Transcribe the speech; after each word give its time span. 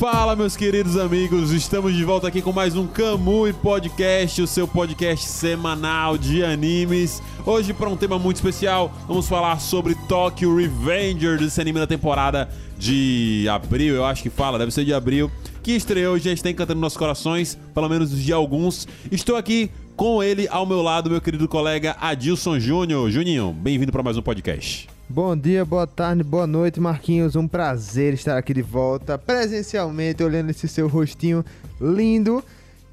Fala, 0.00 0.34
meus 0.34 0.56
queridos 0.56 0.96
amigos, 0.96 1.52
estamos 1.52 1.94
de 1.94 2.02
volta 2.04 2.26
aqui 2.26 2.40
com 2.40 2.52
mais 2.52 2.74
um 2.74 2.86
Kamui 2.86 3.52
Podcast, 3.52 4.40
o 4.40 4.46
seu 4.46 4.66
podcast 4.66 5.28
semanal 5.28 6.16
de 6.16 6.42
animes. 6.42 7.22
Hoje, 7.44 7.74
para 7.74 7.90
um 7.90 7.98
tema 7.98 8.18
muito 8.18 8.36
especial, 8.36 8.90
vamos 9.06 9.28
falar 9.28 9.60
sobre 9.60 9.94
Tokyo 10.08 10.56
Revenger, 10.56 11.42
esse 11.42 11.60
anime 11.60 11.80
da 11.80 11.86
temporada 11.86 12.48
de 12.78 13.46
abril, 13.50 13.94
eu 13.94 14.06
acho 14.06 14.22
que 14.22 14.30
fala, 14.30 14.58
deve 14.58 14.70
ser 14.70 14.86
de 14.86 14.94
abril, 14.94 15.30
que 15.62 15.72
estreou 15.72 16.16
e 16.16 16.20
já 16.20 16.32
está 16.32 16.48
encantando 16.48 16.80
nossos 16.80 16.96
corações, 16.96 17.58
pelo 17.74 17.86
menos 17.90 18.10
de 18.10 18.32
alguns. 18.32 18.88
Estou 19.12 19.36
aqui 19.36 19.70
com 19.96 20.22
ele 20.22 20.48
ao 20.48 20.64
meu 20.64 20.80
lado, 20.80 21.10
meu 21.10 21.20
querido 21.20 21.46
colega 21.46 21.94
Adilson 22.00 22.58
Júnior. 22.58 23.10
Juninho, 23.10 23.52
bem-vindo 23.52 23.92
para 23.92 24.02
mais 24.02 24.16
um 24.16 24.22
podcast. 24.22 24.88
Bom 25.12 25.36
dia, 25.36 25.64
boa 25.64 25.88
tarde, 25.88 26.22
boa 26.22 26.46
noite, 26.46 26.78
Marquinhos. 26.78 27.34
Um 27.34 27.48
prazer 27.48 28.14
estar 28.14 28.38
aqui 28.38 28.54
de 28.54 28.62
volta, 28.62 29.18
presencialmente, 29.18 30.22
olhando 30.22 30.50
esse 30.50 30.68
seu 30.68 30.86
rostinho 30.86 31.44
lindo. 31.80 32.44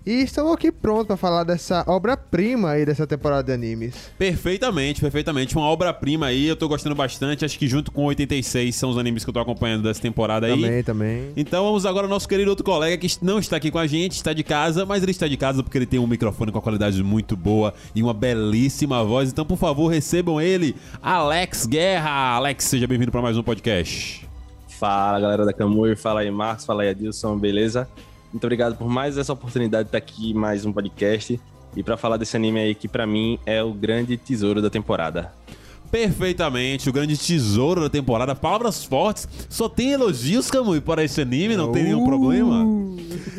E 0.07 0.21
estamos 0.21 0.53
aqui 0.53 0.71
prontos 0.71 1.07
para 1.07 1.17
falar 1.17 1.43
dessa 1.43 1.84
obra-prima 1.85 2.70
aí 2.70 2.85
dessa 2.85 3.05
temporada 3.05 3.43
de 3.43 3.52
animes. 3.52 4.09
Perfeitamente, 4.17 5.02
perfeitamente. 5.02 5.53
Uma 5.57 5.66
obra-prima 5.66 6.27
aí, 6.27 6.47
eu 6.47 6.55
tô 6.55 6.66
gostando 6.70 6.95
bastante. 6.95 7.43
Acho 7.43 7.59
que 7.59 7.67
junto 7.67 7.91
com 7.91 8.05
86 8.05 8.73
são 8.73 8.89
os 8.89 8.97
animes 8.97 9.25
que 9.25 9.30
eu 9.30 9.33
tô 9.33 9.41
acompanhando 9.41 9.83
dessa 9.83 10.02
temporada 10.02 10.47
aí. 10.47 10.61
Também, 10.61 10.81
também. 10.81 11.33
Então 11.35 11.66
vamos 11.66 11.85
agora 11.85 12.05
ao 12.05 12.09
nosso 12.09 12.25
querido 12.25 12.49
outro 12.49 12.63
colega 12.63 12.97
que 12.97 13.17
não 13.21 13.38
está 13.38 13.57
aqui 13.57 13.70
com 13.70 13.80
a 13.80 13.85
gente, 13.85 14.13
está 14.13 14.31
de 14.31 14.45
casa, 14.45 14.85
mas 14.85 15.03
ele 15.03 15.11
está 15.11 15.27
de 15.27 15.35
casa 15.35 15.61
porque 15.61 15.77
ele 15.77 15.85
tem 15.85 15.99
um 15.99 16.08
microfone 16.08 16.53
com 16.53 16.59
a 16.59 16.61
qualidade 16.61 17.03
muito 17.03 17.35
boa 17.35 17.73
e 17.94 18.02
uma 18.02 18.13
belíssima 18.13 19.03
voz. 19.03 19.30
Então, 19.30 19.44
por 19.44 19.58
favor, 19.58 19.89
recebam 19.89 20.39
ele, 20.39 20.73
Alex 21.02 21.66
Guerra. 21.66 22.38
Alex, 22.38 22.63
seja 22.63 22.88
bem-vindo 22.88 23.11
para 23.11 23.22
mais 23.22 23.38
um 23.38 23.44
podcast. 23.44 24.25
Fala 24.69 25.19
galera 25.19 25.44
da 25.44 25.52
Camur, 25.52 25.97
fala 25.97 26.22
aí 26.22 26.31
Marcos, 26.31 26.63
fala 26.63 26.83
aí 26.83 26.89
Adilson, 26.91 27.38
beleza? 27.38 27.89
Muito 28.31 28.44
obrigado 28.44 28.75
por 28.75 28.89
mais 28.89 29.17
essa 29.17 29.33
oportunidade 29.33 29.86
de 29.86 29.88
estar 29.89 29.97
aqui 29.97 30.33
mais 30.33 30.66
um 30.66 30.73
podcast 30.73 31.39
e 31.75 31.83
para 31.83 31.95
falar 31.95 32.17
desse 32.17 32.36
anime 32.36 32.59
aí 32.59 32.75
que 32.75 32.88
para 32.88 33.08
mim 33.08 33.39
é 33.45 33.64
o 33.64 33.73
grande 33.73 34.17
tesouro 34.17 34.61
da 34.61 34.69
temporada. 34.69 35.31
Perfeitamente, 35.91 36.89
o 36.89 36.93
grande 36.93 37.17
tesouro 37.17 37.81
da 37.81 37.89
temporada. 37.89 38.35
Palavras 38.35 38.83
fortes. 38.83 39.27
Só 39.49 39.69
tem 39.69 39.91
elogios, 39.91 40.49
Kamui, 40.52 40.81
para 40.81 41.03
esse 41.03 41.21
anime, 41.21 41.55
não 41.55 41.71
tem 41.71 41.83
nenhum 41.83 42.05
problema. 42.05 42.66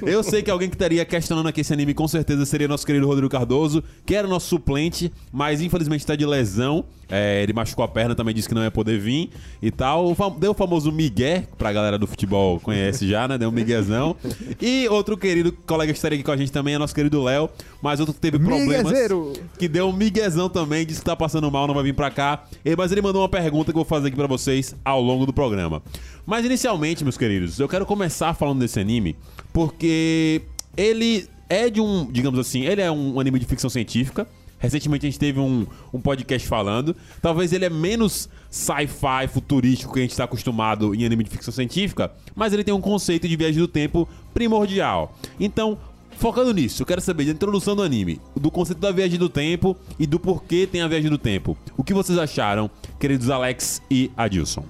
Eu 0.03 0.23
sei 0.23 0.43
que 0.43 0.51
alguém 0.51 0.69
que 0.69 0.75
estaria 0.75 1.05
questionando 1.05 1.47
aqui 1.47 1.61
esse 1.61 1.73
anime 1.73 1.95
com 1.95 2.09
certeza 2.09 2.45
seria 2.47 2.69
nosso 2.69 2.87
querido 2.87 3.07
Rodrigo 3.07 3.29
Cardoso, 3.29 3.83
que 4.07 4.15
era 4.15 4.27
nosso 4.27 4.47
suplente, 4.47 5.13
mas 5.33 5.61
infelizmente 5.61 6.01
está 6.01 6.17
de 6.17 6.25
lesão. 6.25 6.85
É, 7.11 7.43
ele 7.43 7.55
machucou 7.55 7.83
a 7.83 7.89
perna, 7.89 8.15
também 8.15 8.35
disse 8.35 8.47
que 8.47 8.55
não 8.55 8.63
ia 8.63 8.71
poder 8.71 8.99
vir 8.99 9.31
e 9.63 9.71
tal. 9.71 10.15
Deu 10.39 10.51
o 10.51 10.55
famoso 10.55 10.93
Miguel, 10.93 11.45
pra 11.57 11.73
galera 11.73 11.99
do 11.99 12.07
futebol 12.07 12.61
conhece 12.61 13.09
já, 13.09 13.27
né? 13.27 13.39
Deu 13.39 13.49
um 13.49 13.53
Miguezão. 13.53 14.15
E 14.61 14.87
outro 14.89 15.17
querido 15.17 15.51
colega 15.67 15.93
que 15.93 15.99
estaria 15.99 16.17
aqui 16.17 16.25
com 16.25 16.33
a 16.33 16.37
gente 16.37 16.53
também 16.53 16.75
é 16.75 16.79
nosso 16.79 16.95
querido 16.95 17.23
Léo, 17.23 17.49
mas 17.83 17.99
outro 17.99 18.15
que 18.15 18.21
teve 18.21 18.39
problemas. 18.39 18.85
Miguezeiro. 18.85 19.33
Que 19.59 19.69
deu 19.69 19.89
um 19.89 19.93
Miguezão 19.93 20.51
também, 20.51 20.85
disse 20.85 21.01
que 21.01 21.07
tá 21.07 21.17
passando 21.17 21.51
mal, 21.51 21.67
não 21.67 21.75
vai 21.75 21.83
vir 21.83 21.95
pra 21.95 22.11
cá. 22.11 22.38
Mas 22.77 22.93
ele 22.93 23.01
mandou 23.01 23.23
uma 23.23 23.29
pergunta 23.29 23.73
que 23.73 23.79
eu 23.79 23.85
vou 23.85 23.89
fazer 23.89 24.09
aqui 24.09 24.17
pra 24.17 24.27
vocês 24.27 24.75
ao 24.85 25.01
longo 25.01 25.27
do 25.27 25.33
programa. 25.33 25.83
Mas 26.27 26.45
inicialmente, 26.45 27.05
meus 27.05 27.17
queridos, 27.17 27.59
eu 27.59 27.69
quero 27.69 27.87
começar 27.87 28.35
falando 28.35 28.61
desse 28.61 28.79
anime 28.79 29.17
porque 29.53 30.43
ele 30.77 31.29
é 31.49 31.71
de 31.71 31.81
um, 31.81 32.11
digamos 32.11 32.39
assim, 32.39 32.65
ele 32.65 32.81
é 32.81 32.91
um 32.91 33.19
anime 33.19 33.39
de 33.39 33.47
ficção 33.47 33.71
científica. 33.71 34.27
Recentemente 34.59 35.07
a 35.07 35.09
gente 35.09 35.19
teve 35.19 35.39
um, 35.39 35.67
um 35.93 36.01
podcast 36.01 36.47
falando. 36.47 36.95
Talvez 37.23 37.53
ele 37.53 37.65
é 37.65 37.71
menos 37.71 38.29
sci-fi 38.51 39.29
futurístico 39.33 39.93
que 39.93 40.01
a 40.01 40.03
gente 40.03 40.11
está 40.11 40.25
acostumado 40.25 40.95
em 40.95 41.05
anime 41.05 41.23
de 41.23 41.31
ficção 41.31 41.53
científica, 41.53 42.11
mas 42.35 42.53
ele 42.53 42.65
tem 42.65 42.75
um 42.75 42.81
conceito 42.81 43.29
de 43.29 43.37
viagem 43.37 43.61
do 43.61 43.69
tempo 43.69 44.09
primordial. 44.35 45.17
Então, 45.39 45.79
focando 46.19 46.53
nisso, 46.53 46.83
eu 46.83 46.87
quero 46.87 47.01
saber 47.01 47.25
da 47.25 47.31
introdução 47.31 47.75
do 47.75 47.83
anime, 47.83 48.21
do 48.35 48.51
conceito 48.51 48.81
da 48.81 48.91
viagem 48.91 49.19
do 49.19 49.29
tempo 49.29 49.77
e 49.99 50.07
do 50.07 50.19
porquê 50.19 50.69
tem 50.71 50.83
a 50.83 50.89
viagem 50.89 51.09
do 51.09 51.17
tempo. 51.17 51.57
O 51.77 51.85
que 51.85 51.95
vocês 51.95 52.19
acharam, 52.19 52.71
queridos 52.99 53.31
Alex 53.31 53.81
e 53.91 54.11
Adilson? 54.17 54.65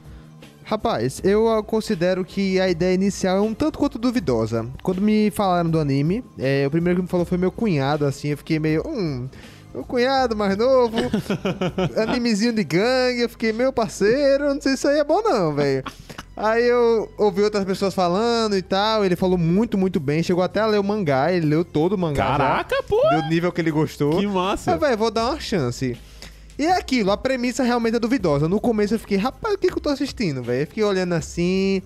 Rapaz, 0.64 1.22
eu 1.24 1.64
considero 1.64 2.22
que 2.26 2.60
a 2.60 2.68
ideia 2.68 2.94
inicial 2.94 3.38
é 3.38 3.40
um 3.40 3.54
tanto 3.54 3.78
quanto 3.78 3.98
duvidosa. 3.98 4.68
Quando 4.82 5.00
me 5.00 5.30
falaram 5.30 5.70
do 5.70 5.80
anime, 5.80 6.22
é, 6.38 6.66
o 6.66 6.70
primeiro 6.70 6.98
que 6.98 7.02
me 7.04 7.08
falou 7.08 7.24
foi 7.24 7.38
meu 7.38 7.50
cunhado, 7.50 8.04
assim, 8.04 8.28
eu 8.28 8.36
fiquei 8.36 8.58
meio. 8.58 8.82
Hum. 8.86 9.26
Meu 9.72 9.82
cunhado 9.84 10.36
mais 10.36 10.56
novo, 10.56 10.96
animezinho 11.96 12.52
de 12.52 12.64
gangue, 12.64 13.20
eu 13.22 13.28
fiquei, 13.28 13.52
meu 13.52 13.72
parceiro, 13.72 14.52
não 14.52 14.60
sei 14.60 14.72
se 14.72 14.78
isso 14.78 14.88
aí 14.88 14.98
é 14.98 15.04
bom 15.04 15.22
não, 15.22 15.54
velho. 15.54 15.82
Aí 16.40 16.64
eu 16.68 17.10
ouvi 17.18 17.42
outras 17.42 17.64
pessoas 17.64 17.92
falando 17.92 18.56
e 18.56 18.62
tal, 18.62 19.04
ele 19.04 19.16
falou 19.16 19.36
muito, 19.36 19.76
muito 19.76 19.98
bem, 19.98 20.22
chegou 20.22 20.42
até 20.44 20.60
a 20.60 20.66
ler 20.66 20.78
o 20.78 20.84
mangá, 20.84 21.32
ele 21.32 21.46
leu 21.46 21.64
todo 21.64 21.94
o 21.94 21.98
mangá. 21.98 22.22
já, 22.22 22.38
Caraca, 22.38 22.82
pô! 22.84 23.00
Do 23.10 23.28
nível 23.28 23.50
que 23.50 23.60
ele 23.60 23.72
gostou. 23.72 24.20
Que 24.20 24.26
massa! 24.26 24.74
Ah, 24.74 24.76
velho, 24.76 24.96
vou 24.96 25.10
dar 25.10 25.30
uma 25.30 25.40
chance. 25.40 25.98
E 26.56 26.64
é 26.64 26.76
aquilo, 26.76 27.10
a 27.10 27.16
premissa 27.16 27.64
realmente 27.64 27.96
é 27.96 27.98
duvidosa. 27.98 28.48
No 28.48 28.60
começo 28.60 28.94
eu 28.94 29.00
fiquei, 29.00 29.16
rapaz, 29.16 29.54
o 29.54 29.58
que, 29.58 29.66
que 29.66 29.78
eu 29.78 29.82
tô 29.82 29.88
assistindo, 29.88 30.40
velho? 30.40 30.62
Eu 30.62 30.66
fiquei 30.68 30.84
olhando 30.84 31.14
assim. 31.14 31.82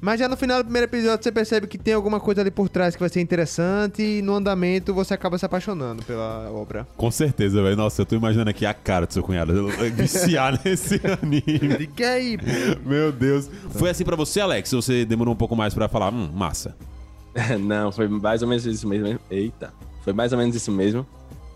Mas 0.00 0.20
já 0.20 0.28
no 0.28 0.36
final 0.36 0.58
do 0.58 0.64
primeiro 0.66 0.84
episódio 0.86 1.24
você 1.24 1.32
percebe 1.32 1.66
que 1.66 1.76
tem 1.76 1.92
alguma 1.94 2.20
coisa 2.20 2.40
ali 2.40 2.50
por 2.52 2.68
trás 2.68 2.94
que 2.94 3.00
vai 3.00 3.08
ser 3.08 3.20
interessante 3.20 4.00
e 4.00 4.22
no 4.22 4.32
andamento 4.34 4.94
você 4.94 5.12
acaba 5.12 5.36
se 5.38 5.44
apaixonando 5.44 6.04
pela 6.04 6.48
obra. 6.52 6.86
Com 6.96 7.10
certeza, 7.10 7.60
velho. 7.62 7.76
Nossa, 7.76 8.02
eu 8.02 8.06
tô 8.06 8.14
imaginando 8.14 8.48
aqui 8.50 8.64
a 8.64 8.72
cara 8.72 9.06
do 9.06 9.12
seu 9.12 9.22
cunhado. 9.24 9.66
Viciar 9.94 10.58
nesse 10.64 11.00
anime. 11.20 11.42
Diga 11.78 12.10
aí, 12.10 12.38
pô. 12.38 12.44
Meu 12.88 13.10
Deus. 13.10 13.50
Foi 13.70 13.90
assim 13.90 14.04
pra 14.04 14.14
você, 14.14 14.40
Alex? 14.40 14.70
Você 14.70 15.04
demorou 15.04 15.34
um 15.34 15.36
pouco 15.36 15.56
mais 15.56 15.74
pra 15.74 15.88
falar? 15.88 16.12
Hum, 16.12 16.30
massa. 16.32 16.76
Não, 17.60 17.90
foi 17.90 18.06
mais 18.06 18.40
ou 18.40 18.48
menos 18.48 18.64
isso 18.66 18.86
mesmo. 18.86 19.18
Eita, 19.28 19.72
foi 20.04 20.12
mais 20.12 20.32
ou 20.32 20.38
menos 20.38 20.54
isso 20.54 20.70
mesmo. 20.70 21.04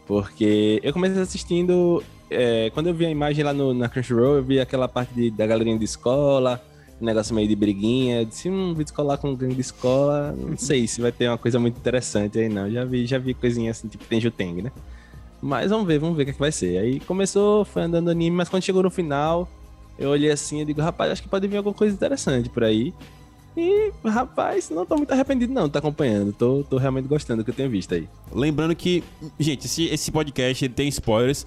Porque 0.07 0.81
eu 0.83 0.93
comecei 0.93 1.21
assistindo. 1.23 2.03
é, 2.29 2.71
quando 2.75 2.89
eu 2.89 2.95
vi 2.95 3.07
a 3.07 3.11
imagem 3.11 3.45
lá 3.45 3.53
no, 3.53 3.73
na 3.73 3.89
Crunchyroll, 3.89 4.37
eu 4.37 4.43
vi 4.43 4.59
aquela 4.59 4.89
parte 4.89 5.15
de- 5.15 5.31
da 5.31 5.47
galerinha 5.47 5.79
de 5.79 5.85
escola, 5.85 6.61
negócio 7.05 7.35
meio 7.35 7.49
de 7.49 7.57
briguinha. 7.57 8.21
Eu 8.21 8.25
disse, 8.25 8.49
um 8.49 8.71
vídeo 8.71 8.87
escolar 8.87 9.19
com 9.19 9.35
gangue 9.35 9.55
de 9.55 9.61
escola, 9.61 10.35
não 10.39 10.57
sei 10.57 10.87
se 10.87 11.01
vai 11.01 11.13
ter 11.13 11.29
uma 11.29 11.39
coisa 11.39 11.59
muito 11.59 11.77
interessante 11.77 12.39
aí, 12.39 12.49
não. 12.49 12.71
Já 12.71 12.85
vi, 12.85 13.07
já 13.07 13.19
vi 13.19 13.35
coisinha 13.35 13.71
assim, 13.71 13.89
tipo 13.89 14.05
Tenjuteng, 14.05 14.63
né? 14.63 14.73
Mas 15.41 15.71
vamos 15.71 15.87
ver, 15.87 15.99
vamos 15.99 16.17
ver 16.17 16.23
o 16.23 16.25
que, 16.27 16.31
é 16.31 16.35
que 16.35 16.41
vai 16.41 16.53
ser. 16.53 16.79
Aí 16.79 17.01
começou, 17.01 17.65
foi 17.65 17.83
andando 17.83 18.11
anime, 18.11 18.37
mas 18.37 18.49
quando 18.49 18.63
chegou 18.63 18.83
no 18.83 18.91
final, 18.91 19.49
eu 19.99 20.11
olhei 20.11 20.31
assim 20.31 20.61
e 20.61 20.65
digo, 20.65 20.81
rapaz, 20.81 21.11
acho 21.11 21.23
que 21.23 21.29
pode 21.29 21.49
vir 21.49 21.57
alguma 21.57 21.75
coisa 21.75 21.95
interessante 21.95 22.49
por 22.49 22.63
aí. 22.63 22.95
E, 23.57 23.93
rapaz, 24.05 24.71
não 24.71 24.87
tô 24.87 24.97
muito 24.97 25.13
arrependido, 25.13 25.53
não, 25.53 25.69
tá 25.69 25.79
acompanhando. 25.79 26.33
Tô, 26.33 26.65
tô 26.69 26.79
realmente 26.79 27.07
gostando 27.07 27.43
do 27.43 27.45
que 27.45 27.51
eu 27.51 27.55
tenho 27.55 27.69
visto 27.69 27.95
aí. 27.95 28.09
Lembrando 28.33 28.75
que, 28.75 29.05
gente, 29.39 29.67
esse, 29.67 29.85
esse 29.87 30.11
podcast 30.11 30.65
ele 30.65 30.73
tem 30.73 30.89
spoilers, 30.89 31.45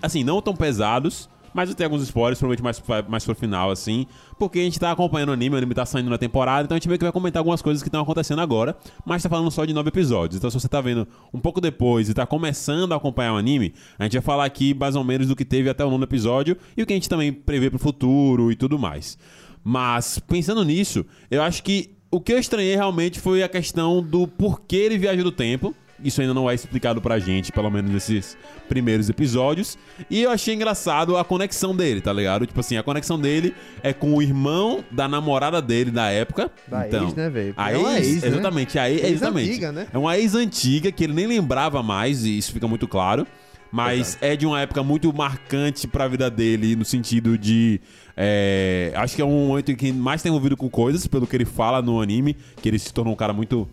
assim, 0.00 0.24
não 0.24 0.40
tão 0.40 0.54
pesados, 0.54 1.28
mas 1.54 1.72
tem 1.74 1.84
alguns 1.84 2.02
spoilers, 2.02 2.38
provavelmente 2.38 2.62
mais, 2.62 3.08
mais 3.08 3.24
pro 3.24 3.34
final, 3.34 3.70
assim, 3.70 4.06
porque 4.38 4.58
a 4.58 4.62
gente 4.62 4.78
tá 4.78 4.90
acompanhando 4.90 5.28
o 5.28 5.32
anime, 5.32 5.54
o 5.54 5.58
anime 5.58 5.74
tá 5.74 5.86
saindo 5.86 6.10
na 6.10 6.18
temporada, 6.18 6.64
então 6.64 6.74
a 6.74 6.78
gente 6.78 6.88
meio 6.88 6.98
que 6.98 7.04
vai 7.04 7.12
comentar 7.12 7.40
algumas 7.40 7.62
coisas 7.62 7.82
que 7.82 7.88
estão 7.88 8.02
acontecendo 8.02 8.40
agora, 8.40 8.76
mas 9.06 9.22
tá 9.22 9.28
falando 9.28 9.50
só 9.50 9.64
de 9.64 9.72
nove 9.72 9.88
episódios. 9.88 10.36
Então, 10.36 10.50
se 10.50 10.58
você 10.58 10.68
tá 10.68 10.80
vendo 10.80 11.06
um 11.32 11.38
pouco 11.38 11.60
depois 11.60 12.08
e 12.08 12.14
tá 12.14 12.26
começando 12.26 12.92
a 12.92 12.96
acompanhar 12.96 13.32
o 13.34 13.36
anime, 13.36 13.72
a 13.98 14.02
gente 14.02 14.14
vai 14.14 14.22
falar 14.22 14.44
aqui 14.44 14.74
mais 14.74 14.96
ou 14.96 15.04
menos 15.04 15.28
do 15.28 15.36
que 15.36 15.44
teve 15.44 15.70
até 15.70 15.84
o 15.84 15.90
nono 15.90 16.04
episódio 16.04 16.56
e 16.76 16.82
o 16.82 16.86
que 16.86 16.92
a 16.92 16.96
gente 16.96 17.08
também 17.08 17.32
prevê 17.32 17.70
pro 17.70 17.78
futuro 17.78 18.50
e 18.50 18.56
tudo 18.56 18.78
mais. 18.78 19.16
Mas, 19.62 20.18
pensando 20.18 20.64
nisso, 20.64 21.06
eu 21.30 21.40
acho 21.40 21.62
que 21.62 21.94
o 22.10 22.20
que 22.20 22.32
eu 22.32 22.38
estranhei 22.38 22.76
realmente 22.76 23.18
foi 23.18 23.42
a 23.42 23.48
questão 23.48 24.02
do 24.02 24.28
porquê 24.28 24.76
ele 24.76 24.98
viaja 24.98 25.22
do 25.22 25.32
tempo. 25.32 25.74
Isso 26.02 26.20
ainda 26.20 26.34
não 26.34 26.50
é 26.50 26.54
explicado 26.54 27.00
pra 27.00 27.18
gente, 27.18 27.52
pelo 27.52 27.70
menos 27.70 27.90
nesses 27.90 28.36
primeiros 28.68 29.08
episódios. 29.08 29.78
E 30.10 30.22
eu 30.22 30.30
achei 30.30 30.54
engraçado 30.54 31.16
a 31.16 31.24
conexão 31.24 31.74
dele, 31.74 32.00
tá 32.00 32.12
ligado? 32.12 32.46
Tipo 32.46 32.60
assim, 32.60 32.76
a 32.76 32.82
conexão 32.82 33.18
dele 33.18 33.54
é 33.82 33.92
com 33.92 34.14
o 34.14 34.22
irmão 34.22 34.84
da 34.90 35.06
namorada 35.06 35.62
dele 35.62 35.90
da 35.90 36.10
época. 36.10 36.50
Da 36.66 36.86
então, 36.86 37.04
ex, 37.04 37.14
né, 37.14 37.30
velho? 37.30 37.54
A 37.56 37.72
É 37.72 37.76
ex, 37.76 38.06
ex, 38.06 38.22
né? 38.22 38.28
exatamente, 38.28 38.78
a 38.78 38.90
ex, 38.90 39.02
Ex 39.02 39.12
exatamente. 39.12 39.50
antiga, 39.50 39.72
né? 39.72 39.86
É 39.92 39.98
uma 39.98 40.18
ex 40.18 40.34
antiga 40.34 40.90
que 40.90 41.04
ele 41.04 41.12
nem 41.12 41.26
lembrava 41.26 41.82
mais, 41.82 42.24
e 42.24 42.36
isso 42.36 42.52
fica 42.52 42.66
muito 42.66 42.88
claro. 42.88 43.26
Mas 43.72 44.16
é 44.20 44.36
de 44.36 44.46
uma 44.46 44.60
época 44.60 44.84
muito 44.84 45.12
marcante 45.12 45.88
pra 45.88 46.06
vida 46.06 46.30
dele, 46.30 46.76
no 46.76 46.84
sentido 46.84 47.36
de. 47.36 47.80
é, 48.16 48.92
acho 48.94 49.16
que 49.16 49.22
é 49.22 49.24
um 49.24 49.48
momento 49.48 49.72
em 49.72 49.74
que 49.74 49.92
mais 49.92 50.22
tem 50.22 50.30
envolvido 50.30 50.56
com 50.56 50.70
coisas, 50.70 51.08
pelo 51.08 51.26
que 51.26 51.34
ele 51.36 51.44
fala 51.44 51.82
no 51.82 52.00
anime, 52.00 52.36
que 52.62 52.68
ele 52.68 52.78
se 52.78 52.94
tornou 52.94 53.12
um 53.12 53.16
cara 53.16 53.32
muito. 53.32 53.68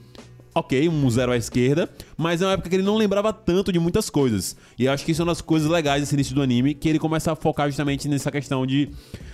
Ok, 0.53 0.89
um 0.89 1.09
zero 1.09 1.31
à 1.31 1.37
esquerda, 1.37 1.89
mas 2.17 2.41
é 2.41 2.45
uma 2.45 2.53
época 2.53 2.69
que 2.69 2.75
ele 2.75 2.83
não 2.83 2.97
lembrava 2.97 3.31
tanto 3.31 3.71
de 3.71 3.79
muitas 3.79 4.09
coisas. 4.09 4.55
E 4.77 4.83
eu 4.83 4.91
acho 4.91 5.05
que 5.05 5.13
isso 5.13 5.21
é 5.21 5.23
uma 5.23 5.31
das 5.31 5.39
coisas 5.39 5.69
legais 5.69 6.01
desse 6.01 6.13
início 6.13 6.35
do 6.35 6.41
anime, 6.41 6.73
que 6.73 6.89
ele 6.89 6.99
começa 6.99 7.31
a 7.31 7.35
focar 7.37 7.67
justamente 7.67 8.09
nessa 8.09 8.29
questão 8.29 8.67
de 8.67 8.89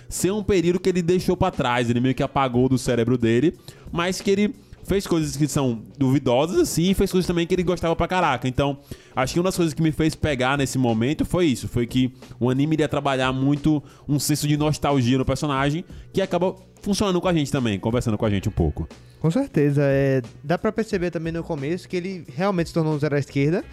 ser 0.07 0.31
um 0.31 0.43
período 0.43 0.79
que 0.79 0.87
ele 0.87 1.01
deixou 1.01 1.35
pra 1.35 1.49
trás, 1.49 1.89
ele 1.89 1.99
meio 1.99 2.13
que 2.13 2.21
apagou 2.21 2.69
do 2.69 2.77
cérebro 2.77 3.17
dele, 3.17 3.57
mas 3.91 4.21
que 4.21 4.29
ele 4.29 4.53
fez 4.83 5.07
coisas 5.07 5.35
que 5.35 5.47
são 5.47 5.81
duvidosas, 5.97 6.59
assim, 6.59 6.91
e 6.91 6.93
fez 6.93 7.11
coisas 7.11 7.27
também 7.27 7.47
que 7.47 7.53
ele 7.53 7.63
gostava 7.63 7.95
pra 7.95 8.07
caraca. 8.07 8.47
Então, 8.47 8.77
acho 9.15 9.33
que 9.33 9.39
uma 9.39 9.45
das 9.45 9.57
coisas 9.57 9.73
que 9.73 9.81
me 9.81 9.91
fez 9.91 10.13
pegar 10.13 10.55
nesse 10.55 10.77
momento 10.77 11.25
foi 11.25 11.47
isso. 11.47 11.67
Foi 11.67 11.85
que 11.87 12.13
o 12.39 12.49
anime 12.49 12.75
iria 12.75 12.87
trabalhar 12.87 13.33
muito 13.33 13.83
um 14.07 14.19
senso 14.19 14.47
de 14.47 14.55
nostalgia 14.55 15.17
no 15.17 15.25
personagem, 15.25 15.83
que 16.13 16.21
acaba 16.21 16.55
funcionando 16.81 17.19
com 17.19 17.27
a 17.27 17.33
gente 17.33 17.51
também, 17.51 17.79
conversando 17.79 18.17
com 18.17 18.25
a 18.25 18.29
gente 18.29 18.47
um 18.47 18.51
pouco. 18.51 18.87
Com 19.19 19.31
certeza. 19.31 19.81
É, 19.83 20.21
dá 20.43 20.57
pra 20.57 20.71
perceber 20.71 21.09
também 21.11 21.33
no 21.33 21.43
começo 21.43 21.87
que 21.89 21.97
ele 21.97 22.25
realmente 22.35 22.67
se 22.67 22.73
tornou 22.73 22.93
um 22.93 22.99
zero 22.99 23.15
à 23.15 23.19
esquerda, 23.19 23.63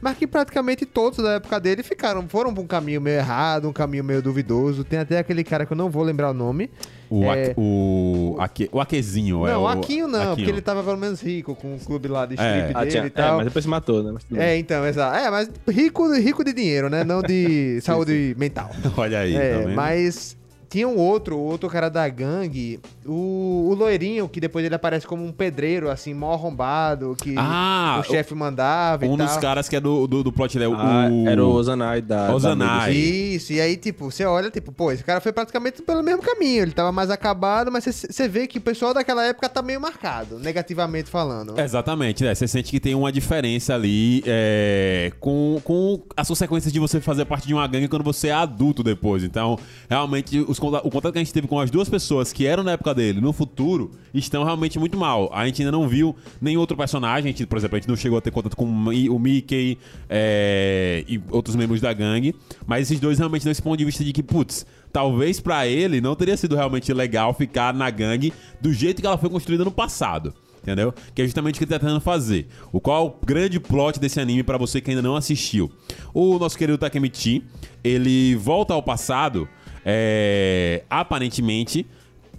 mas 0.00 0.16
que 0.18 0.26
praticamente 0.26 0.84
todos 0.86 1.22
da 1.22 1.32
época 1.34 1.58
dele 1.60 1.82
ficaram, 1.82 2.26
foram 2.28 2.52
pra 2.52 2.62
um 2.62 2.66
caminho 2.66 3.00
meio 3.00 3.16
errado, 3.18 3.68
um 3.68 3.72
caminho 3.72 4.04
meio 4.04 4.20
duvidoso. 4.22 4.82
Tem 4.84 4.98
até 4.98 5.18
aquele 5.18 5.42
cara 5.44 5.64
que 5.66 5.72
eu 5.72 5.76
não 5.76 5.88
vou 5.90 6.02
lembrar 6.02 6.30
o 6.30 6.34
nome. 6.34 6.70
O, 7.10 7.22
É. 7.24 7.42
aque, 7.50 7.54
o, 7.56 8.36
aque, 8.40 8.68
o 8.72 8.80
Aquezinho. 8.80 9.46
é 9.46 9.52
não, 9.52 9.60
o, 9.60 9.64
o 9.64 9.68
Aquinho 9.68 10.08
não, 10.08 10.18
Aquinho. 10.20 10.36
porque 10.36 10.50
ele 10.50 10.60
tava 10.62 10.82
pelo 10.82 10.96
menos 10.96 11.20
rico 11.22 11.54
com 11.54 11.74
o 11.74 11.78
clube 11.78 12.08
lá 12.08 12.26
de 12.26 12.34
É. 12.40 12.58
strip 12.58 12.72
Ah, 12.74 12.78
dele 12.80 12.90
tinha- 12.90 13.02
e 13.04 13.06
é, 13.06 13.10
tal. 13.10 13.36
mas 13.36 13.44
depois 13.46 13.62
se 13.64 13.68
matou, 13.70 14.02
né? 14.02 14.18
É, 14.36 14.56
então, 14.58 14.84
exato. 14.86 15.16
É, 15.16 15.30
mas 15.30 15.50
rico, 15.68 16.12
rico 16.14 16.42
de 16.42 16.52
dinheiro, 16.52 16.88
né? 16.90 17.04
Não 17.04 17.22
de 17.22 17.78
saúde 17.84 18.34
mental. 18.38 18.70
Olha 18.96 19.20
aí, 19.20 19.36
É, 19.36 19.52
tá 19.52 19.58
vendo? 19.60 19.74
mas 19.76 20.36
tinha 20.74 20.88
um 20.88 20.96
outro, 20.98 21.36
o 21.36 21.40
outro 21.44 21.68
cara 21.70 21.88
da 21.88 22.08
gangue, 22.08 22.80
o, 23.06 23.68
o 23.70 23.74
loirinho, 23.74 24.28
que 24.28 24.40
depois 24.40 24.64
ele 24.66 24.74
aparece 24.74 25.06
como 25.06 25.24
um 25.24 25.30
pedreiro, 25.30 25.88
assim, 25.88 26.12
mó 26.12 26.32
arrombado, 26.32 27.14
que 27.22 27.32
Ah, 27.38 27.98
o 28.00 28.02
chefe 28.02 28.34
mandava 28.34 29.06
Um 29.06 29.14
e 29.14 29.18
tal. 29.18 29.26
dos 29.28 29.36
caras 29.36 29.68
que 29.68 29.76
é 29.76 29.80
do, 29.80 30.08
do, 30.08 30.24
do 30.24 30.32
plot, 30.32 30.58
né? 30.58 30.66
O, 30.66 30.74
Ah, 30.74 31.06
Era 31.30 31.44
o 31.44 31.48
Ozanai 31.52 32.02
da. 32.02 32.34
Ozanai. 32.34 32.92
da. 32.92 32.98
Isso, 32.98 33.52
e 33.52 33.60
aí, 33.60 33.76
tipo, 33.76 34.10
você 34.10 34.24
olha, 34.24 34.50
tipo, 34.50 34.72
pô, 34.72 34.90
esse 34.90 35.04
cara 35.04 35.20
foi 35.20 35.32
praticamente 35.32 35.80
pelo 35.80 36.02
mesmo 36.02 36.20
caminho. 36.22 36.62
Ele 36.62 36.72
tava 36.72 36.90
mais 36.90 37.08
acabado, 37.08 37.70
mas 37.70 37.84
você- 37.84 38.26
vê 38.28 38.48
que 38.48 38.58
o 38.58 38.60
pessoal 38.60 38.92
daquela 38.92 39.24
época 39.24 39.48
tá 39.48 39.62
meio 39.62 39.80
marcado, 39.80 40.40
negativamente 40.40 41.08
falando. 41.08 41.56
Exatamente, 41.56 42.24
né? 42.24 42.34
Você 42.34 42.48
sente 42.48 42.72
que 42.72 42.80
tem 42.80 42.96
uma 42.96 43.12
diferença 43.12 43.76
ali 43.76 44.24
é, 44.26 45.12
com, 45.20 45.60
com 45.62 46.02
as 46.16 46.26
consequências 46.26 46.72
de 46.72 46.80
você 46.80 47.00
fazer 47.00 47.26
parte 47.26 47.46
de 47.46 47.54
uma 47.54 47.64
gangue 47.68 47.86
quando 47.86 48.02
você 48.02 48.26
é 48.26 48.32
adulto 48.32 48.82
depois. 48.82 49.22
Então, 49.22 49.56
realmente, 49.88 50.40
os, 50.40 50.58
o 50.68 50.90
contato 50.90 51.12
que 51.12 51.18
a 51.18 51.22
gente 51.22 51.32
teve 51.32 51.46
com 51.46 51.58
as 51.58 51.70
duas 51.70 51.88
pessoas 51.88 52.32
que 52.32 52.46
eram 52.46 52.62
na 52.62 52.72
época 52.72 52.94
dele, 52.94 53.20
no 53.20 53.32
futuro, 53.32 53.92
estão 54.12 54.44
realmente 54.44 54.78
muito 54.78 54.96
mal. 54.96 55.30
A 55.32 55.46
gente 55.46 55.62
ainda 55.62 55.72
não 55.72 55.88
viu 55.88 56.14
nenhum 56.40 56.60
outro 56.60 56.76
personagem. 56.76 57.30
A 57.30 57.32
gente, 57.32 57.46
por 57.46 57.58
exemplo, 57.58 57.76
a 57.76 57.78
gente 57.80 57.88
não 57.88 57.96
chegou 57.96 58.18
a 58.18 58.20
ter 58.20 58.30
contato 58.30 58.56
com 58.56 58.64
o 58.64 58.74
Mi- 58.88 59.08
o 59.08 59.18
Mickey 59.18 59.78
é, 60.08 61.04
e 61.08 61.20
outros 61.30 61.56
membros 61.56 61.80
da 61.80 61.92
gangue. 61.92 62.34
Mas 62.66 62.82
esses 62.82 63.00
dois 63.00 63.18
realmente 63.18 63.44
dão 63.44 63.52
esse 63.52 63.62
ponto 63.62 63.76
de 63.76 63.84
vista 63.84 64.04
de 64.04 64.12
que, 64.12 64.22
putz, 64.22 64.66
talvez 64.92 65.40
pra 65.40 65.66
ele 65.66 66.00
não 66.00 66.14
teria 66.14 66.36
sido 66.36 66.54
realmente 66.54 66.92
legal 66.92 67.34
ficar 67.34 67.74
na 67.74 67.90
gangue 67.90 68.32
do 68.60 68.72
jeito 68.72 69.00
que 69.00 69.06
ela 69.06 69.18
foi 69.18 69.30
construída 69.30 69.64
no 69.64 69.70
passado. 69.70 70.32
Entendeu? 70.62 70.94
Que 71.14 71.20
é 71.20 71.24
justamente 71.26 71.56
o 71.56 71.58
que 71.58 71.64
ele 71.64 71.72
tá 71.72 71.78
tentando 71.78 72.00
fazer. 72.00 72.46
O 72.72 72.80
qual 72.80 73.04
é 73.04 73.08
o 73.10 73.26
grande 73.26 73.60
plot 73.60 74.00
desse 74.00 74.18
anime 74.18 74.42
pra 74.42 74.56
você 74.56 74.80
que 74.80 74.88
ainda 74.88 75.02
não 75.02 75.14
assistiu. 75.14 75.70
O 76.14 76.38
nosso 76.38 76.56
querido 76.56 76.78
Takemichi, 76.78 77.44
ele 77.84 78.34
volta 78.36 78.72
ao 78.72 78.82
passado, 78.82 79.46
é, 79.84 80.82
aparentemente, 80.88 81.86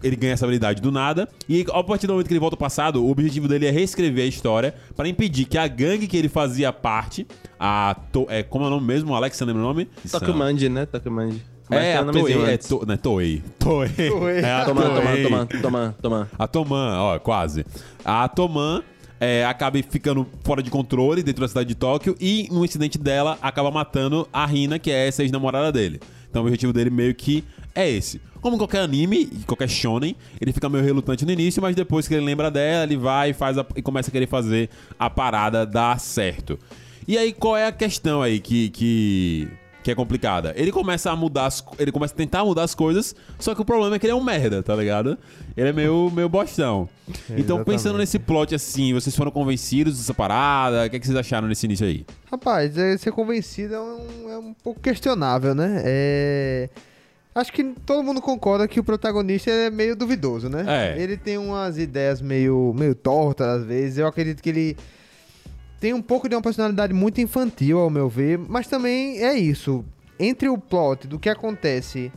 ele 0.04 0.16
ganha 0.16 0.34
essa 0.34 0.46
habilidade 0.46 0.82
do 0.82 0.92
nada. 0.92 1.28
E 1.48 1.66
a 1.72 1.84
partir 1.84 2.08
do 2.08 2.14
momento 2.14 2.28
que 2.28 2.34
ele 2.34 2.40
volta 2.40 2.56
ao 2.56 2.60
passado, 2.60 3.04
o 3.04 3.10
objetivo 3.10 3.48
dele 3.48 3.66
é 3.66 3.72
reescrever 3.72 4.26
a 4.26 4.28
história 4.28 4.76
para 4.96 5.08
impedir 5.08 5.46
que 5.46 5.58
a 5.58 5.68
gangue 5.68 6.08
que 6.08 6.18
ele 6.18 6.30
fazia 6.30 6.72
parte, 6.72 7.28
a. 7.60 7.96
To, 8.12 8.28
é, 8.30 8.44
como 8.44 8.66
é 8.66 8.68
o 8.68 8.72
nome 8.72 8.86
mesmo? 8.86 9.16
Alex, 9.16 9.38
você 9.38 9.46
lembra 9.46 9.62
o 9.62 9.66
nome? 9.66 9.90
Tokumanji, 10.12 10.70
né? 10.70 10.86
Tokumanji. 10.86 11.42
Mas 11.70 11.80
É, 11.80 11.92
tem 11.94 11.98
a 11.98 12.02
um 12.04 12.12
Toei. 12.12 12.44
É, 12.44 12.58
to, 12.58 12.84
não 12.86 12.94
é 12.94 12.98
Toei. 12.98 13.44
Toei. 13.58 13.90
Toei. 13.90 14.40
É 14.40 14.52
a 14.52 14.66
Toma, 14.66 14.82
toma, 14.84 15.02
Toei. 15.02 15.24
toma, 15.24 15.48
toma, 15.62 15.96
toma. 16.02 16.30
A 16.38 16.48
Toman, 16.48 17.00
ó, 17.00 17.20
quase. 17.20 17.66
A 18.04 18.28
Toman 18.28 18.84
é, 19.20 19.46
acaba 19.46 19.82
ficando 19.90 20.28
fora 20.44 20.62
de 20.62 20.70
controle 20.70 21.24
dentro 21.24 21.42
da 21.42 21.48
cidade 21.48 21.70
de 21.70 21.76
Tóquio 21.76 22.16
e, 22.20 22.48
num 22.52 22.64
incidente 22.64 22.98
dela, 23.00 23.38
acaba 23.42 23.72
matando 23.72 24.28
a 24.32 24.46
Rina, 24.46 24.78
que 24.78 24.92
é 24.92 25.08
essa 25.08 25.24
ex-namorada 25.24 25.72
dele. 25.72 26.00
Então 26.36 26.44
o 26.44 26.48
objetivo 26.48 26.74
dele 26.74 26.90
meio 26.90 27.16
que 27.16 27.46
é 27.74 27.90
esse. 27.90 28.20
Como 28.42 28.58
qualquer 28.58 28.82
anime, 28.82 29.26
qualquer 29.48 29.70
shonen, 29.70 30.18
ele 30.42 30.52
fica 30.52 30.68
meio 30.68 30.84
relutante 30.84 31.24
no 31.26 31.32
início, 31.32 31.62
mas 31.62 31.74
depois 31.78 32.10
que 32.10 32.14
ele 32.14 32.26
lembra 32.26 32.52
dela, 32.52 32.84
ele 32.84 32.98
vai 32.98 33.30
e, 33.30 33.34
faz 33.34 33.58
a- 33.58 33.66
e 33.74 33.82
começa 33.82 34.10
a 34.10 34.12
querer 34.12 34.28
fazer 34.28 34.70
a 35.00 35.10
parada 35.10 35.66
dar 35.66 35.98
certo. 35.98 36.60
E 37.08 37.18
aí, 37.18 37.32
qual 37.32 37.56
é 37.56 37.68
a 37.68 37.72
questão 37.72 38.22
aí 38.22 38.42
que, 38.42 38.68
que, 38.72 39.48
que 39.86 39.92
é 39.92 39.96
complicada? 39.96 40.52
Ele 40.58 40.72
começa 40.72 41.12
a 41.12 41.16
mudar 41.16 41.46
as, 41.46 41.64
ele 41.78 41.92
começa 41.92 42.12
a 42.12 42.18
tentar 42.18 42.44
mudar 42.44 42.64
as 42.64 42.74
coisas, 42.74 43.16
só 43.38 43.54
que 43.54 43.62
o 43.62 43.66
problema 43.66 43.96
é 43.96 44.00
que 44.00 44.08
ele 44.08 44.14
é 44.14 44.16
um 44.16 44.24
merda, 44.24 44.64
tá 44.64 44.76
ligado? 44.76 45.16
Ele 45.56 45.70
é 45.70 45.72
meio, 45.72 46.10
meio 46.10 46.28
bostão. 46.28 46.90
Então, 47.38 47.64
pensando 47.64 48.00
nesse 48.00 48.18
plot 48.18 48.56
assim, 48.56 48.96
vocês 48.96 49.16
foram 49.16 49.30
convencidos 49.30 49.96
dessa 49.96 50.12
parada? 50.12 50.88
O 50.88 50.90
que, 50.90 50.96
é 50.96 51.00
que 51.00 51.06
vocês 51.06 51.16
acharam 51.16 51.48
nesse 51.48 51.68
início 51.68 51.86
aí? 51.86 52.04
Rapaz, 52.32 52.76
é, 52.76 52.98
ser 52.98 53.12
convencido 53.12 53.76
é 53.76 53.80
um, 53.80 54.30
é 54.32 54.38
um 54.40 54.54
pouco 54.56 54.80
questionável, 54.80 55.54
né? 55.54 55.84
É... 55.86 56.70
Acho 57.36 57.54
que 57.54 57.64
todo 57.86 58.04
mundo 58.04 58.22
concorda 58.22 58.68
que 58.68 58.80
o 58.80 58.84
protagonista 58.84 59.52
é 59.52 59.70
meio 59.70 59.96
duvidoso, 59.96 60.50
né? 60.50 60.66
É. 60.68 61.00
Ele 61.00 61.16
tem 61.16 61.38
umas 61.38 61.78
ideias 61.78 62.24
meio, 62.24 62.74
meio 62.76 62.96
tortas 62.96 63.62
às 63.62 63.66
vezes. 63.66 64.00
Eu 64.00 64.08
acredito 64.08 64.42
que 64.42 64.50
ele 64.50 64.78
tem 65.80 65.94
um 65.94 66.01
pouco 66.01 66.27
de 66.27 66.36
uma 66.36 66.42
personalidade 66.42 66.94
muito 66.94 67.22
infantil, 67.22 67.80
ao 67.80 67.89
meu 67.89 68.10
ver. 68.10 68.38
Mas 68.38 68.68
também 68.68 69.24
é 69.24 69.38
isso. 69.38 69.83
Entre 70.19 70.48
o 70.48 70.57
plot 70.57 71.07
do 71.07 71.19
que 71.19 71.30
acontece, 71.30 72.12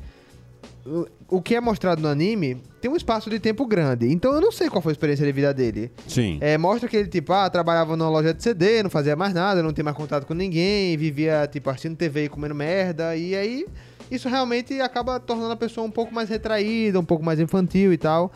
o, 1.29 1.43
que 1.43 1.55
é 1.55 1.61
mostrado 1.61 2.01
no 2.01 2.09
anime, 2.09 2.57
tem 2.81 2.91
um 2.91 2.97
espaço 2.97 3.29
de 3.29 3.39
tempo 3.39 3.67
grande. 3.67 4.11
Então 4.11 4.33
eu 4.33 4.41
não 4.41 4.51
sei 4.51 4.69
qual 4.71 4.81
foi 4.81 4.93
a 4.93 4.95
experiência 4.95 5.27
de 5.27 5.33
vida 5.33 5.53
dele. 5.53 5.91
Sim. 6.07 6.39
É, 6.41 6.57
mostra 6.57 6.89
que 6.89 6.97
ele, 6.97 7.09
tipo, 7.09 7.33
ah, 7.33 7.49
trabalhava 7.51 7.97
numa 7.97 8.09
loja 8.09 8.33
de 8.33 8.43
CD, 8.43 8.83
não 8.83 8.91
fazia 8.91 9.15
mais 9.15 9.35
nada, 9.35 9.63
não 9.63 9.73
tinha 9.73 9.85
mais 9.85 9.97
contato 9.97 10.27
com 10.27 10.35
ninguém, 10.35 10.97
vivia, 10.97 11.49
tipo, 11.51 11.69
assistindo 11.69 11.97
TV 11.97 12.25
e 12.25 12.29
comendo 12.29 12.55
merda. 12.55 13.15
E 13.17 13.35
aí, 13.35 13.67
isso 14.11 14.29
realmente 14.29 14.81
acaba 14.81 15.21
tornando 15.21 15.53
a 15.53 15.57
pessoa 15.57 15.87
um 15.87 15.91
pouco 15.91 16.15
mais 16.15 16.29
retraída, 16.29 16.99
um 16.99 17.05
pouco 17.05 17.25
mais 17.25 17.39
infantil 17.39 17.93
e 17.93 17.99
tal. 17.99 18.33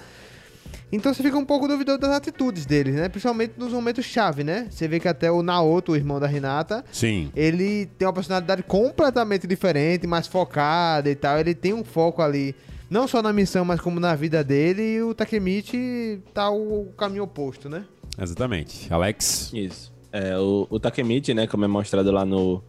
Então 0.93 1.15
você 1.15 1.23
fica 1.23 1.39
um 1.39 1.45
pouco 1.45 1.67
duvidoso 1.67 1.99
das 1.99 2.11
atitudes 2.11 2.67
dele, 2.67 2.93
né? 2.93 3.09
Principalmente 3.09 3.55
nos 3.57 3.73
momentos 3.73 4.05
chave, 4.05 4.45
né? 4.45 4.67
Você 4.71 4.87
vê 4.87 5.01
que 5.01 5.09
até 5.09 5.31
o 5.33 5.43
Naoto, 5.43 5.93
o 5.93 5.97
irmão 5.97 6.21
da 6.21 6.27
Renata, 6.27 6.85
Sim. 6.93 7.33
ele 7.35 7.87
tem 7.97 8.07
uma 8.07 8.13
personalidade 8.13 8.63
completamente 8.63 9.47
diferente, 9.47 10.07
mais 10.07 10.27
focada 10.27 11.09
e 11.09 11.15
tal. 11.15 11.39
Ele 11.39 11.55
tem 11.55 11.73
um 11.73 11.83
foco 11.83 12.21
ali, 12.21 12.55
não 12.91 13.09
só 13.09 13.23
na 13.23 13.33
missão, 13.33 13.65
mas 13.65 13.81
como 13.81 13.99
na 13.99 14.15
vida 14.15 14.45
dele. 14.45 14.83
E 14.97 15.03
o 15.03 15.15
Takemichi 15.15 16.21
tá 16.35 16.51
o 16.51 16.93
caminho 16.99 17.25
oposto, 17.25 17.71
né? 17.71 17.87
Exatamente. 18.21 18.93
Alex? 18.93 19.51
Isso. 19.55 19.91
É, 20.13 20.37
o, 20.37 20.67
o 20.69 20.79
Takemichi, 20.79 21.33
né, 21.33 21.47
como 21.47 21.65
é 21.65 21.69
mostrado 21.69 22.13
lá 22.13 22.23
no, 22.27 22.63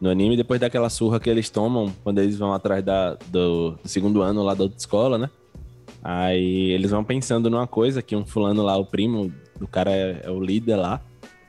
no 0.00 0.08
anime, 0.08 0.36
depois 0.36 0.60
daquela 0.60 0.88
surra 0.88 1.18
que 1.18 1.28
eles 1.28 1.50
tomam 1.50 1.92
quando 2.04 2.20
eles 2.20 2.38
vão 2.38 2.52
atrás 2.52 2.84
da, 2.84 3.14
do, 3.26 3.72
do 3.72 3.88
segundo 3.88 4.22
ano 4.22 4.44
lá 4.44 4.54
da 4.54 4.62
outra 4.62 4.78
escola, 4.78 5.18
né? 5.18 5.28
Aí 6.04 6.70
eles 6.72 6.90
vão 6.90 7.02
pensando 7.02 7.48
numa 7.48 7.66
coisa, 7.66 8.02
que 8.02 8.14
um 8.14 8.26
fulano 8.26 8.62
lá, 8.62 8.76
o 8.76 8.84
primo 8.84 9.32
do 9.58 9.66
cara 9.66 9.90
é, 9.90 10.20
é 10.24 10.30
o 10.30 10.38
líder 10.38 10.76
lá. 10.76 11.00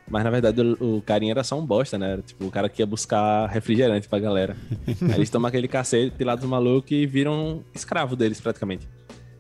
Mas 0.08 0.24
na 0.24 0.30
verdade 0.30 0.62
o, 0.62 0.98
o 0.98 1.02
carinha 1.02 1.34
era 1.34 1.44
só 1.44 1.60
um 1.60 1.66
bosta, 1.66 1.98
né? 1.98 2.14
Era, 2.14 2.22
tipo, 2.22 2.46
o 2.46 2.52
cara 2.52 2.70
que 2.70 2.82
ia 2.82 2.86
buscar 2.86 3.48
refrigerante 3.48 4.08
pra 4.08 4.18
galera. 4.18 4.56
Aí 5.12 5.16
eles 5.16 5.30
tomam 5.30 5.50
aquele 5.50 5.68
cacete 5.68 6.24
lá 6.24 6.36
dos 6.36 6.46
malucos 6.46 6.92
e 6.92 7.06
viram 7.06 7.66
escravo 7.74 8.16
deles 8.16 8.40
praticamente. 8.40 8.88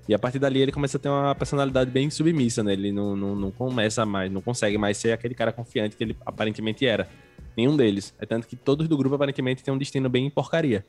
E 0.07 0.13
a 0.13 0.19
partir 0.19 0.37
dali 0.37 0.59
ele 0.59 0.71
começa 0.71 0.97
a 0.97 0.99
ter 0.99 1.07
uma 1.07 1.33
personalidade 1.33 1.89
bem 1.89 2.09
submissa, 2.09 2.61
né? 2.61 2.73
Ele 2.73 2.91
não, 2.91 3.15
não, 3.15 3.35
não 3.35 3.51
começa 3.51 4.05
mais, 4.05 4.29
não 4.29 4.41
consegue 4.41 4.77
mais 4.77 4.97
ser 4.97 5.13
aquele 5.13 5.33
cara 5.33 5.53
confiante 5.53 5.95
que 5.95 6.03
ele 6.03 6.17
aparentemente 6.25 6.85
era. 6.85 7.07
Nenhum 7.55 7.77
deles. 7.77 8.13
É 8.19 8.25
tanto 8.25 8.47
que 8.47 8.55
todos 8.57 8.87
do 8.87 8.97
grupo 8.97 9.15
aparentemente 9.15 9.63
têm 9.63 9.73
um 9.73 9.77
destino 9.77 10.09
bem 10.09 10.29
porcaria. 10.29 10.83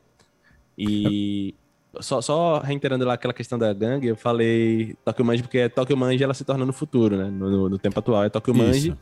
E 0.76 1.54
só, 2.00 2.20
só 2.20 2.58
reiterando 2.60 3.04
lá 3.04 3.14
aquela 3.14 3.32
questão 3.34 3.58
da 3.58 3.72
gangue, 3.72 4.06
eu 4.08 4.16
falei 4.16 4.94
Tokyo 5.04 5.24
Manji 5.24 5.42
porque 5.42 5.68
Tokyo 5.68 5.96
Manji 5.96 6.22
ela 6.22 6.34
se 6.34 6.44
torna 6.44 6.64
no 6.66 6.72
futuro, 6.72 7.16
né? 7.16 7.24
No, 7.30 7.50
no- 7.50 7.68
no 7.70 7.78
tempo 7.78 7.98
atual 7.98 8.24
é 8.24 8.28
Tokyo 8.28 8.54
Manji. 8.54 8.88
Isso. 8.90 8.98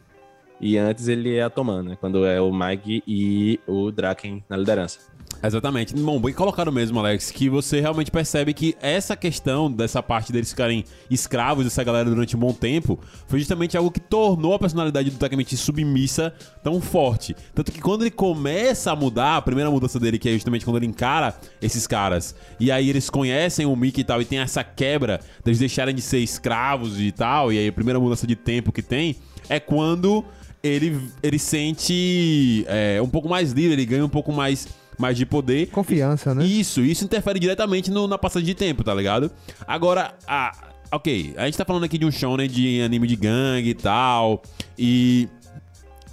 E 0.61 0.79
antes 0.79 1.09
ele 1.09 1.35
é 1.35 1.43
a 1.43 1.50
Toman, 1.50 1.83
né? 1.83 1.97
Quando 2.00 2.25
é 2.25 2.41
o 2.41 2.50
Mag 2.53 3.03
e 3.07 3.59
o 3.67 3.91
Draken 3.91 4.45
na 4.49 4.57
liderança. 4.57 5.12
Exatamente. 5.47 5.95
Bom, 5.95 6.19
bem 6.19 6.33
colocado 6.33 6.73
mesmo, 6.73 6.99
Alex, 6.99 7.31
que 7.31 7.51
você 7.51 7.79
realmente 7.79 8.11
percebe 8.11 8.55
que 8.55 8.75
essa 8.81 9.15
questão 9.15 9.71
dessa 9.71 10.03
parte 10.03 10.33
deles 10.33 10.51
ficarem 10.51 10.85
escravos 11.11 11.65
dessa 11.65 11.85
galera 11.85 12.09
durante 12.09 12.35
um 12.35 12.41
bom 12.41 12.53
tempo 12.53 12.99
foi 13.27 13.39
justamente 13.39 13.77
algo 13.77 13.91
que 13.91 14.01
tornou 14.01 14.55
a 14.55 14.59
personalidade 14.59 15.11
do 15.11 15.19
Takemichi 15.19 15.57
submissa 15.57 16.33
tão 16.63 16.81
forte. 16.81 17.37
Tanto 17.55 17.71
que 17.71 17.81
quando 17.81 18.03
ele 18.03 18.11
começa 18.11 18.91
a 18.91 18.97
mudar, 18.97 19.37
a 19.37 19.43
primeira 19.43 19.71
mudança 19.71 20.01
dele, 20.01 20.19
que 20.19 20.31
é 20.31 20.33
justamente 20.33 20.65
quando 20.65 20.79
ele 20.79 20.87
encara 20.87 21.35
esses 21.61 21.87
caras, 21.87 22.35
e 22.59 22.73
aí 22.73 22.89
eles 22.89 23.11
conhecem 23.11 23.67
o 23.67 23.77
Mickey 23.77 24.01
e 24.01 24.05
tal, 24.05 24.23
e 24.23 24.25
tem 24.25 24.39
essa 24.39 24.65
quebra 24.65 25.21
deles 25.45 25.59
deixarem 25.59 25.95
de 25.95 26.01
ser 26.01 26.21
escravos 26.21 26.99
e 26.99 27.13
tal, 27.13 27.53
e 27.53 27.59
aí 27.59 27.69
a 27.69 27.73
primeira 27.73 28.01
mudança 28.01 28.27
de 28.27 28.35
tempo 28.35 28.73
que 28.73 28.83
tem 28.83 29.17
é 29.49 29.61
quando 29.61 30.25
ele, 30.65 30.99
ele 31.23 31.39
sente 31.39 32.65
é, 32.67 33.01
um 33.03 33.09
pouco 33.09 33.29
mais 33.29 33.53
livre, 33.53 33.75
ele 33.75 33.85
ganha 33.85 34.05
um 34.05 34.09
pouco 34.09 34.33
mais, 34.33 34.67
mais 34.99 35.17
de 35.17 35.27
poder. 35.27 35.67
Confiança, 35.71 36.35
né? 36.35 36.45
Isso, 36.45 36.81
isso 36.81 37.05
interfere 37.05 37.39
diretamente 37.39 37.91
no- 37.91 38.07
na 38.07 38.19
passagem 38.19 38.47
de 38.47 38.55
tempo, 38.55 38.83
tá 38.85 38.95
ligado? 38.95 39.31
Agora, 39.67 40.15
a, 40.27 40.53
ok, 40.93 41.35
a 41.37 41.45
gente 41.47 41.59
tá 41.59 41.65
falando 41.65 41.85
aqui 41.85 41.99
de 41.99 42.05
um 42.05 42.11
shonen 42.11 42.49
de 42.49 42.81
anime 42.83 43.07
de 43.07 43.17
gangue 43.17 43.71
e 43.71 43.75
tal, 43.75 44.43
e 44.79 45.29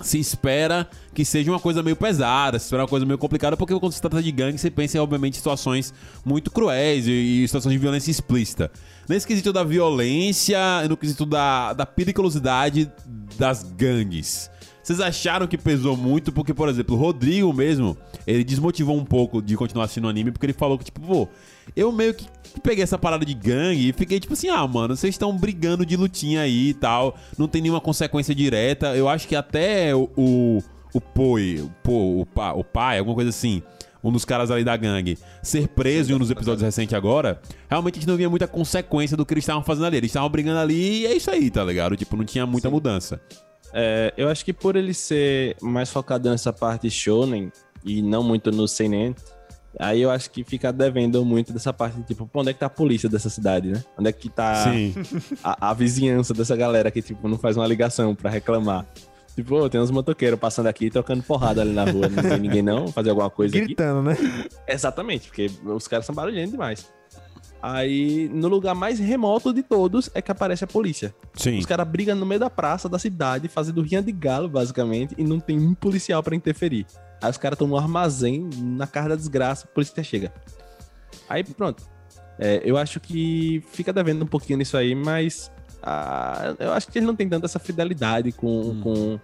se 0.01 0.17
espera 0.19 0.87
que 1.13 1.23
seja 1.23 1.51
uma 1.51 1.59
coisa 1.59 1.83
meio 1.83 1.95
pesada, 1.95 2.57
se 2.57 2.65
espera 2.65 2.81
uma 2.81 2.87
coisa 2.87 3.05
meio 3.05 3.19
complicada, 3.19 3.55
porque 3.55 3.77
quando 3.79 3.91
se 3.91 4.01
trata 4.01 4.21
de 4.23 4.31
gangue, 4.31 4.57
você 4.57 4.71
pensa 4.71 4.97
em, 4.97 4.99
obviamente, 4.99 5.37
situações 5.37 5.93
muito 6.25 6.49
cruéis 6.49 7.05
e, 7.05 7.11
e 7.43 7.47
situações 7.47 7.73
de 7.73 7.77
violência 7.77 8.09
explícita. 8.09 8.71
Nesse 9.07 9.27
quesito 9.27 9.53
da 9.53 9.63
violência, 9.63 10.57
no 10.89 10.97
quesito 10.97 11.25
da, 11.25 11.73
da 11.73 11.85
periculosidade 11.85 12.91
das 13.37 13.61
gangues. 13.77 14.49
Vocês 14.83 14.99
acharam 14.99 15.47
que 15.47 15.57
pesou 15.57 15.95
muito? 15.95 16.31
Porque, 16.31 16.53
por 16.53 16.67
exemplo, 16.67 16.95
o 16.95 16.99
Rodrigo 16.99 17.53
mesmo, 17.53 17.95
ele 18.25 18.43
desmotivou 18.43 18.97
um 18.97 19.05
pouco 19.05 19.41
de 19.41 19.55
continuar 19.55 19.85
assistindo 19.85 20.05
o 20.05 20.09
anime, 20.09 20.31
porque 20.31 20.45
ele 20.45 20.53
falou 20.53 20.77
que, 20.77 20.85
tipo, 20.85 21.01
pô, 21.01 21.27
eu 21.75 21.91
meio 21.91 22.13
que 22.13 22.25
peguei 22.63 22.83
essa 22.83 22.97
parada 22.97 23.25
de 23.25 23.33
gangue 23.33 23.89
e 23.89 23.93
fiquei 23.93 24.19
tipo 24.19 24.33
assim, 24.33 24.49
ah, 24.49 24.67
mano, 24.67 24.95
vocês 24.95 25.13
estão 25.13 25.35
brigando 25.35 25.85
de 25.85 25.95
lutinha 25.95 26.41
aí 26.41 26.69
e 26.69 26.73
tal, 26.73 27.15
não 27.37 27.47
tem 27.47 27.61
nenhuma 27.61 27.81
consequência 27.81 28.33
direta. 28.33 28.95
Eu 28.95 29.07
acho 29.07 29.27
que 29.27 29.35
até 29.35 29.95
o, 29.95 30.09
o, 30.17 30.63
o 30.93 31.01
Poi, 31.01 31.61
o, 31.61 31.71
po, 31.83 32.21
o, 32.21 32.25
pa, 32.25 32.53
o 32.53 32.63
pai, 32.63 32.99
alguma 32.99 33.15
coisa 33.15 33.29
assim, 33.29 33.61
um 34.03 34.11
dos 34.11 34.25
caras 34.25 34.49
ali 34.49 34.63
da 34.63 34.75
gangue, 34.75 35.17
ser 35.43 35.67
preso 35.67 36.11
em 36.11 36.15
um 36.15 36.19
dos 36.19 36.31
episódios 36.31 36.63
recentes 36.63 36.93
agora, 36.93 37.39
realmente 37.69 37.95
a 37.95 37.99
gente 37.99 38.07
não 38.07 38.17
via 38.17 38.29
muita 38.29 38.47
consequência 38.47 39.15
do 39.15 39.25
que 39.25 39.33
eles 39.33 39.43
estavam 39.43 39.63
fazendo 39.63 39.85
ali. 39.85 39.97
Eles 39.97 40.09
estavam 40.09 40.29
brigando 40.29 40.59
ali 40.59 41.01
e 41.01 41.05
é 41.05 41.13
isso 41.13 41.29
aí, 41.29 41.49
tá 41.51 41.63
ligado? 41.63 41.95
Tipo, 41.95 42.17
não 42.17 42.25
tinha 42.25 42.45
muita 42.45 42.67
Sim. 42.67 42.73
mudança. 42.73 43.21
É, 43.73 44.13
eu 44.17 44.29
acho 44.29 44.43
que 44.43 44.53
por 44.53 44.75
ele 44.75 44.93
ser 44.93 45.55
mais 45.61 45.89
focado 45.89 46.29
nessa 46.29 46.51
parte 46.51 46.89
shonen 46.89 47.51
e 47.83 48.01
não 48.01 48.23
muito 48.23 48.51
no 48.51 48.67
seinen, 48.67 49.15
aí 49.79 50.01
eu 50.01 50.09
acho 50.09 50.29
que 50.29 50.43
fica 50.43 50.71
devendo 50.71 51.23
muito 51.23 51.53
dessa 51.53 51.71
parte, 51.71 52.01
tipo, 52.03 52.29
onde 52.33 52.49
é 52.49 52.53
que 52.53 52.59
tá 52.59 52.65
a 52.65 52.69
polícia 52.69 53.07
dessa 53.07 53.29
cidade, 53.29 53.69
né? 53.69 53.83
Onde 53.97 54.09
é 54.09 54.11
que 54.11 54.29
tá 54.29 54.65
a, 55.43 55.69
a, 55.69 55.73
vizinhança 55.73 56.33
dessa 56.33 56.55
galera 56.55 56.91
que, 56.91 57.01
tipo, 57.01 57.27
não 57.27 57.37
faz 57.37 57.55
uma 57.57 57.67
ligação 57.67 58.13
para 58.13 58.29
reclamar. 58.29 58.85
Tipo, 59.35 59.55
oh, 59.55 59.69
tem 59.69 59.79
uns 59.79 59.91
motoqueiros 59.91 60.37
passando 60.37 60.67
aqui 60.67 60.89
trocando 60.89 61.23
porrada 61.23 61.61
ali 61.61 61.71
na 61.71 61.85
rua, 61.85 62.09
não 62.09 62.21
tem 62.21 62.37
ninguém 62.37 62.61
não, 62.61 62.89
fazer 62.89 63.11
alguma 63.11 63.29
coisa 63.29 63.57
Gritando, 63.57 64.09
aqui. 64.09 64.21
né? 64.21 64.45
Exatamente, 64.67 65.27
porque 65.27 65.49
os 65.63 65.87
caras 65.87 66.05
são 66.05 66.13
barulhentos 66.13 66.51
demais. 66.51 66.91
Aí, 67.61 68.27
no 68.33 68.47
lugar 68.47 68.73
mais 68.73 68.97
remoto 68.97 69.53
de 69.53 69.61
todos, 69.61 70.09
é 70.15 70.21
que 70.21 70.31
aparece 70.31 70.63
a 70.63 70.67
polícia. 70.67 71.13
Sim. 71.35 71.59
Os 71.59 71.65
caras 71.65 71.87
brigam 71.87 72.15
no 72.15 72.25
meio 72.25 72.39
da 72.39 72.49
praça 72.49 72.89
da 72.89 72.97
cidade, 72.97 73.47
fazendo 73.47 73.81
rinha 73.81 74.01
de 74.01 74.11
galo, 74.11 74.49
basicamente, 74.49 75.13
e 75.17 75.23
não 75.23 75.39
tem 75.39 75.59
um 75.59 75.75
policial 75.75 76.23
para 76.23 76.35
interferir. 76.35 76.87
Aí 77.21 77.29
os 77.29 77.37
caras 77.37 77.55
estão 77.55 77.67
no 77.67 77.77
armazém, 77.77 78.49
na 78.57 78.87
cara 78.87 79.09
da 79.09 79.15
desgraça, 79.15 79.67
a 79.67 79.73
polícia 79.73 80.03
chega. 80.03 80.33
Aí, 81.29 81.43
pronto. 81.43 81.83
É, 82.39 82.61
eu 82.65 82.77
acho 82.77 82.99
que 82.99 83.63
fica 83.71 83.93
devendo 83.93 84.23
um 84.23 84.27
pouquinho 84.27 84.57
nisso 84.57 84.75
aí, 84.75 84.95
mas 84.95 85.51
ah, 85.83 86.55
eu 86.59 86.73
acho 86.73 86.87
que 86.87 86.97
eles 86.97 87.05
não 87.05 87.15
têm 87.15 87.29
tanta 87.29 87.45
essa 87.45 87.59
fidelidade 87.59 88.31
com, 88.31 88.61
hum. 88.61 88.81
com, 88.81 89.19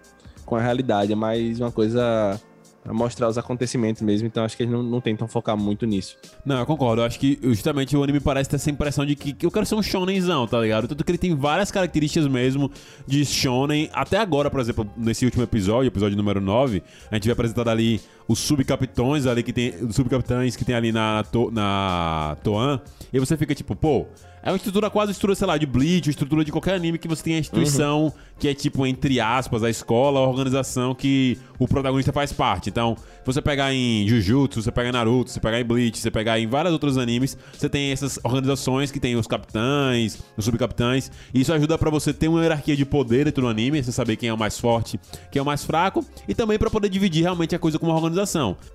com 0.45 0.55
a 0.55 0.61
realidade. 0.61 1.11
É 1.11 1.15
mais 1.15 1.59
uma 1.59 1.71
coisa 1.71 2.39
pra 2.87 2.93
mostrar 2.93 3.27
os 3.27 3.37
acontecimentos 3.37 4.01
mesmo, 4.01 4.27
então 4.27 4.45
acho 4.45 4.55
que 4.55 4.63
eles 4.63 4.71
não, 4.71 4.81
não 4.81 5.01
tentam 5.01 5.27
focar 5.27 5.57
muito 5.57 5.85
nisso. 5.85 6.15
Não, 6.45 6.57
eu 6.57 6.65
concordo. 6.65 7.01
Eu 7.01 7.05
acho 7.05 7.19
que 7.19 7.37
justamente 7.43 7.97
o 7.97 8.01
anime 8.01 8.21
parece 8.21 8.49
ter 8.49 8.55
essa 8.55 8.71
impressão 8.71 9.05
de 9.05 9.13
que, 9.13 9.33
que 9.33 9.45
eu 9.45 9.51
quero 9.51 9.65
ser 9.65 9.75
um 9.75 9.83
shonenzão, 9.83 10.47
tá 10.47 10.57
ligado? 10.61 10.87
Tanto 10.87 11.03
que 11.03 11.11
ele 11.11 11.17
tem 11.17 11.35
várias 11.35 11.69
características 11.69 12.25
mesmo 12.29 12.71
de 13.05 13.25
shonen. 13.25 13.89
Até 13.91 14.17
agora, 14.17 14.49
por 14.49 14.61
exemplo, 14.61 14.89
nesse 14.95 15.25
último 15.25 15.43
episódio, 15.43 15.89
episódio 15.89 16.15
número 16.15 16.39
9, 16.39 16.81
a 17.11 17.15
gente 17.15 17.25
vai 17.25 17.33
apresentar 17.33 17.67
ali 17.67 17.99
os 18.27 18.39
subcapitões 18.39 19.25
ali 19.25 19.43
que 19.43 19.53
tem. 19.53 19.73
Os 19.81 19.95
subcapitães 19.95 20.55
que 20.55 20.65
tem 20.65 20.75
ali 20.75 20.91
na, 20.91 21.23
na 21.51 22.37
Toan. 22.43 22.81
E 23.11 23.19
você 23.19 23.37
fica 23.37 23.55
tipo, 23.55 23.75
pô, 23.75 24.07
é 24.47 24.51
uma 24.51 24.55
estrutura 24.55 24.89
quase 24.89 25.11
estrutura, 25.11 25.35
sei 25.35 25.45
lá, 25.45 25.57
de 25.57 25.65
Bleach, 25.65 26.09
estrutura 26.09 26.41
de 26.45 26.53
qualquer 26.53 26.75
anime 26.75 26.97
que 26.97 27.07
você 27.07 27.21
tem 27.21 27.35
a 27.35 27.39
instituição 27.39 28.05
uhum. 28.05 28.11
que 28.39 28.47
é 28.47 28.53
tipo, 28.53 28.87
entre 28.87 29.19
aspas, 29.19 29.61
a 29.61 29.69
escola, 29.69 30.21
a 30.21 30.23
organização 30.23 30.95
que 30.95 31.37
o 31.59 31.67
protagonista 31.67 32.13
faz 32.13 32.31
parte. 32.31 32.69
Então, 32.69 32.95
se 32.95 33.25
você 33.25 33.41
pegar 33.41 33.73
em 33.73 34.07
Jujutsu, 34.07 34.61
você 34.61 34.71
pegar 34.71 34.87
em 34.87 34.91
Naruto, 34.93 35.31
você 35.31 35.39
pegar 35.41 35.59
em 35.59 35.65
Bleach, 35.65 35.99
você 35.99 36.09
pegar 36.09 36.39
em 36.39 36.47
vários 36.47 36.71
outros 36.71 36.97
animes, 36.97 37.37
você 37.51 37.67
tem 37.67 37.91
essas 37.91 38.19
organizações 38.23 38.89
que 38.89 39.01
tem 39.01 39.17
os 39.17 39.27
capitães, 39.27 40.23
os 40.37 40.45
subcapitães, 40.45 41.11
e 41.33 41.41
isso 41.41 41.51
ajuda 41.51 41.77
para 41.77 41.89
você 41.89 42.13
ter 42.13 42.29
uma 42.29 42.41
hierarquia 42.41 42.77
de 42.77 42.85
poder 42.85 43.25
dentro 43.25 43.41
do 43.41 43.49
anime, 43.49 43.83
você 43.83 43.91
saber 43.91 44.15
quem 44.15 44.29
é 44.29 44.33
o 44.33 44.37
mais 44.37 44.57
forte, 44.57 44.97
quem 45.29 45.39
é 45.39 45.43
o 45.43 45.45
mais 45.45 45.65
fraco, 45.65 46.05
e 46.25 46.33
também 46.33 46.57
para 46.57 46.69
poder 46.69 46.87
dividir 46.87 47.23
realmente 47.23 47.53
a 47.53 47.59
coisa 47.59 47.77
como 47.77 47.91
uma 47.91 47.97
organização. 47.97 48.16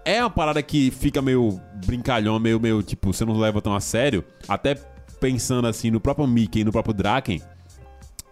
É 0.05 0.21
uma 0.21 0.31
parada 0.31 0.63
que 0.63 0.91
fica 0.91 1.21
meio 1.21 1.61
brincalhão, 1.87 2.39
meio, 2.39 2.61
meio 2.61 2.83
tipo, 2.83 3.13
você 3.13 3.25
não 3.25 3.39
leva 3.39 3.61
tão 3.61 3.75
a 3.75 3.81
sério, 3.81 4.25
até 4.49 4.75
pensando 5.21 5.69
assim 5.69 5.91
no 5.91 6.01
próprio 6.01 6.27
Mickey 6.27 6.61
e 6.61 6.65
no 6.65 6.73
próprio 6.73 6.95
Draken, 6.95 7.41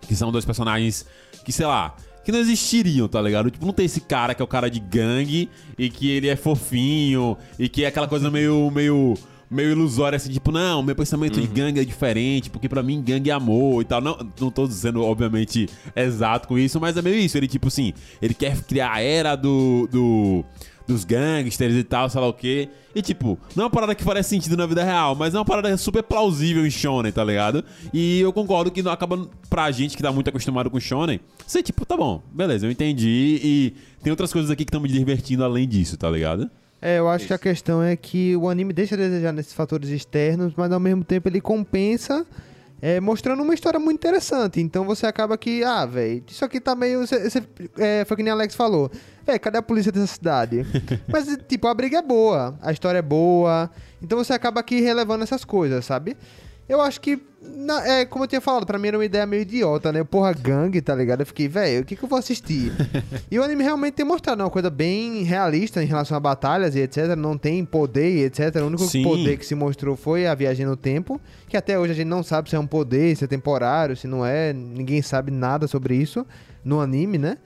que 0.00 0.16
são 0.16 0.32
dois 0.32 0.44
personagens 0.44 1.06
que, 1.44 1.52
sei 1.52 1.66
lá, 1.66 1.94
que 2.24 2.32
não 2.32 2.38
existiriam, 2.38 3.08
tá 3.08 3.20
ligado? 3.20 3.50
Tipo, 3.50 3.66
não 3.66 3.72
tem 3.72 3.86
esse 3.86 4.00
cara 4.00 4.34
que 4.34 4.42
é 4.42 4.44
o 4.44 4.48
cara 4.48 4.68
de 4.68 4.80
gangue 4.80 5.48
e 5.78 5.88
que 5.88 6.10
ele 6.10 6.28
é 6.28 6.36
fofinho 6.36 7.36
e 7.58 7.68
que 7.68 7.84
é 7.84 7.88
aquela 7.88 8.06
coisa 8.06 8.30
meio, 8.30 8.70
meio, 8.70 9.14
meio 9.50 9.70
ilusória, 9.70 10.16
assim, 10.16 10.30
tipo, 10.30 10.52
não, 10.52 10.82
meu 10.82 10.94
pensamento 10.94 11.36
uhum. 11.36 11.42
de 11.42 11.48
gangue 11.48 11.80
é 11.80 11.84
diferente, 11.84 12.50
porque 12.50 12.68
para 12.68 12.82
mim 12.82 13.02
gangue 13.02 13.30
é 13.30 13.32
amor 13.32 13.82
e 13.82 13.84
tal. 13.84 14.00
Não, 14.00 14.18
não 14.38 14.50
tô 14.50 14.66
dizendo, 14.66 15.02
obviamente, 15.02 15.68
exato 15.96 16.46
com 16.46 16.58
isso, 16.58 16.80
mas 16.80 16.96
é 16.96 17.02
meio 17.02 17.16
isso. 17.16 17.36
Ele, 17.36 17.48
tipo 17.48 17.68
assim, 17.68 17.92
ele 18.22 18.34
quer 18.34 18.56
criar 18.62 18.92
a 18.92 19.00
era 19.00 19.34
do. 19.34 19.88
do 19.90 20.44
dos 20.90 21.04
gangsters 21.04 21.74
e 21.74 21.84
tal, 21.84 22.08
sei 22.10 22.20
lá 22.20 22.28
o 22.28 22.32
quê. 22.32 22.68
E 22.94 23.00
tipo, 23.00 23.38
não 23.54 23.62
é 23.62 23.66
uma 23.66 23.70
parada 23.70 23.94
que 23.94 24.02
faz 24.02 24.26
sentido 24.26 24.56
na 24.56 24.66
vida 24.66 24.82
real, 24.82 25.14
mas 25.14 25.34
é 25.34 25.38
uma 25.38 25.44
parada 25.44 25.76
super 25.76 26.02
plausível 26.02 26.66
em 26.66 26.70
Shonen, 26.70 27.12
tá 27.12 27.22
ligado? 27.24 27.64
E 27.92 28.20
eu 28.20 28.32
concordo 28.32 28.70
que 28.70 28.82
não 28.82 28.90
acaba 28.90 29.28
pra 29.48 29.70
gente 29.70 29.96
que 29.96 30.02
tá 30.02 30.12
muito 30.12 30.28
acostumado 30.28 30.70
com 30.70 30.80
Shonen, 30.80 31.20
ser 31.46 31.62
tipo, 31.62 31.86
tá 31.86 31.96
bom, 31.96 32.22
beleza, 32.32 32.66
eu 32.66 32.70
entendi 32.70 33.40
e 33.42 33.74
tem 34.02 34.10
outras 34.10 34.32
coisas 34.32 34.50
aqui 34.50 34.64
que 34.64 34.68
estão 34.68 34.80
me 34.80 34.88
divertindo 34.88 35.44
além 35.44 35.68
disso, 35.68 35.96
tá 35.96 36.10
ligado? 36.10 36.50
É, 36.82 36.98
eu 36.98 37.08
acho 37.08 37.24
Isso. 37.24 37.28
que 37.28 37.34
a 37.34 37.38
questão 37.38 37.82
é 37.82 37.94
que 37.94 38.34
o 38.36 38.48
anime 38.48 38.72
deixa 38.72 38.94
a 38.94 38.98
desejar 38.98 39.32
nesses 39.32 39.52
fatores 39.52 39.90
externos, 39.90 40.54
mas 40.56 40.72
ao 40.72 40.80
mesmo 40.80 41.04
tempo 41.04 41.28
ele 41.28 41.40
compensa 41.40 42.26
é, 42.82 43.00
mostrando 43.00 43.42
uma 43.42 43.54
história 43.54 43.78
muito 43.78 43.98
interessante. 43.98 44.60
Então 44.60 44.84
você 44.84 45.06
acaba 45.06 45.36
que, 45.36 45.62
ah, 45.62 45.84
velho, 45.84 46.22
isso 46.26 46.44
aqui 46.44 46.60
tá 46.60 46.74
meio. 46.74 47.06
Cê, 47.06 47.28
cê, 47.28 47.42
é, 47.78 48.04
foi 48.04 48.16
que 48.16 48.22
nem 48.22 48.32
Alex 48.32 48.54
falou. 48.54 48.90
É, 49.26 49.38
cadê 49.38 49.58
a 49.58 49.62
polícia 49.62 49.92
dessa 49.92 50.06
cidade? 50.06 50.64
Mas, 51.06 51.26
tipo, 51.48 51.68
a 51.68 51.74
briga 51.74 51.98
é 51.98 52.02
boa, 52.02 52.58
a 52.62 52.72
história 52.72 52.98
é 52.98 53.02
boa. 53.02 53.70
Então 54.02 54.18
você 54.18 54.32
acaba 54.32 54.60
aqui 54.60 54.80
relevando 54.80 55.22
essas 55.22 55.44
coisas, 55.44 55.84
sabe? 55.84 56.16
Eu 56.70 56.80
acho 56.80 57.00
que, 57.00 57.20
na, 57.42 57.84
é, 57.84 58.04
como 58.04 58.22
eu 58.22 58.28
tinha 58.28 58.40
falado, 58.40 58.64
pra 58.64 58.78
mim 58.78 58.86
era 58.86 58.96
uma 58.96 59.04
ideia 59.04 59.26
meio 59.26 59.42
idiota, 59.42 59.90
né? 59.90 60.04
Porra, 60.04 60.32
gangue, 60.32 60.80
tá 60.80 60.94
ligado? 60.94 61.22
Eu 61.22 61.26
fiquei, 61.26 61.48
velho, 61.48 61.82
o 61.82 61.84
que, 61.84 61.96
que 61.96 62.04
eu 62.04 62.08
vou 62.08 62.16
assistir? 62.16 62.70
e 63.28 63.36
o 63.40 63.42
anime 63.42 63.64
realmente 63.64 63.94
tem 63.94 64.06
mostrado 64.06 64.40
uma 64.40 64.48
coisa 64.48 64.70
bem 64.70 65.24
realista 65.24 65.82
em 65.82 65.86
relação 65.86 66.16
a 66.16 66.20
batalhas 66.20 66.76
e 66.76 66.78
etc. 66.78 67.16
Não 67.16 67.36
tem 67.36 67.64
poder 67.64 68.18
e 68.18 68.22
etc. 68.22 68.54
O 68.62 68.66
único 68.66 68.84
Sim. 68.84 69.02
poder 69.02 69.36
que 69.36 69.44
se 69.44 69.56
mostrou 69.56 69.96
foi 69.96 70.28
a 70.28 70.34
viagem 70.36 70.64
no 70.64 70.76
tempo, 70.76 71.20
que 71.48 71.56
até 71.56 71.76
hoje 71.76 71.90
a 71.90 71.96
gente 71.96 72.06
não 72.06 72.22
sabe 72.22 72.48
se 72.48 72.54
é 72.54 72.58
um 72.60 72.68
poder, 72.68 73.16
se 73.16 73.24
é 73.24 73.26
temporário, 73.26 73.96
se 73.96 74.06
não 74.06 74.24
é. 74.24 74.52
Ninguém 74.52 75.02
sabe 75.02 75.32
nada 75.32 75.66
sobre 75.66 75.96
isso 75.96 76.24
no 76.64 76.80
anime, 76.80 77.18
né? 77.18 77.38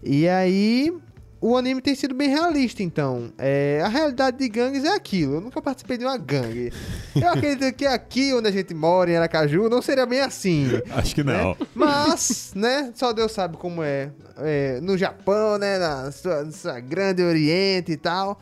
E 0.00 0.28
aí, 0.28 0.96
o 1.40 1.56
anime 1.56 1.80
tem 1.80 1.94
sido 1.94 2.14
bem 2.14 2.28
realista, 2.28 2.82
então. 2.82 3.32
É, 3.38 3.80
a 3.82 3.88
realidade 3.88 4.36
de 4.36 4.48
gangues 4.48 4.84
é 4.84 4.94
aquilo. 4.94 5.36
Eu 5.36 5.40
nunca 5.40 5.62
participei 5.62 5.96
de 5.96 6.04
uma 6.04 6.18
gangue. 6.18 6.70
Eu 7.16 7.28
acredito 7.32 7.74
que 7.74 7.86
aqui 7.86 8.34
onde 8.34 8.48
a 8.48 8.50
gente 8.50 8.74
mora, 8.74 9.10
em 9.10 9.16
Aracaju, 9.16 9.70
não 9.70 9.80
seria 9.80 10.04
bem 10.04 10.20
assim. 10.20 10.66
Acho 10.90 11.14
que 11.14 11.24
não. 11.24 11.50
Né? 11.50 11.56
Mas, 11.74 12.52
né, 12.54 12.92
só 12.94 13.12
Deus 13.12 13.32
sabe 13.32 13.56
como 13.56 13.82
é, 13.82 14.10
é 14.36 14.80
no 14.82 14.98
Japão, 14.98 15.56
né, 15.56 15.78
na 15.78 16.12
sua, 16.12 16.44
na 16.44 16.52
sua 16.52 16.78
grande 16.78 17.22
Oriente 17.22 17.92
e 17.92 17.96
tal. 17.96 18.38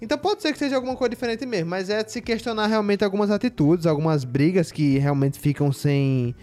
Então 0.00 0.18
pode 0.18 0.42
ser 0.42 0.52
que 0.52 0.58
seja 0.58 0.74
alguma 0.74 0.96
coisa 0.96 1.10
diferente 1.10 1.46
mesmo, 1.46 1.70
mas 1.70 1.88
é 1.88 2.02
de 2.02 2.10
se 2.10 2.20
questionar 2.20 2.66
realmente 2.66 3.04
algumas 3.04 3.30
atitudes, 3.30 3.86
algumas 3.86 4.24
brigas 4.24 4.72
que 4.72 4.98
realmente 4.98 5.38
ficam 5.38 5.72
sem 5.72 6.34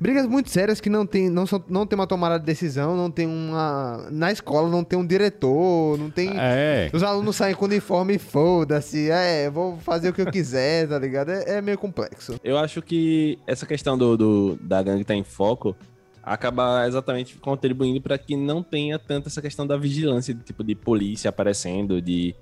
brigas 0.00 0.26
muito 0.26 0.50
sérias 0.50 0.80
que 0.80 0.88
não 0.88 1.06
tem, 1.06 1.28
não, 1.28 1.46
são, 1.46 1.62
não 1.68 1.86
tem 1.86 1.98
uma 1.98 2.06
tomada 2.06 2.38
de 2.38 2.44
decisão, 2.44 2.96
não 2.96 3.10
tem 3.10 3.26
uma. 3.26 4.08
Na 4.10 4.30
escola 4.30 4.68
não 4.68 4.84
tem 4.84 4.98
um 4.98 5.06
diretor, 5.06 5.98
não 5.98 6.10
tem. 6.10 6.30
É. 6.36 6.90
Os 6.92 7.02
alunos 7.02 7.36
saem 7.36 7.54
com 7.54 7.64
uniforme 7.64 8.14
e 8.14 8.18
foda-se. 8.18 9.10
É, 9.10 9.50
vou 9.50 9.76
fazer 9.78 10.10
o 10.10 10.12
que 10.12 10.22
eu 10.22 10.30
quiser, 10.30 10.88
tá 10.88 10.98
ligado? 10.98 11.30
É, 11.30 11.58
é, 11.58 11.62
meio 11.62 11.78
complexo. 11.78 12.38
Eu 12.42 12.58
acho 12.58 12.80
que 12.80 13.38
essa 13.46 13.66
questão 13.66 13.98
do, 13.98 14.16
do 14.16 14.58
da 14.60 14.82
gangue 14.82 15.02
estar 15.02 15.14
tá 15.14 15.18
em 15.18 15.24
foco 15.24 15.76
acaba 16.22 16.86
exatamente 16.86 17.36
contribuindo 17.36 18.00
para 18.00 18.18
que 18.18 18.36
não 18.36 18.62
tenha 18.62 18.98
tanto 18.98 19.28
essa 19.28 19.40
questão 19.40 19.66
da 19.66 19.76
vigilância, 19.76 20.34
de, 20.34 20.42
tipo 20.42 20.62
de 20.62 20.74
polícia 20.74 21.30
aparecendo, 21.30 22.02
de 22.02 22.34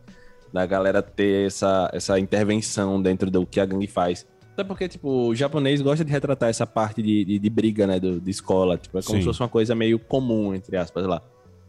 da 0.53 0.65
galera 0.65 1.03
ter 1.03 1.47
essa, 1.47 1.91
essa 1.93 2.19
intervenção 2.19 3.01
dentro 3.01 3.31
do 3.31 3.45
que 3.45 3.61
a 3.61 3.67
gangue 3.67 3.87
faz. 3.87 4.27
Até 4.57 4.65
porque, 4.65 4.89
tipo, 4.89 5.29
o 5.29 5.35
japonês 5.35 5.83
gosta 5.83 6.03
de 6.03 6.11
retratar 6.11 6.49
essa 6.49 6.67
parte 6.67 7.03
de, 7.03 7.27
de, 7.27 7.39
de 7.39 7.51
briga, 7.51 7.87
né, 7.87 8.01
do, 8.01 8.19
de 8.19 8.31
escola. 8.31 8.79
Tipo, 8.79 8.99
é 8.99 9.03
como 9.03 9.17
Sim. 9.17 9.21
se 9.21 9.27
fosse 9.27 9.41
uma 9.41 9.51
coisa 9.51 9.75
meio 9.75 9.99
comum, 9.99 10.55
entre 10.55 10.79
aspas, 10.79 11.05
lá. 11.05 11.21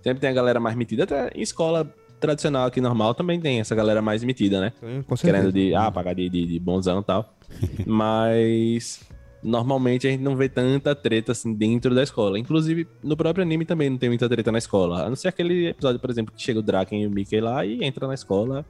Sempre 0.01 0.22
tem 0.22 0.29
a 0.29 0.34
galera 0.34 0.58
mais 0.58 0.74
metida. 0.74 1.03
Até 1.03 1.29
em 1.36 1.41
escola 1.41 1.94
tradicional 2.17 2.65
aqui, 2.65 2.79
normal, 2.79 3.13
também 3.13 3.41
tem 3.41 3.60
essa 3.60 3.75
galera 3.75 4.01
mais 4.01 4.24
metida, 4.24 4.62
né? 4.62 4.72
Querendo 5.20 5.51
de, 5.51 5.75
ah, 5.75 5.91
pagar 5.91 6.15
de, 6.15 6.29
de, 6.29 6.46
de 6.46 6.60
bonzão 6.60 7.01
e 7.01 7.03
tal. 7.03 7.38
Mas 7.86 9.01
normalmente 9.44 10.08
a 10.08 10.10
gente 10.10 10.24
não 10.24 10.38
vê 10.38 10.48
tanta 10.48 10.96
treta 10.96 11.34
assim 11.34 11.53
dentro 11.53 11.94
da 11.94 12.03
escola. 12.03 12.39
Inclusive, 12.39 12.88
no 13.03 13.17
próprio 13.17 13.44
anime 13.44 13.65
também 13.65 13.89
não 13.89 13.98
tem 13.98 14.08
muita 14.08 14.29
treta 14.29 14.50
na 14.50 14.60
escola. 14.60 15.03
A 15.03 15.10
não 15.10 15.15
ser 15.17 15.27
aquele 15.27 15.67
episódio, 15.67 16.00
por 16.00 16.10
exemplo, 16.10 16.34
que 16.34 16.41
chega 16.41 16.60
o 16.60 16.63
Draken 16.63 17.03
e 17.03 17.06
o 17.06 17.12
Mickey 17.12 17.41
lá 17.41 17.65
e 17.65 17.84
entra 17.84 18.08
na 18.08 18.13
escola, 18.13 18.65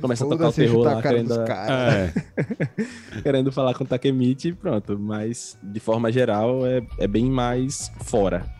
começa 0.00 0.24
a 0.24 0.28
tocar 0.28 0.48
o 0.48 0.52
terror 0.52 0.84
lá, 0.84 1.02
querendo. 1.02 1.34
É. 1.40 2.12
querendo 3.22 3.52
falar 3.52 3.74
com 3.74 3.84
o 3.84 3.86
Takemichi 3.86 4.48
e 4.48 4.52
pronto. 4.52 4.98
Mas, 4.98 5.58
de 5.62 5.80
forma 5.80 6.10
geral, 6.12 6.66
é, 6.66 6.82
é 6.98 7.06
bem 7.06 7.30
mais 7.30 7.90
fora. 8.00 8.57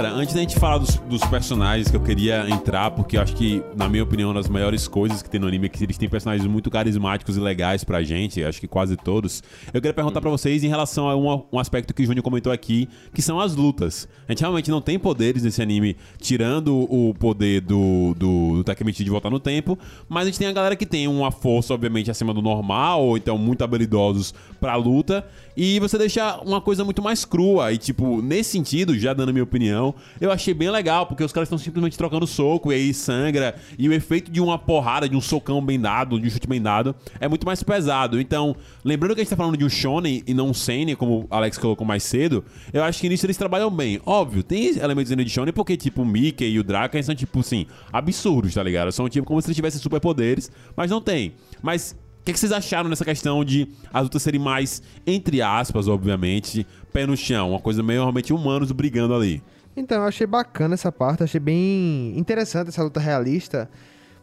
Galera, 0.00 0.16
antes 0.16 0.34
da 0.34 0.40
gente 0.40 0.58
falar 0.58 0.78
dos, 0.78 0.96
dos 0.96 1.22
personagens 1.26 1.90
que 1.90 1.94
eu 1.94 2.00
queria 2.00 2.48
entrar, 2.48 2.90
porque 2.90 3.18
eu 3.18 3.20
acho 3.20 3.36
que, 3.36 3.62
na 3.76 3.86
minha 3.86 4.02
opinião, 4.02 4.30
uma 4.30 4.40
das 4.40 4.48
maiores 4.48 4.88
coisas 4.88 5.20
que 5.20 5.28
tem 5.28 5.38
no 5.38 5.46
anime 5.46 5.66
é 5.66 5.68
que 5.68 5.84
eles 5.84 5.98
têm 5.98 6.08
personagens 6.08 6.48
muito 6.48 6.70
carismáticos 6.70 7.36
e 7.36 7.40
legais 7.40 7.84
pra 7.84 8.02
gente, 8.02 8.42
acho 8.42 8.58
que 8.58 8.66
quase 8.66 8.96
todos. 8.96 9.42
Eu 9.66 9.78
queria 9.78 9.92
perguntar 9.92 10.22
pra 10.22 10.30
vocês 10.30 10.64
em 10.64 10.68
relação 10.68 11.06
a 11.06 11.14
um, 11.14 11.44
um 11.52 11.58
aspecto 11.58 11.92
que 11.92 12.02
o 12.02 12.06
Júnior 12.06 12.22
comentou 12.22 12.50
aqui, 12.50 12.88
que 13.12 13.20
são 13.20 13.38
as 13.38 13.54
lutas. 13.54 14.08
A 14.26 14.32
gente 14.32 14.40
realmente 14.40 14.70
não 14.70 14.80
tem 14.80 14.98
poderes 14.98 15.42
nesse 15.42 15.60
anime, 15.60 15.94
tirando 16.18 16.74
o 16.90 17.12
poder 17.12 17.60
do, 17.60 18.14
do, 18.16 18.56
do 18.56 18.64
Takemichi 18.64 19.04
de 19.04 19.10
voltar 19.10 19.28
no 19.28 19.38
tempo, 19.38 19.78
mas 20.08 20.22
a 20.22 20.26
gente 20.30 20.38
tem 20.38 20.48
a 20.48 20.52
galera 20.52 20.76
que 20.76 20.86
tem 20.86 21.08
uma 21.08 21.30
força, 21.30 21.74
obviamente, 21.74 22.10
acima 22.10 22.32
do 22.32 22.40
normal, 22.40 23.04
ou 23.04 23.18
então 23.18 23.36
muito 23.36 23.62
habilidosos 23.62 24.32
pra 24.58 24.76
luta, 24.76 25.26
e 25.54 25.78
você 25.78 25.98
deixa 25.98 26.40
uma 26.40 26.62
coisa 26.62 26.86
muito 26.86 27.02
mais 27.02 27.26
crua. 27.26 27.70
E, 27.70 27.76
tipo, 27.76 28.22
nesse 28.22 28.52
sentido, 28.52 28.98
já 28.98 29.12
dando 29.12 29.30
minha 29.30 29.44
opinião, 29.44 29.89
eu 30.20 30.30
achei 30.30 30.54
bem 30.54 30.70
legal, 30.70 31.06
porque 31.06 31.22
os 31.22 31.32
caras 31.32 31.46
estão 31.46 31.58
simplesmente 31.58 31.96
trocando 31.96 32.26
soco 32.26 32.72
e 32.72 32.74
aí 32.74 32.94
sangra. 32.94 33.54
E 33.78 33.88
o 33.88 33.92
efeito 33.92 34.30
de 34.30 34.40
uma 34.40 34.58
porrada, 34.58 35.08
de 35.08 35.16
um 35.16 35.20
socão 35.20 35.64
bem 35.64 35.78
dado, 35.78 36.18
de 36.18 36.26
um 36.26 36.30
chute 36.30 36.46
bem 36.46 36.60
dado, 36.60 36.94
é 37.20 37.28
muito 37.28 37.46
mais 37.46 37.62
pesado. 37.62 38.20
Então, 38.20 38.54
lembrando 38.84 39.14
que 39.14 39.20
a 39.20 39.24
gente 39.24 39.30
tá 39.30 39.36
falando 39.36 39.56
de 39.56 39.64
um 39.64 39.68
shonen 39.68 40.22
e 40.26 40.34
não 40.34 40.48
um 40.48 40.54
seinen, 40.54 40.94
como 40.94 41.20
o 41.20 41.26
Alex 41.30 41.58
colocou 41.58 41.86
mais 41.86 42.02
cedo, 42.02 42.44
eu 42.72 42.82
acho 42.82 43.00
que 43.00 43.08
nisso 43.08 43.26
eles 43.26 43.36
trabalham 43.36 43.70
bem. 43.70 44.00
Óbvio, 44.04 44.42
tem 44.42 44.76
elementos 44.78 45.14
de 45.14 45.28
shonen, 45.28 45.52
porque, 45.52 45.76
tipo, 45.76 46.02
o 46.02 46.06
Mickey 46.06 46.50
e 46.50 46.58
o 46.58 46.64
Draken 46.64 47.02
são, 47.02 47.14
tipo, 47.14 47.40
assim, 47.40 47.66
absurdos, 47.92 48.54
tá 48.54 48.62
ligado? 48.62 48.92
São, 48.92 49.08
tipo, 49.08 49.26
como 49.26 49.40
se 49.40 49.48
eles 49.48 49.56
tivessem 49.56 49.80
superpoderes, 49.80 50.50
mas 50.76 50.90
não 50.90 51.00
tem. 51.00 51.34
Mas 51.62 51.96
o 52.20 52.24
que, 52.24 52.34
que 52.34 52.38
vocês 52.38 52.52
acharam 52.52 52.90
nessa 52.90 53.04
questão 53.04 53.42
de 53.42 53.66
as 53.92 54.02
lutas 54.02 54.22
serem 54.22 54.40
mais, 54.40 54.82
entre 55.06 55.40
aspas, 55.40 55.88
obviamente, 55.88 56.66
pé 56.92 57.06
no 57.06 57.16
chão? 57.16 57.50
Uma 57.50 57.60
coisa 57.60 57.82
meio 57.82 58.00
realmente 58.00 58.32
humanos 58.32 58.70
brigando 58.72 59.14
ali. 59.14 59.42
Então, 59.76 60.02
eu 60.02 60.08
achei 60.08 60.26
bacana 60.26 60.74
essa 60.74 60.90
parte, 60.90 61.22
achei 61.22 61.40
bem 61.40 62.18
interessante 62.18 62.68
essa 62.68 62.82
luta 62.82 63.00
realista. 63.00 63.68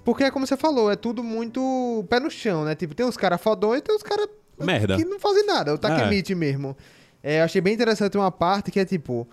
Porque 0.04 0.24
é 0.24 0.32
como 0.32 0.48
você 0.48 0.56
falou, 0.56 0.90
é 0.90 0.96
tudo 0.96 1.22
muito 1.22 2.06
pé 2.10 2.18
no 2.18 2.32
chão, 2.32 2.64
né? 2.64 2.76
Tipo, 2.76 2.96
tem 2.96 3.06
uns 3.06 3.18
caras 3.18 3.42
fodões 3.42 3.80
e 3.80 3.82
tem 3.82 3.94
uns 3.94 4.04
caras 4.04 4.30
Merda. 4.58 4.96
que 4.96 5.04
não 5.04 5.20
fazem 5.20 5.46
nada. 5.46 5.74
O 5.74 5.78
Takemichi 5.78 6.34
mesmo. 6.34 6.78
É, 7.22 7.42
eu 7.42 7.44
achei 7.44 7.60
bem 7.60 7.74
interessante 7.74 8.16
uma 8.18 8.32
parte 8.32 8.72
que 8.72 8.80
é 8.80 8.86
tipo. 8.86 9.28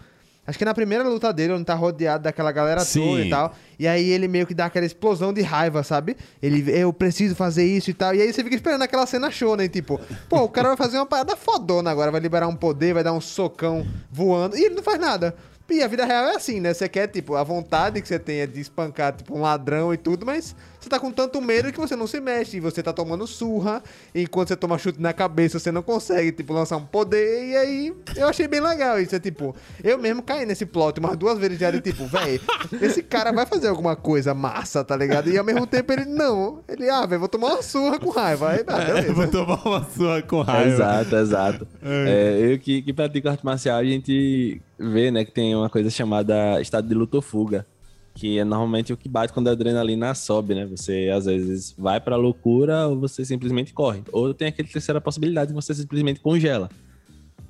Acho 0.44 0.58
que 0.58 0.64
na 0.64 0.74
primeira 0.74 1.08
luta 1.08 1.32
dele, 1.32 1.52
onde 1.52 1.64
tá 1.64 1.74
rodeado 1.74 2.24
daquela 2.24 2.50
galera 2.50 2.80
Sim. 2.80 3.02
toda 3.02 3.20
e 3.20 3.30
tal. 3.30 3.54
E 3.78 3.86
aí 3.86 4.10
ele 4.10 4.26
meio 4.26 4.46
que 4.48 4.52
dá 4.52 4.66
aquela 4.66 4.84
explosão 4.84 5.32
de 5.32 5.42
raiva, 5.42 5.82
sabe? 5.84 6.16
Ele, 6.42 6.70
eu 6.76 6.92
preciso 6.92 7.36
fazer 7.36 7.64
isso 7.64 7.88
e 7.90 7.94
tal. 7.94 8.12
E 8.12 8.20
aí 8.20 8.32
você 8.32 8.42
fica 8.42 8.56
esperando 8.56 8.82
aquela 8.82 9.06
cena 9.06 9.30
show, 9.30 9.56
né? 9.56 9.68
Tipo, 9.68 10.00
pô, 10.28 10.42
o 10.42 10.48
cara 10.48 10.68
vai 10.68 10.76
fazer 10.76 10.98
uma 10.98 11.06
parada 11.06 11.36
fodona 11.36 11.90
agora, 11.90 12.10
vai 12.10 12.20
liberar 12.20 12.48
um 12.48 12.56
poder, 12.56 12.92
vai 12.92 13.04
dar 13.04 13.12
um 13.12 13.20
socão 13.20 13.86
voando. 14.10 14.56
E 14.56 14.64
ele 14.64 14.74
não 14.74 14.82
faz 14.82 14.98
nada. 14.98 15.34
E 15.70 15.82
a 15.82 15.88
vida 15.88 16.04
real 16.04 16.26
é 16.26 16.36
assim, 16.36 16.60
né? 16.60 16.74
Você 16.74 16.88
quer, 16.88 17.06
tipo, 17.08 17.34
a 17.36 17.42
vontade 17.42 18.02
que 18.02 18.06
você 18.06 18.18
tem 18.18 18.40
é 18.40 18.46
de 18.46 18.60
espancar, 18.60 19.14
tipo, 19.14 19.34
um 19.36 19.40
ladrão 19.40 19.94
e 19.94 19.96
tudo, 19.96 20.26
mas 20.26 20.54
você 20.84 20.90
tá 20.90 21.00
com 21.00 21.10
tanto 21.10 21.40
medo 21.40 21.72
que 21.72 21.80
você 21.80 21.96
não 21.96 22.06
se 22.06 22.20
mexe. 22.20 22.58
E 22.58 22.60
você 22.60 22.82
tá 22.82 22.92
tomando 22.92 23.26
surra. 23.26 23.82
E 24.14 24.22
enquanto 24.22 24.48
você 24.48 24.56
toma 24.56 24.78
chute 24.78 25.00
na 25.00 25.12
cabeça, 25.12 25.58
você 25.58 25.72
não 25.72 25.82
consegue, 25.82 26.32
tipo, 26.32 26.52
lançar 26.52 26.76
um 26.76 26.84
poder. 26.84 27.46
E 27.48 27.56
aí, 27.56 27.94
eu 28.16 28.28
achei 28.28 28.46
bem 28.46 28.60
legal 28.60 29.00
isso. 29.00 29.16
É 29.16 29.20
tipo, 29.20 29.54
eu 29.82 29.98
mesmo 29.98 30.22
caí 30.22 30.44
nesse 30.46 30.66
plot 30.66 31.00
umas 31.00 31.16
duas 31.16 31.38
vezes 31.38 31.58
já 31.58 31.70
de 31.70 31.80
tipo, 31.80 32.06
véi, 32.06 32.40
esse 32.80 33.02
cara 33.02 33.32
vai 33.32 33.46
fazer 33.46 33.68
alguma 33.68 33.96
coisa 33.96 34.34
massa, 34.34 34.84
tá 34.84 34.96
ligado? 34.96 35.30
E 35.30 35.38
ao 35.38 35.44
mesmo 35.44 35.66
tempo 35.66 35.92
ele, 35.92 36.04
não. 36.04 36.60
Ele, 36.68 36.88
ah, 36.90 37.06
velho, 37.06 37.20
vou 37.20 37.28
tomar 37.28 37.54
uma 37.54 37.62
surra 37.62 37.98
com 37.98 38.10
raiva. 38.10 38.50
Aí, 38.50 38.64
ah, 38.66 38.78
beleza. 38.78 39.12
vou 39.12 39.28
tomar 39.28 39.66
uma 39.66 39.84
sua 39.84 40.22
com 40.22 40.42
raiva. 40.42 40.70
Exato, 40.70 41.16
exato. 41.16 41.68
É, 41.82 42.52
eu 42.52 42.58
que, 42.58 42.82
que 42.82 42.92
pratico 42.92 43.28
arte 43.28 43.44
marcial, 43.44 43.78
a 43.78 43.84
gente 43.84 44.60
vê, 44.78 45.10
né, 45.10 45.24
que 45.24 45.32
tem 45.32 45.54
uma 45.54 45.70
coisa 45.70 45.88
chamada 45.90 46.60
estado 46.60 46.88
de 46.88 46.94
luta 46.94 47.16
ou 47.16 47.22
fuga, 47.22 47.66
que 48.14 48.38
é 48.38 48.44
normalmente 48.44 48.92
o 48.92 48.96
que 48.96 49.08
bate 49.08 49.32
quando 49.32 49.48
a 49.48 49.50
adrenalina 49.50 50.14
sobe, 50.14 50.54
né? 50.54 50.64
Você 50.66 51.10
às 51.12 51.24
vezes 51.24 51.74
vai 51.76 52.00
pra 52.00 52.16
loucura 52.16 52.86
ou 52.86 52.98
você 52.98 53.24
simplesmente 53.24 53.72
corre. 53.74 54.02
Ou 54.12 54.32
tem 54.32 54.48
aquela 54.48 54.68
terceira 54.68 55.00
possibilidade 55.00 55.48
que 55.48 55.54
você 55.54 55.74
simplesmente 55.74 56.20
congela, 56.20 56.70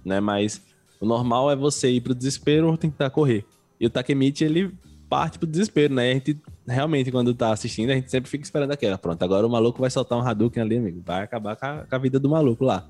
né? 0.04 0.20
Mas 0.20 0.62
o 0.98 1.04
normal 1.04 1.50
é 1.50 1.56
você 1.56 1.90
ir 1.90 2.00
pro 2.00 2.14
desespero 2.14 2.68
ou 2.68 2.78
tentar 2.78 3.10
correr. 3.10 3.44
E 3.78 3.86
o 3.86 3.90
Takemichi, 3.90 4.44
ele 4.44 4.72
parte 5.08 5.38
pro 5.38 5.46
desespero, 5.46 5.94
né? 5.94 6.10
A 6.10 6.14
gente 6.14 6.40
realmente, 6.66 7.12
quando 7.12 7.34
tá 7.34 7.52
assistindo, 7.52 7.90
a 7.90 7.94
gente 7.94 8.10
sempre 8.10 8.30
fica 8.30 8.42
esperando 8.42 8.70
aquela. 8.70 8.96
Pronto, 8.96 9.22
agora 9.22 9.46
o 9.46 9.50
maluco 9.50 9.80
vai 9.80 9.90
soltar 9.90 10.18
um 10.18 10.22
Hadouken 10.22 10.62
ali, 10.62 10.78
amigo. 10.78 11.02
Vai 11.04 11.22
acabar 11.22 11.56
com 11.56 11.66
a, 11.66 11.84
com 11.84 11.94
a 11.94 11.98
vida 11.98 12.18
do 12.18 12.28
maluco 12.30 12.64
lá. 12.64 12.88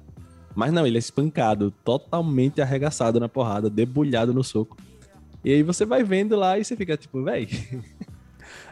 Mas 0.55 0.73
não, 0.73 0.87
ele 0.87 0.97
é 0.97 1.01
espancado, 1.01 1.73
totalmente 1.85 2.63
arregaçado 2.63 3.19
na 3.19 3.29
porrada, 3.29 3.69
debulhado 3.69 4.33
no 4.33 4.45
soco. 4.45 4.77
E 5.45 5.53
aí 5.53 5.63
você 5.63 5.85
vai 5.85 6.03
vendo 6.03 6.35
lá 6.35 6.59
e 6.59 6.65
você 6.65 6.75
fica 6.75 6.97
tipo, 6.97 7.23
véi, 7.23 7.49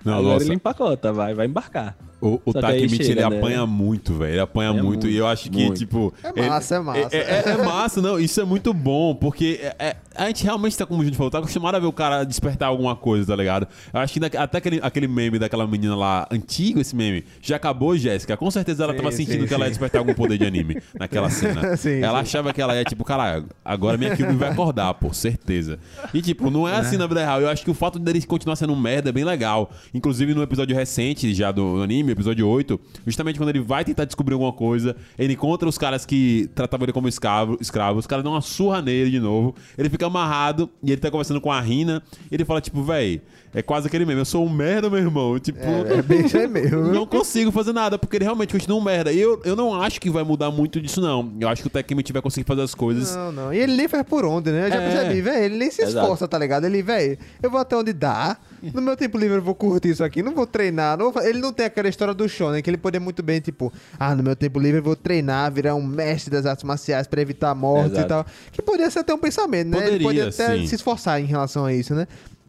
Não, 0.04 0.14
agora 0.14 0.34
nossa, 0.34 0.46
ele 0.46 0.54
empacota, 0.54 1.12
vai, 1.12 1.34
vai 1.34 1.46
embarcar. 1.46 1.96
O, 2.22 2.40
o 2.46 2.52
Takemichi, 2.54 3.02
ele 3.02 3.14
né? 3.16 3.24
apanha 3.24 3.66
muito, 3.66 4.14
velho. 4.14 4.32
Ele 4.32 4.40
apanha 4.40 4.70
É 4.70 4.82
muito, 4.82 5.06
E 5.08 5.16
eu 5.16 5.24
muito, 5.24 5.32
acho 5.32 5.50
que, 5.50 5.64
muito. 5.64 5.78
tipo... 5.78 6.14
É 6.22 6.28
ele- 6.36 6.48
massa, 6.48 6.76
é 6.76 6.80
massa. 6.80 7.08
É, 7.12 7.18
é- 7.18 7.42
é 7.50 7.56
massa, 7.58 8.00
não. 8.00 8.18
Isso 8.18 8.40
é 8.40 8.44
muito 8.44 8.72
bom, 8.72 9.14
porque 9.14 9.58
é- 9.62 9.74
é- 9.88 9.96
a 10.14 10.26
gente 10.28 10.44
realmente 10.44 10.76
tá, 10.78 10.86
como 10.86 11.02
a 11.02 11.04
gente 11.04 11.16
falou, 11.16 11.30
tá 11.30 11.38
acostumado 11.38 11.74
a 11.74 11.78
ver 11.78 11.86
o 11.86 11.92
cara 11.92 12.22
despertar 12.24 12.68
alguma 12.68 12.94
coisa, 12.94 13.26
tá 13.26 13.36
ligado? 13.36 13.66
Eu 13.92 14.00
acho 14.00 14.12
que 14.12 14.20
da- 14.20 14.42
até 14.42 14.58
aquele, 14.58 14.78
aquele 14.82 15.08
meme 15.08 15.38
daquela 15.38 15.66
menina 15.66 15.96
lá, 15.96 16.26
antigo 16.30 16.80
esse 16.80 16.94
meme, 16.94 17.24
já 17.40 17.56
acabou, 17.56 17.96
Jéssica. 17.96 18.36
Com 18.36 18.50
certeza 18.50 18.84
ela 18.84 18.92
Sim, 18.92 18.98
tava 18.98 19.12
sentindo 19.12 19.40
sim, 19.42 19.46
que 19.48 19.54
ela 19.54 19.64
ia 19.64 19.66
sim. 19.68 19.70
despertar 19.72 19.98
algum 19.98 20.14
poder 20.14 20.38
de 20.38 20.44
anime 20.46 20.80
naquela 20.98 21.28
cena. 21.30 21.76
Sim, 21.76 22.00
ela 22.02 22.18
sim. 22.18 22.22
achava 22.22 22.52
que 22.52 22.60
ela 22.62 22.76
ia, 22.76 22.84
tipo, 22.84 23.04
caralho, 23.04 23.46
agora 23.64 23.96
minha 23.98 24.14
Kyuubi 24.14 24.36
vai 24.36 24.50
acordar, 24.50 24.94
por 24.94 25.14
certeza. 25.14 25.78
E, 26.14 26.22
tipo, 26.22 26.50
não 26.50 26.68
é 26.68 26.76
assim 26.76 26.96
na 26.96 27.06
vida 27.06 27.20
real. 27.20 27.40
Eu 27.40 27.48
acho 27.48 27.64
que 27.64 27.70
o 27.70 27.74
fato 27.74 27.98
dele 27.98 28.22
continuar 28.22 28.56
sendo 28.56 28.72
um 28.72 28.80
merda 28.80 29.08
é 29.08 29.12
bem 29.12 29.24
legal. 29.24 29.70
Inclusive, 29.92 30.34
no 30.34 30.42
episódio 30.42 30.76
recente 30.76 31.34
já 31.34 31.50
do 31.50 31.82
anime, 31.82 32.11
episódio 32.12 32.46
8, 32.46 32.80
justamente 33.06 33.38
quando 33.38 33.48
ele 33.48 33.60
vai 33.60 33.84
tentar 33.84 34.04
descobrir 34.04 34.34
alguma 34.34 34.52
coisa, 34.52 34.96
ele 35.18 35.32
encontra 35.32 35.68
os 35.68 35.78
caras 35.78 36.06
que 36.06 36.48
tratavam 36.54 36.84
ele 36.84 36.92
como 36.92 37.08
escravo, 37.08 37.56
escravo 37.60 37.98
os 37.98 38.06
caras 38.06 38.22
dão 38.24 38.32
uma 38.32 38.40
surra 38.40 38.80
nele 38.80 39.10
de 39.10 39.20
novo, 39.20 39.54
ele 39.76 39.88
fica 39.88 40.06
amarrado 40.06 40.70
e 40.82 40.92
ele 40.92 41.00
tá 41.00 41.10
conversando 41.10 41.40
com 41.40 41.50
a 41.50 41.60
Rina, 41.60 42.02
e 42.30 42.34
ele 42.34 42.44
fala, 42.44 42.60
tipo, 42.60 42.82
véi, 42.82 43.20
é 43.54 43.62
quase 43.62 43.86
aquele 43.86 44.04
meme, 44.06 44.20
eu 44.20 44.24
sou 44.24 44.44
um 44.46 44.48
merda, 44.48 44.88
meu 44.88 44.98
irmão. 44.98 45.38
Tipo, 45.38 45.58
É, 45.60 45.98
é 45.98 46.02
bem 46.02 46.24
aí 46.34 46.46
mesmo. 46.48 46.82
não 46.92 47.06
consigo 47.06 47.50
fazer 47.52 47.72
nada, 47.72 47.98
porque 47.98 48.16
ele 48.16 48.24
realmente 48.24 48.52
continua 48.52 48.78
um 48.78 48.82
merda. 48.82 49.12
E 49.12 49.20
eu, 49.20 49.40
eu 49.44 49.54
não 49.54 49.80
acho 49.80 50.00
que 50.00 50.08
vai 50.10 50.22
mudar 50.22 50.50
muito 50.50 50.80
disso, 50.80 51.00
não. 51.00 51.32
Eu 51.40 51.48
acho 51.48 51.62
que 51.62 51.68
o 51.68 51.70
Takemichi 51.70 52.12
vai 52.12 52.22
conseguir 52.22 52.46
fazer 52.46 52.62
as 52.62 52.74
coisas. 52.74 53.14
Não, 53.14 53.30
não. 53.32 53.52
E 53.54 53.58
ele 53.58 53.76
nem 53.76 53.88
faz 53.88 54.02
por 54.04 54.24
onde, 54.24 54.50
né? 54.50 54.66
Eu 54.66 54.70
já 54.70 54.80
É. 54.82 54.90
percebi, 54.90 55.20
velho. 55.20 55.44
Ele 55.44 55.56
nem 55.56 55.70
se 55.70 55.82
Exato. 55.82 55.98
esforça, 56.00 56.26
tá 56.28 56.38
ligado? 56.38 56.64
Ele, 56.64 56.82
velho, 56.82 57.18
eu 57.42 57.50
vou 57.50 57.60
até 57.60 57.76
onde 57.76 57.92
dá. 57.92 58.36
No 58.72 58.80
meu 58.80 58.96
tempo 58.96 59.18
livre 59.18 59.38
eu 59.38 59.42
vou 59.42 59.54
curtir 59.56 59.88
isso 59.90 60.04
aqui. 60.04 60.22
Não 60.22 60.32
vou 60.34 60.46
treinar. 60.46 60.96
Não 60.96 61.10
vou 61.10 61.20
Ele 61.22 61.40
não 61.40 61.52
tem 61.52 61.66
aquela 61.66 61.88
história 61.88 62.14
do 62.14 62.28
Shonen, 62.28 62.62
que 62.62 62.70
ele 62.70 62.76
poderia 62.76 63.02
muito 63.04 63.22
bem, 63.22 63.40
tipo, 63.40 63.72
ah, 63.98 64.14
no 64.14 64.22
meu 64.22 64.36
tempo 64.36 64.60
livre 64.60 64.78
eu 64.78 64.84
vou 64.84 64.94
treinar, 64.96 65.50
virar 65.52 65.74
um 65.74 65.82
mestre 65.82 66.30
das 66.30 66.46
artes 66.46 66.62
marciais 66.64 67.06
pra 67.08 67.20
evitar 67.20 67.50
a 67.50 67.54
morte 67.54 67.90
e 67.90 67.92
Exato. 67.94 68.08
tal. 68.08 68.26
Que 68.52 68.62
poderia 68.62 68.88
ser 68.90 69.00
até 69.00 69.12
um 69.12 69.18
pensamento, 69.18 69.68
né? 69.68 69.78
ele 69.88 69.98
Poderia, 70.04 70.24
poderia 70.26 70.28
até 70.28 70.58
sim. 70.60 70.66
se 70.68 70.76
esforçar 70.76 71.20
em 71.20 71.24
relação 71.26 71.64
a 71.64 71.74
isso, 71.74 71.92
né? 71.94 72.06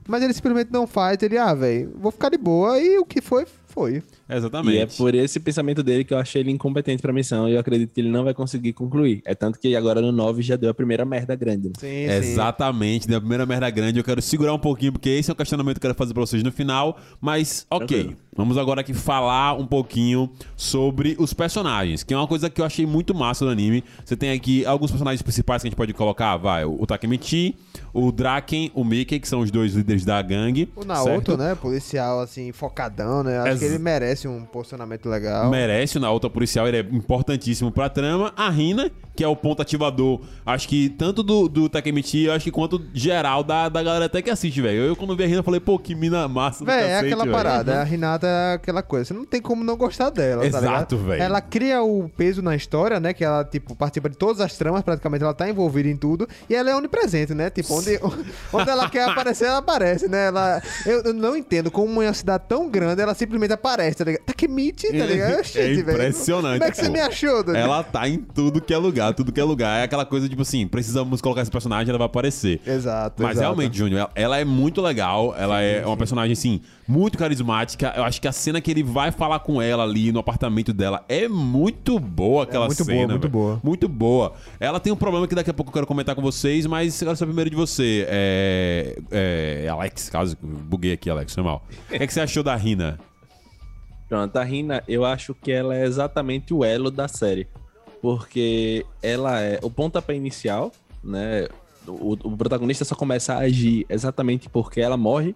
Mas 0.08 0.22
ele 0.22 0.34
simplesmente 0.34 0.72
não 0.72 0.86
faz. 0.86 1.22
Ele, 1.22 1.38
ah, 1.38 1.54
velho, 1.54 1.94
vou 1.96 2.12
ficar 2.12 2.30
de 2.30 2.38
boa. 2.38 2.80
E 2.80 2.98
o 2.98 3.06
que 3.06 3.22
foi, 3.22 3.46
foi. 3.68 4.04
Exatamente. 4.36 4.76
E 4.78 4.80
é 4.80 4.86
por 4.86 5.14
esse 5.16 5.40
pensamento 5.40 5.84
dele 5.84 6.04
que 6.04 6.14
eu 6.14 6.18
achei 6.18 6.42
ele 6.42 6.52
incompetente 6.52 7.02
pra 7.02 7.12
missão 7.14 7.48
e 7.48 7.54
eu 7.54 7.60
acredito 7.60 7.94
que 7.94 8.02
ele 8.02 8.10
não 8.10 8.24
vai 8.24 8.34
conseguir 8.34 8.74
concluir. 8.74 9.22
É 9.26 9.34
tanto 9.36 9.60
que 9.60 9.76
agora 9.76 10.02
no 10.02 10.12
9 10.12 10.42
já 10.42 10.56
deu 10.56 10.70
a 10.70 10.74
primeira 10.74 11.06
merda 11.06 11.36
grande. 11.36 11.68
né? 11.70 11.74
Sim, 11.80 11.88
sim. 12.24 12.32
Exatamente, 12.32 13.08
da 13.08 13.20
primeira 13.20 13.46
merda 13.46 13.70
grande. 13.70 13.98
Eu 14.00 14.04
quero 14.04 14.22
segurar 14.22 14.54
um 14.54 14.60
pouquinho, 14.60 14.92
porque 14.92 15.10
esse 15.10 15.30
é 15.30 15.34
um 15.34 15.36
questionamento 15.36 15.76
que 15.80 15.86
eu 15.86 15.90
quero 15.90 15.96
fazer 15.98 16.14
pra 16.14 16.22
vocês 16.22 16.44
no 16.44 16.52
final. 16.52 16.98
Mas, 17.22 17.66
ok. 17.70 17.88
Tranquilo. 17.88 18.18
Vamos 18.36 18.58
agora 18.58 18.82
aqui 18.82 18.96
falar 18.96 19.54
um 19.54 19.66
pouquinho 19.68 20.28
sobre 20.56 21.16
os 21.20 21.34
personagens, 21.36 22.02
que 22.04 22.14
é 22.16 22.18
uma 22.18 22.28
coisa 22.28 22.50
que 22.50 22.60
eu 22.60 22.66
achei 22.66 22.84
muito 22.84 23.14
massa 23.14 23.46
do 23.46 23.52
anime. 23.52 23.84
Você 24.04 24.16
tem 24.18 24.32
aqui 24.32 24.66
alguns 24.66 24.90
personagens 24.90 25.22
principais 25.22 25.62
que 25.62 25.68
a 25.68 25.70
gente 25.70 25.78
pode 25.78 25.94
colocar, 25.94 26.36
vai, 26.38 26.66
o 26.66 26.84
Takemichi, 26.88 27.56
o 27.94 28.12
Draken, 28.12 28.72
o 28.74 28.84
Mickey, 28.84 29.20
que 29.20 29.28
são 29.28 29.42
os 29.42 29.52
dois 29.52 29.74
líderes 29.76 30.04
da 30.04 30.20
gangue. 30.22 30.68
O 30.76 30.84
Naoto, 30.84 31.10
certo? 31.10 31.38
né? 31.38 31.54
Policial, 31.54 32.22
assim, 32.22 32.52
focadão, 32.52 33.22
né? 33.22 33.38
Acho 33.38 33.50
Ex- 33.50 33.60
que 33.60 33.66
ele 33.66 33.78
merece 33.78 34.23
um 34.28 34.46
posicionamento 34.46 35.08
legal. 35.10 35.50
Merece, 35.50 35.98
o 35.98 36.02
Naoto 36.02 36.30
policial, 36.30 36.68
ele 36.68 36.78
é 36.78 36.82
importantíssimo 36.82 37.72
pra 37.72 37.90
trama. 37.90 38.34
A 38.36 38.50
Rina, 38.50 38.92
que 39.16 39.24
é 39.24 39.28
o 39.28 39.36
ponto 39.36 39.62
ativador, 39.62 40.22
acho 40.46 40.68
que 40.68 40.90
tanto 40.90 41.22
do, 41.22 41.48
do 41.48 41.70
Takemichi, 41.70 42.30
acho 42.30 42.46
que 42.46 42.52
quanto 42.52 42.82
geral 42.94 43.44
da, 43.44 43.70
da 43.70 43.84
galera 43.84 44.06
até 44.06 44.22
que 44.22 44.30
assiste, 44.30 44.62
velho. 44.62 44.82
Eu, 44.84 44.96
quando 44.96 45.16
vi 45.16 45.24
a 45.24 45.28
Rina, 45.28 45.44
falei, 45.44 45.60
pô, 45.60 45.78
que 45.78 45.94
mina 45.94 46.28
massa 46.28 46.66
Véi, 46.66 46.84
é 46.84 47.00
aquela 47.00 47.24
velho. 47.24 47.36
parada. 47.36 47.82
A 47.82 47.84
Renata 47.84 48.28
é 48.28 48.54
aquela 48.54 48.82
coisa. 48.82 49.06
Você 49.06 49.14
não 49.14 49.26
tem 49.26 49.42
como 49.42 49.64
não 49.64 49.78
gostar 49.78 50.10
dela, 50.10 50.46
Exato, 50.46 50.98
tá 50.98 51.04
velho. 51.04 51.22
Ela 51.22 51.42
cria 51.42 51.82
o 51.84 52.10
peso 52.10 52.42
na 52.42 52.56
história, 52.56 53.00
né? 53.00 53.14
Que 53.14 53.24
ela, 53.24 53.44
tipo, 53.44 53.76
participa 53.76 54.10
de 54.10 54.18
todas 54.18 54.42
as 54.42 54.58
tramas, 54.58 54.82
praticamente. 54.82 55.24
Ela 55.24 55.34
tá 55.34 55.48
envolvida 55.50 55.90
em 55.90 55.98
tudo. 55.98 56.28
E 56.50 56.56
ela 56.56 56.70
é 56.70 56.76
onipresente, 56.76 57.34
né? 57.34 57.50
Tipo, 57.50 57.76
onde, 57.76 58.00
onde 58.52 58.70
ela 58.70 58.90
quer 58.90 59.10
aparecer, 59.10 59.46
ela 59.46 59.58
aparece, 59.58 60.08
né? 60.08 60.28
Ela, 60.28 60.62
eu, 60.86 61.02
eu 61.04 61.14
não 61.14 61.36
entendo 61.38 61.70
como 61.70 62.02
uma 62.02 62.14
cidade 62.14 62.46
tão 62.48 62.70
grande 62.70 63.02
ela 63.02 63.14
simplesmente 63.14 63.54
aparece, 63.54 63.98
tá 64.06 64.12
ligado? 64.12 64.26
Takemichi, 64.26 64.88
tá 64.98 65.06
ligado? 65.06 65.32
É 65.34 65.42
velho. 65.42 65.80
impressionante, 65.82 66.60
Como 66.60 66.64
é 66.64 66.72
que 66.72 66.78
você 66.78 66.86
pô. 66.86 66.92
me 66.92 67.00
achou, 67.00 67.44
Dani? 67.44 67.58
Ela 67.58 67.84
tá 67.84 68.08
em 68.08 68.18
tudo 68.18 68.62
que 68.62 68.74
é 68.74 68.78
lugar, 68.78 69.14
tudo 69.14 69.32
que 69.32 69.40
é 69.40 69.44
lugar. 69.44 69.80
É 69.80 69.84
aquela 69.84 70.06
coisa, 70.06 70.28
tipo 70.28 70.42
assim, 70.42 70.68
precisamos 70.68 71.22
colocar 71.22 71.42
esse 71.42 71.52
personagem, 71.52 71.90
ela 71.90 71.98
vai 71.98 72.08
aparecer. 72.08 72.60
Exato, 72.66 73.22
Mas 73.24 73.34
exato. 73.34 73.42
realmente, 73.42 73.78
Júnior, 73.78 74.00
ela, 74.02 74.12
ela 74.16 74.38
é 74.40 74.46
muito 74.46 74.82
legal. 74.82 75.36
Ela 75.38 75.62
é 75.62 75.86
uma 75.86 75.98
personagem, 75.98 76.34
assim, 76.34 76.62
muito 76.88 77.18
carismática. 77.18 77.94
Eu 77.96 78.04
acho 78.04 78.22
que 78.22 78.28
a 78.28 78.32
cena 78.32 78.60
que 78.60 78.70
ele 78.72 78.84
vai 78.84 79.12
falar 79.12 79.40
com 79.40 79.62
ela 79.62 79.84
ali 79.84 80.12
no 80.12 80.20
apartamento 80.20 80.74
dela 80.74 81.04
é 81.08 81.28
muito 81.28 82.00
boa 82.00 82.44
aquela 82.44 82.66
muito 82.68 82.84
cena. 82.84 82.96
boa, 82.96 83.08
muito 83.08 83.22
velho. 83.22 83.32
boa. 83.32 83.60
Muito 83.64 83.88
boa. 83.88 84.34
Ela 84.60 84.80
tem 84.80 84.92
um 84.92 84.96
problema 84.96 85.28
que 85.28 85.36
daqui 85.36 85.50
a 85.50 85.54
pouco 85.54 85.70
eu 85.70 85.74
quero 85.74 85.88
comentar 85.88 86.16
com 86.16 86.22
vocês, 86.22 86.66
mas 86.66 87.02
eu 87.02 87.08
quero 87.08 87.18
saber 87.18 87.30
primeiro 87.30 87.50
de 87.50 87.56
você. 87.56 88.06
É, 88.10 88.98
é, 89.12 89.68
Alex, 89.70 90.10
caso 90.10 90.38
buguei 90.42 90.94
aqui, 90.94 91.10
Alex, 91.10 91.34
foi 91.34 91.44
mal. 91.44 91.66
O 91.90 91.98
que, 91.98 92.04
é 92.04 92.08
que 92.08 92.14
você 92.14 92.22
achou 92.22 92.44
da 92.44 92.56
Rina? 92.56 93.00
Pronto, 94.14 94.36
a 94.38 94.44
Rina, 94.44 94.84
eu 94.88 95.04
acho 95.04 95.34
que 95.34 95.52
ela 95.52 95.76
é 95.76 95.84
exatamente 95.86 96.54
o 96.54 96.64
elo 96.64 96.92
da 96.92 97.08
série. 97.08 97.48
Porque 98.00 98.86
ela 99.02 99.42
é 99.42 99.58
o 99.64 99.72
pontapé 99.72 100.14
inicial, 100.16 100.72
né? 101.04 101.48
O, 101.88 102.12
o 102.14 102.38
protagonista 102.38 102.86
só 102.86 102.94
começa 102.94 103.34
a 103.34 103.40
agir 103.40 103.88
exatamente 103.90 104.48
porque 104.48 104.80
ela 104.80 104.96
morre. 104.98 105.36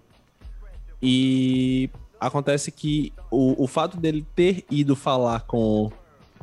E 1.02 1.90
acontece 2.20 2.72
que 2.72 3.12
o, 3.32 3.64
o 3.64 3.66
fato 3.68 3.98
dele 3.98 4.24
ter 4.36 4.64
ido 4.70 4.96
falar 4.96 5.40
com, 5.42 5.92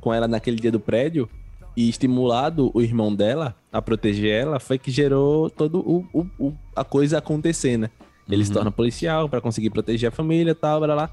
com 0.00 0.12
ela 0.12 0.26
naquele 0.26 0.56
dia 0.56 0.72
do 0.72 0.80
prédio 0.80 1.28
e 1.76 1.88
estimulado 1.88 2.68
o 2.74 2.80
irmão 2.82 3.14
dela 3.14 3.54
a 3.72 3.80
proteger 3.80 4.42
ela 4.42 4.58
foi 4.58 4.76
que 4.76 4.90
gerou 4.90 5.48
todo 5.50 5.78
o, 5.80 6.04
o- 6.12 6.26
o- 6.48 6.54
a 6.74 6.82
coisa 6.82 7.18
acontecer, 7.18 7.76
né? 7.76 7.90
Ele 8.28 8.44
se 8.44 8.50
torna 8.50 8.72
policial 8.72 9.28
pra 9.28 9.40
conseguir 9.40 9.70
proteger 9.70 10.08
a 10.08 10.12
família 10.12 10.50
e 10.50 10.54
tal, 10.54 10.80
blá, 10.80 10.94
blá. 10.94 11.10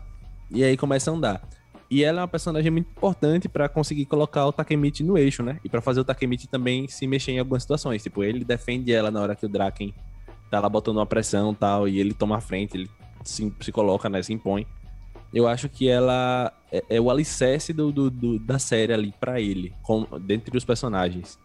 E 0.54 0.64
aí 0.64 0.76
começa 0.78 1.10
a 1.12 1.14
andar. 1.14 1.42
E 1.90 2.04
ela 2.04 2.20
é 2.20 2.22
uma 2.22 2.28
personagem 2.28 2.72
muito 2.72 2.88
importante 2.90 3.50
pra 3.50 3.68
conseguir 3.68 4.06
colocar 4.06 4.46
o 4.46 4.54
Takemichi 4.54 5.04
no 5.04 5.18
eixo, 5.18 5.44
né? 5.44 5.60
E 5.64 5.70
pra 5.70 5.82
fazer 5.82 6.00
o 6.00 6.06
Takemichi 6.06 6.48
também 6.48 6.88
se 6.88 7.06
mexer 7.06 7.34
em 7.34 7.40
algumas 7.40 7.64
situações. 7.64 8.02
Tipo, 8.02 8.24
ele 8.24 8.46
defende 8.46 8.94
ela 8.94 9.12
na 9.12 9.22
hora 9.22 9.36
que 9.36 9.46
o 9.46 9.50
Draken 9.50 9.94
tá 10.50 10.60
lá 10.60 10.70
botando 10.70 10.98
uma 10.98 11.06
pressão 11.06 11.52
e 11.52 11.56
tal, 11.56 11.88
e 11.88 12.00
ele 12.00 12.14
toma 12.14 12.38
a 12.38 12.42
frente, 12.42 12.76
ele 12.78 12.90
se, 13.24 13.54
se 13.60 13.72
coloca, 13.72 14.10
né? 14.10 14.22
Se 14.22 14.32
impõe. 14.34 14.66
Eu 15.34 15.48
acho 15.48 15.68
que 15.70 15.88
ela 15.88 16.52
é, 16.72 16.84
é 16.90 17.00
o 17.02 17.10
alicerce 17.10 17.72
do, 17.74 17.92
do- 17.92 18.10
do- 18.10 18.40
da 18.40 18.60
série 18.60 18.94
ali 18.94 19.14
pra 19.20 19.40
ele, 19.40 19.74
com, 19.82 20.06
dentre 20.20 20.58
os 20.58 20.66
personagens. 20.66 21.38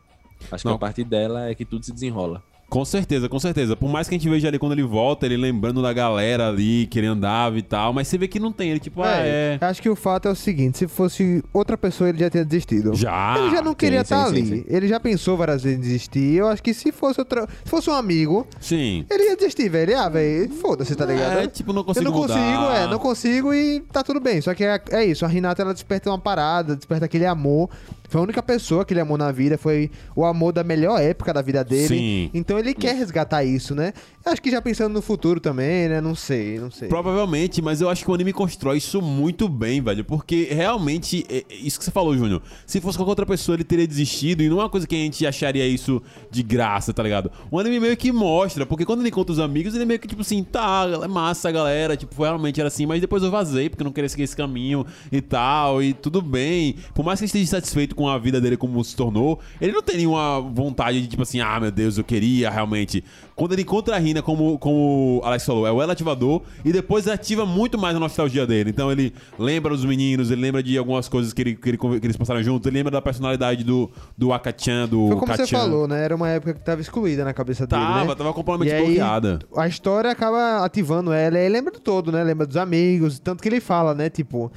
Acho 0.51 0.67
Não. 0.67 0.75
que 0.75 0.77
a 0.77 0.79
partir 0.87 1.05
dela 1.05 1.49
é 1.49 1.55
que 1.55 1.65
tudo 1.65 1.85
se 1.85 1.93
desenrola. 1.93 2.43
Com 2.69 2.85
certeza, 2.85 3.29
com 3.29 3.39
certeza. 3.39 3.77
Por 3.77 3.89
mais 3.89 4.09
que 4.09 4.15
a 4.15 4.19
gente 4.19 4.29
veja 4.29 4.49
ali 4.49 4.59
quando 4.59 4.73
ele 4.73 4.83
volta, 4.83 5.25
ele 5.25 5.37
lembrando 5.37 5.81
da 5.81 5.93
galera 5.93 6.49
ali, 6.49 6.87
que 6.89 6.99
ele 6.99 7.07
andava 7.07 7.57
e 7.57 7.63
tal, 7.63 7.93
mas 7.93 8.09
você 8.09 8.19
vê 8.19 8.27
que 8.27 8.41
não 8.41 8.51
tem. 8.51 8.71
Ele, 8.71 8.81
tipo, 8.81 9.03
ah, 9.03 9.19
é. 9.19 9.57
Acho 9.61 9.81
que 9.81 9.89
o 9.89 9.95
fato 9.95 10.27
é 10.27 10.31
o 10.33 10.35
seguinte: 10.35 10.79
se 10.79 10.89
fosse 10.89 11.45
outra 11.53 11.79
pessoa, 11.79 12.09
ele 12.11 12.19
já 12.19 12.29
teria 12.29 12.45
desistido. 12.45 12.95
Já. 12.95 13.37
Ele 13.39 13.51
já 13.51 13.63
não 13.63 13.73
queria 13.75 13.99
sim, 13.99 14.03
estar 14.03 14.27
sim, 14.27 14.37
ali. 14.37 14.47
sim. 14.47 14.65
Ele 14.69 14.89
já 14.89 14.99
pensou 14.99 15.37
várias 15.37 15.63
vezes 15.63 15.79
em 15.79 15.81
desistir. 15.81 16.35
Eu 16.35 16.49
acho 16.49 16.63
que 16.63 16.75
se 16.75 16.91
fosse 16.91 17.21
outra. 17.21 17.47
Se 17.65 17.71
fosse 17.71 17.89
um 17.89 17.95
amigo, 17.95 18.47
Sim. 18.61 19.07
ele 19.09 19.25
ia 19.29 19.37
desistir, 19.37 19.69
velho. 19.69 19.97
Ah, 19.99 20.09
velho, 20.09 20.51
foda-se, 20.55 20.95
tá 20.97 21.07
ligado? 21.07 21.39
É, 21.39 21.47
tipo, 21.47 21.73
não 21.73 21.85
consigo 21.85 22.05
Eu 22.07 22.11
não 22.11 22.19
consigo, 22.21 22.41
mudar. 22.41 22.79
é, 22.79 22.87
não 22.89 22.99
consigo 22.99 23.55
e 23.55 23.81
tá 23.93 24.03
tudo 24.03 24.19
bem. 24.19 24.41
Só 24.41 24.53
que 24.55 24.65
é, 24.65 24.81
é 24.91 25.05
isso, 25.05 25.25
a 25.25 25.29
Renata 25.29 25.63
ela 25.63 25.73
desperta 25.73 26.11
uma 26.11 26.19
parada, 26.19 26.75
desperta 26.75 27.05
aquele 27.05 27.27
amor. 27.27 27.71
Foi 28.09 28.21
a 28.21 28.25
única 28.25 28.41
pessoa 28.41 28.85
que 28.85 28.93
ele 28.95 29.01
amou 29.01 29.19
na 29.19 29.33
vida, 29.33 29.59
foi 29.59 29.91
o 30.15 30.25
amor 30.25 30.53
da 30.53 30.63
melhor 30.63 31.01
época 31.01 31.35
da 31.35 31.43
vida 31.43 31.65
dele. 31.65 31.89
Sim. 31.89 32.31
Então 32.33 32.56
ele 32.59 32.75
quer 32.75 32.95
resgatar 32.97 33.45
isso, 33.45 33.75
né? 33.75 33.93
Eu 34.25 34.33
acho 34.33 34.43
que 34.43 34.51
já 34.51 34.61
pensando 34.61 34.93
no 34.93 35.01
futuro 35.03 35.39
também, 35.41 35.89
né? 35.89 36.01
Não 36.01 36.15
sei, 36.15 36.59
não 36.59 36.71
sei. 36.71 36.89
Provavelmente, 36.89 37.63
mas 37.63 37.81
eu 37.81 37.89
acho 37.89 38.05
que 38.05 38.11
o 38.11 38.15
anime 38.15 38.33
constrói 38.33 38.79
isso 38.79 39.01
muito 39.01 39.49
bem, 39.49 39.81
velho. 39.81 40.05
Porque 40.05 40.49
realmente, 40.51 41.25
é- 41.29 41.45
é 41.49 41.55
isso 41.55 41.79
que 41.79 41.85
você 41.85 41.91
falou, 41.91 42.17
Júnior. 42.17 42.43
Se 42.67 42.81
fosse 42.81 42.99
qualquer 42.99 43.11
outra 43.11 43.27
pessoa, 43.27 43.55
ele 43.57 43.65
teria 43.65 43.87
desistido. 43.87 44.43
E 44.43 44.49
não 44.49 44.59
é 44.61 44.65
uma 44.65 44.71
coisa 44.71 44.87
que 44.87 44.95
a 44.95 44.99
gente 44.99 45.25
acharia 45.27 45.67
isso 45.67 46.03
de 46.31 46.43
graça, 46.43 46.93
tá 46.93 47.03
ligado? 47.03 47.31
O 47.51 47.59
anime 47.61 47.79
meio 47.79 47.97
que 47.97 48.11
mostra, 48.11 48.67
porque 48.67 48.85
quando 48.85 49.01
ele 49.01 49.09
encontra 49.11 49.33
os 49.33 49.39
amigos, 49.39 49.75
ele 49.75 49.85
meio 49.85 50.01
que, 50.01 50.09
tipo 50.09 50.23
assim, 50.23 50.43
tá, 50.43 50.87
é 51.03 51.09
massa, 51.09 51.51
galera. 51.53 51.97
Tipo, 51.97 52.21
realmente 52.23 52.59
era 52.61 52.69
assim, 52.69 52.87
mas 52.87 53.01
depois 53.01 53.23
eu 53.23 53.31
vazei, 53.31 53.69
porque 53.71 53.83
eu 53.83 53.87
não 53.87 53.93
queria 53.93 54.09
seguir 54.09 54.25
esse 54.25 54.37
caminho 54.37 54.85
e 55.13 55.21
tal. 55.21 55.83
E 55.83 55.93
tudo 55.95 56.21
bem. 56.21 56.77
Por 56.95 57.05
mais 57.05 57.21
que 57.21 57.25
ele 57.25 57.27
esteja 57.29 57.47
satisfeito 57.53 57.95
com 57.95 58.09
a 58.09 58.19
vida 58.19 58.41
dele 58.41 58.57
como 58.57 58.83
se 58.85 58.97
tornou, 58.97 59.39
ele 59.61 59.73
não 59.73 59.83
tem 59.83 59.97
nenhuma 59.99 60.41
vontade 60.41 61.01
de, 61.01 61.07
tipo 61.07 61.23
assim, 61.23 61.41
ah, 61.41 61.61
meu 61.61 61.71
Deus, 61.71 61.97
eu 61.99 62.05
queria 62.05 62.46
realmente. 62.51 63.03
Quando 63.35 63.53
ele 63.53 63.63
encontra 63.63 63.97
a 63.97 63.99
Rina, 63.99 64.23
como, 64.23 64.59
como 64.59 65.21
o 65.23 65.25
Alex 65.25 65.45
falou, 65.45 65.67
é 65.67 65.73
o 65.73 65.81
ativador 65.81 66.43
e 66.65 66.73
depois 66.73 67.07
ativa 67.07 67.45
muito 67.45 67.79
mais 67.79 67.95
a 67.97 68.01
nostalgia 68.01 68.47
dele. 68.47 68.71
Então 68.71 68.91
ele 68.91 69.13
lembra 69.39 69.71
dos 69.73 69.85
meninos, 69.85 70.31
ele 70.31 70.41
lembra 70.41 70.63
de 70.63 70.77
algumas 70.79 71.09
coisas 71.09 71.33
que, 71.33 71.43
ele, 71.43 71.55
que, 71.55 71.69
ele- 71.69 71.79
que 71.79 72.07
eles 72.07 72.17
passaram 72.17 72.43
juntos, 72.43 72.67
ele 72.67 72.79
lembra 72.79 72.91
da 72.91 73.03
personalidade 73.03 73.63
do, 73.65 73.91
do 74.17 74.33
Akachan, 74.33 74.89
do 74.89 75.09
Foi 75.09 75.17
como 75.17 75.33
você 75.33 75.43
Kachan. 75.43 75.59
falou, 75.59 75.87
né? 75.87 76.03
Era 76.05 76.17
uma 76.17 76.29
época 76.29 76.55
que 76.55 76.61
tava 76.61 76.81
excluída 76.81 77.25
na 77.25 77.35
cabeça 77.35 77.67
dele, 77.67 77.83
Tava, 77.83 78.07
né? 78.07 78.15
tava 78.15 78.33
completamente 78.33 78.71
E 78.71 78.75
aí, 78.75 78.85
bloqueada. 78.87 79.39
A 79.57 79.69
história 79.69 80.11
acaba 80.11 80.65
ativando 80.65 81.13
ela, 81.13 81.37
e 81.39 81.43
aí 81.43 81.49
lembra 81.49 81.73
de 81.73 81.81
todo, 81.81 82.11
né? 82.11 82.25
Lembra 82.25 82.47
dos 82.47 82.57
amigos, 82.57 83.19
tanto 83.19 83.43
que 83.43 83.49
ele 83.49 83.61
fala, 83.61 83.95
né? 83.95 84.09
Tipo, 84.09 84.51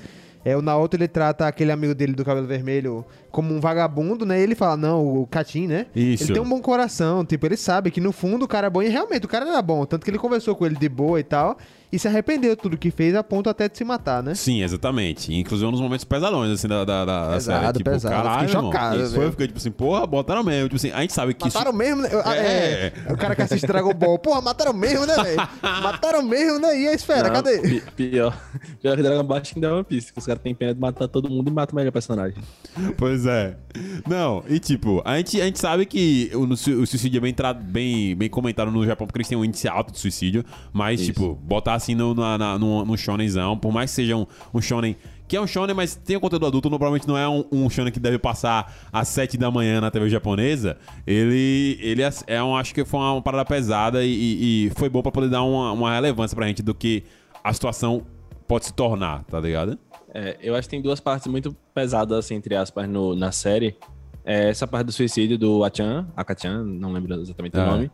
é, 0.44 0.56
o 0.56 0.62
Naoto 0.62 0.96
ele 0.96 1.08
trata 1.08 1.48
aquele 1.48 1.72
amigo 1.72 1.94
dele 1.94 2.14
do 2.14 2.24
cabelo 2.24 2.48
vermelho 2.48 3.06
como 3.32 3.54
um 3.54 3.60
vagabundo, 3.60 4.26
né? 4.26 4.40
E 4.40 4.44
ele 4.44 4.56
fala, 4.56 4.78
não, 4.78 5.06
o 5.06 5.28
Katin, 5.28 5.68
né? 5.68 5.86
Isso. 5.96 6.24
Ele 6.24 6.34
tem 6.34 6.42
um 6.42 6.48
bom 6.48 6.62
coração, 6.62 7.26
tipo, 7.26 7.46
ele 7.46 7.58
sabe 7.58 7.92
que 7.92 8.00
no 8.00 8.12
fundo 8.12 8.46
o 8.46 8.48
cara 8.48 8.68
é 8.68 8.70
bom, 8.70 8.82
e 8.82 8.90
realmente 8.90 9.26
o 9.26 9.30
cara 9.30 9.46
era 9.48 9.62
bom, 9.62 9.86
tanto 9.86 10.04
que 10.04 10.10
ele 10.10 10.18
conversou 10.18 10.56
com 10.56 10.66
ele 10.66 10.76
de 10.76 10.90
boa 10.90 11.20
e 11.20 11.24
tal, 11.24 11.58
e 11.92 11.98
se 12.00 12.08
arrependeu 12.08 12.56
de 12.56 12.62
tudo 12.62 12.78
que 12.78 12.92
fez, 12.92 13.16
a 13.16 13.24
ponto 13.24 13.50
até 13.50 13.68
de 13.68 13.78
se 13.78 13.84
matar, 13.84 14.22
né? 14.22 14.36
Sim, 14.36 14.62
exatamente. 14.62 15.34
Inclusive 15.34 15.68
um 15.68 15.72
dos 15.72 15.82
momentos 15.82 16.04
pesadões, 16.06 16.52
assim, 16.52 16.68
da, 16.68 16.86
da, 16.86 17.06
da 17.06 17.30
Pesado, 17.34 17.62
série. 17.62 17.78
Tipo, 17.80 17.90
pesado. 17.92 18.16
Eu 18.16 18.22
caralho, 18.24 18.50
irmão. 18.50 18.64
chocado, 18.66 19.02
Isso 19.04 19.16
foi, 19.16 19.26
eu 19.26 19.32
fiquei 19.32 19.48
tipo 19.48 19.58
assim, 19.60 19.72
porra, 19.72 20.06
botaram 20.06 20.44
mesmo. 20.44 20.70
Tipo 20.70 20.76
assim, 20.76 20.92
a 20.92 21.02
gente 21.02 21.14
sabe 21.14 21.34
que 21.34 21.44
Mataram 21.46 21.70
isso... 21.72 21.78
mesmo, 21.78 22.02
né? 22.04 22.10
Ah, 22.24 22.36
É. 22.36 22.94
é. 23.08 23.14
O 23.14 23.18
cara 23.18 23.36
que 23.36 23.42
assiste 23.42 23.66
Dragon 23.66 23.94
Ball. 23.94 24.20
Porra, 24.20 24.42
mataram 24.42 24.74
mesmo, 24.74 25.06
né, 25.06 25.16
velho? 25.16 25.38
mataram 25.82 26.22
mesmo, 26.24 26.60
né? 26.60 26.80
E 26.80 26.88
a 26.88 26.94
esfera, 26.94 27.28
Não, 27.28 27.34
cadê? 27.36 27.60
pi- 27.60 27.84
Pior. 27.96 28.38
Pior 28.82 28.96
que 28.96 29.04
Dragon 29.04 29.24
Ball 29.24 29.38
acho 29.38 29.54
que 29.54 29.58
ainda 29.60 29.68
é 29.68 29.72
One 29.74 29.84
Piece, 29.84 30.14
que 30.14 30.20
os 30.20 30.26
caras 30.26 30.42
têm 30.44 30.54
pena 30.54 30.74
de 30.74 30.80
matar 30.80 31.08
todo 31.08 31.30
mundo 31.30 31.50
e 31.50 31.54
matam 31.54 31.74
o 31.74 31.76
melhor 31.78 31.92
personagem. 31.92 32.38
Pois 32.98 33.26
é. 33.26 33.56
Não, 34.08 34.44
e 34.48 34.60
tipo, 34.60 35.02
a 35.06 35.18
gente, 35.18 35.42
a 35.42 35.46
gente 35.46 35.60
sabe 35.60 35.86
que 35.86 36.30
o, 36.34 36.42
o 36.44 36.56
suicídio 36.86 37.18
é 37.18 37.22
bem, 37.22 37.34
tra- 37.34 37.54
bem, 37.54 38.16
bem 38.16 38.30
comentado 38.30 38.72
no 38.72 38.86
Japão, 38.86 39.08
porque 39.08 39.18
eles 39.18 39.28
têm 39.28 39.38
um 39.38 39.44
índice 39.46 39.68
alto 39.68 39.92
de 39.92 40.00
suicídio, 40.00 40.44
mas, 40.72 41.00
Isso. 41.02 41.14
tipo, 41.14 41.36
botar 41.36 41.79
assim 41.80 41.96
no, 41.96 42.14
na, 42.14 42.38
na, 42.38 42.60
no, 42.60 42.86
no 42.86 42.98
shonenzão, 42.98 43.58
por 43.58 43.72
mais 43.74 43.90
que 43.92 43.96
seja 43.96 44.16
um, 44.16 44.26
um 44.54 44.62
shonen 44.62 44.96
que 45.28 45.38
é 45.38 45.42
um 45.42 45.46
shonen, 45.46 45.76
mas 45.76 45.94
tem 45.96 46.16
o 46.18 46.20
conteúdo 46.20 46.48
adulto, 46.48 46.70
não- 46.72 46.80
provavelmente 46.80 47.08
não 47.08 47.16
é 47.16 47.30
um, 47.30 47.44
um 47.52 47.70
shonen 47.70 47.92
que 47.94 48.00
deve 48.00 48.18
passar 48.18 48.74
às 48.92 49.08
7 49.10 49.38
da 49.38 49.52
manhã 49.52 49.80
na 49.80 49.92
TV 49.92 50.10
japonesa. 50.10 50.76
Ele, 51.06 51.78
ele 51.82 52.02
é, 52.02 52.10
é 52.26 52.42
um, 52.44 52.56
acho 52.56 52.74
que 52.74 52.84
foi 52.84 53.00
uma, 53.00 53.22
parada 53.22 53.46
pesada 53.46 54.04
e, 54.04 54.66
e- 54.68 54.72
foi 54.76 54.90
bom 54.90 55.04
pra 55.04 55.12
poder 55.12 55.30
dar 55.30 55.44
uma, 55.44 55.72
uma 55.72 55.94
relevância 55.94 56.36
pra 56.36 56.48
gente 56.48 56.64
do 56.64 56.74
que 56.74 57.04
a 57.44 57.54
situação 57.54 58.02
pode 58.48 58.66
se 58.66 58.74
tornar, 58.74 59.24
tá 59.26 59.40
ligado? 59.40 59.78
É, 60.12 60.36
eu 60.42 60.56
acho 60.56 60.68
que 60.68 60.72
tem 60.72 60.82
duas 60.82 61.00
partes 61.00 61.28
muito 61.28 61.56
pesadas, 61.76 62.18
assim, 62.18 62.34
entre 62.34 62.56
aspas, 62.56 62.90
no, 62.90 63.16
na 63.16 63.32
série. 63.32 63.76
É 64.26 64.50
essa 64.50 64.66
parte 64.66 64.88
do 64.88 64.92
suicídio 64.92 65.38
do 65.38 65.64
Achan, 65.64 66.08
Akachan, 66.18 66.64
não 66.64 66.92
lembro 66.92 67.14
exatamente 67.22 67.56
É. 67.56 67.62
o 67.62 67.66
nome. 67.68 67.92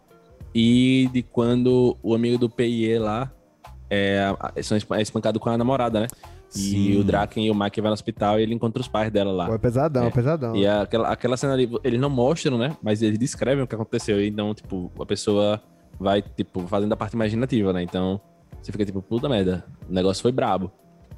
E 0.53 1.09
de 1.11 1.21
quando 1.21 1.97
o 2.01 2.15
amigo 2.15 2.37
do 2.37 2.49
PIE 2.49 2.97
lá 2.97 3.29
é, 3.89 4.27
são 4.61 4.77
é 4.95 5.01
espancado 5.01 5.39
com 5.39 5.49
a 5.49 5.57
namorada, 5.57 6.01
né? 6.01 6.07
Sim. 6.49 6.77
E 6.77 6.97
o 6.97 7.03
Draken 7.03 7.45
e 7.45 7.51
o 7.51 7.55
Mike 7.55 7.81
vai 7.81 7.89
no 7.89 7.93
hospital 7.93 8.39
e 8.39 8.43
ele 8.43 8.53
encontra 8.53 8.81
os 8.81 8.87
pais 8.87 9.11
dela 9.11 9.31
lá. 9.31 9.47
Pô, 9.47 9.55
é 9.55 9.57
pesadão, 9.57 10.03
É. 10.03 10.07
é 10.07 10.11
pesadão. 10.11 10.55
E 10.55 10.65
aquela, 10.65 11.09
aquela 11.09 11.35
cena 11.37 11.53
ali, 11.53 11.69
eles 11.83 11.99
não 11.99 12.09
mostram, 12.09 12.57
né? 12.57 12.77
Mas 12.81 13.01
eles 13.01 13.17
descrevem 13.19 13.63
o 13.63 13.67
que 13.67 13.75
aconteceu. 13.75 14.23
Então, 14.23 14.53
tipo, 14.53 14.91
a 14.99 15.05
pessoa 15.05 15.61
vai, 15.99 16.21
tipo, 16.21 16.61
fazendo 16.67 16.93
a 16.93 16.97
parte 16.97 17.13
imaginativa, 17.13 17.73
né? 17.73 17.83
Então, 17.83 18.21
você 18.61 18.71
fica 18.71 18.85
tipo, 18.85 19.01
puta 19.01 19.27
merda, 19.27 19.65
o 19.89 19.93
negócio 19.93 20.21
foi 20.21 20.31
brabo. 20.31 20.71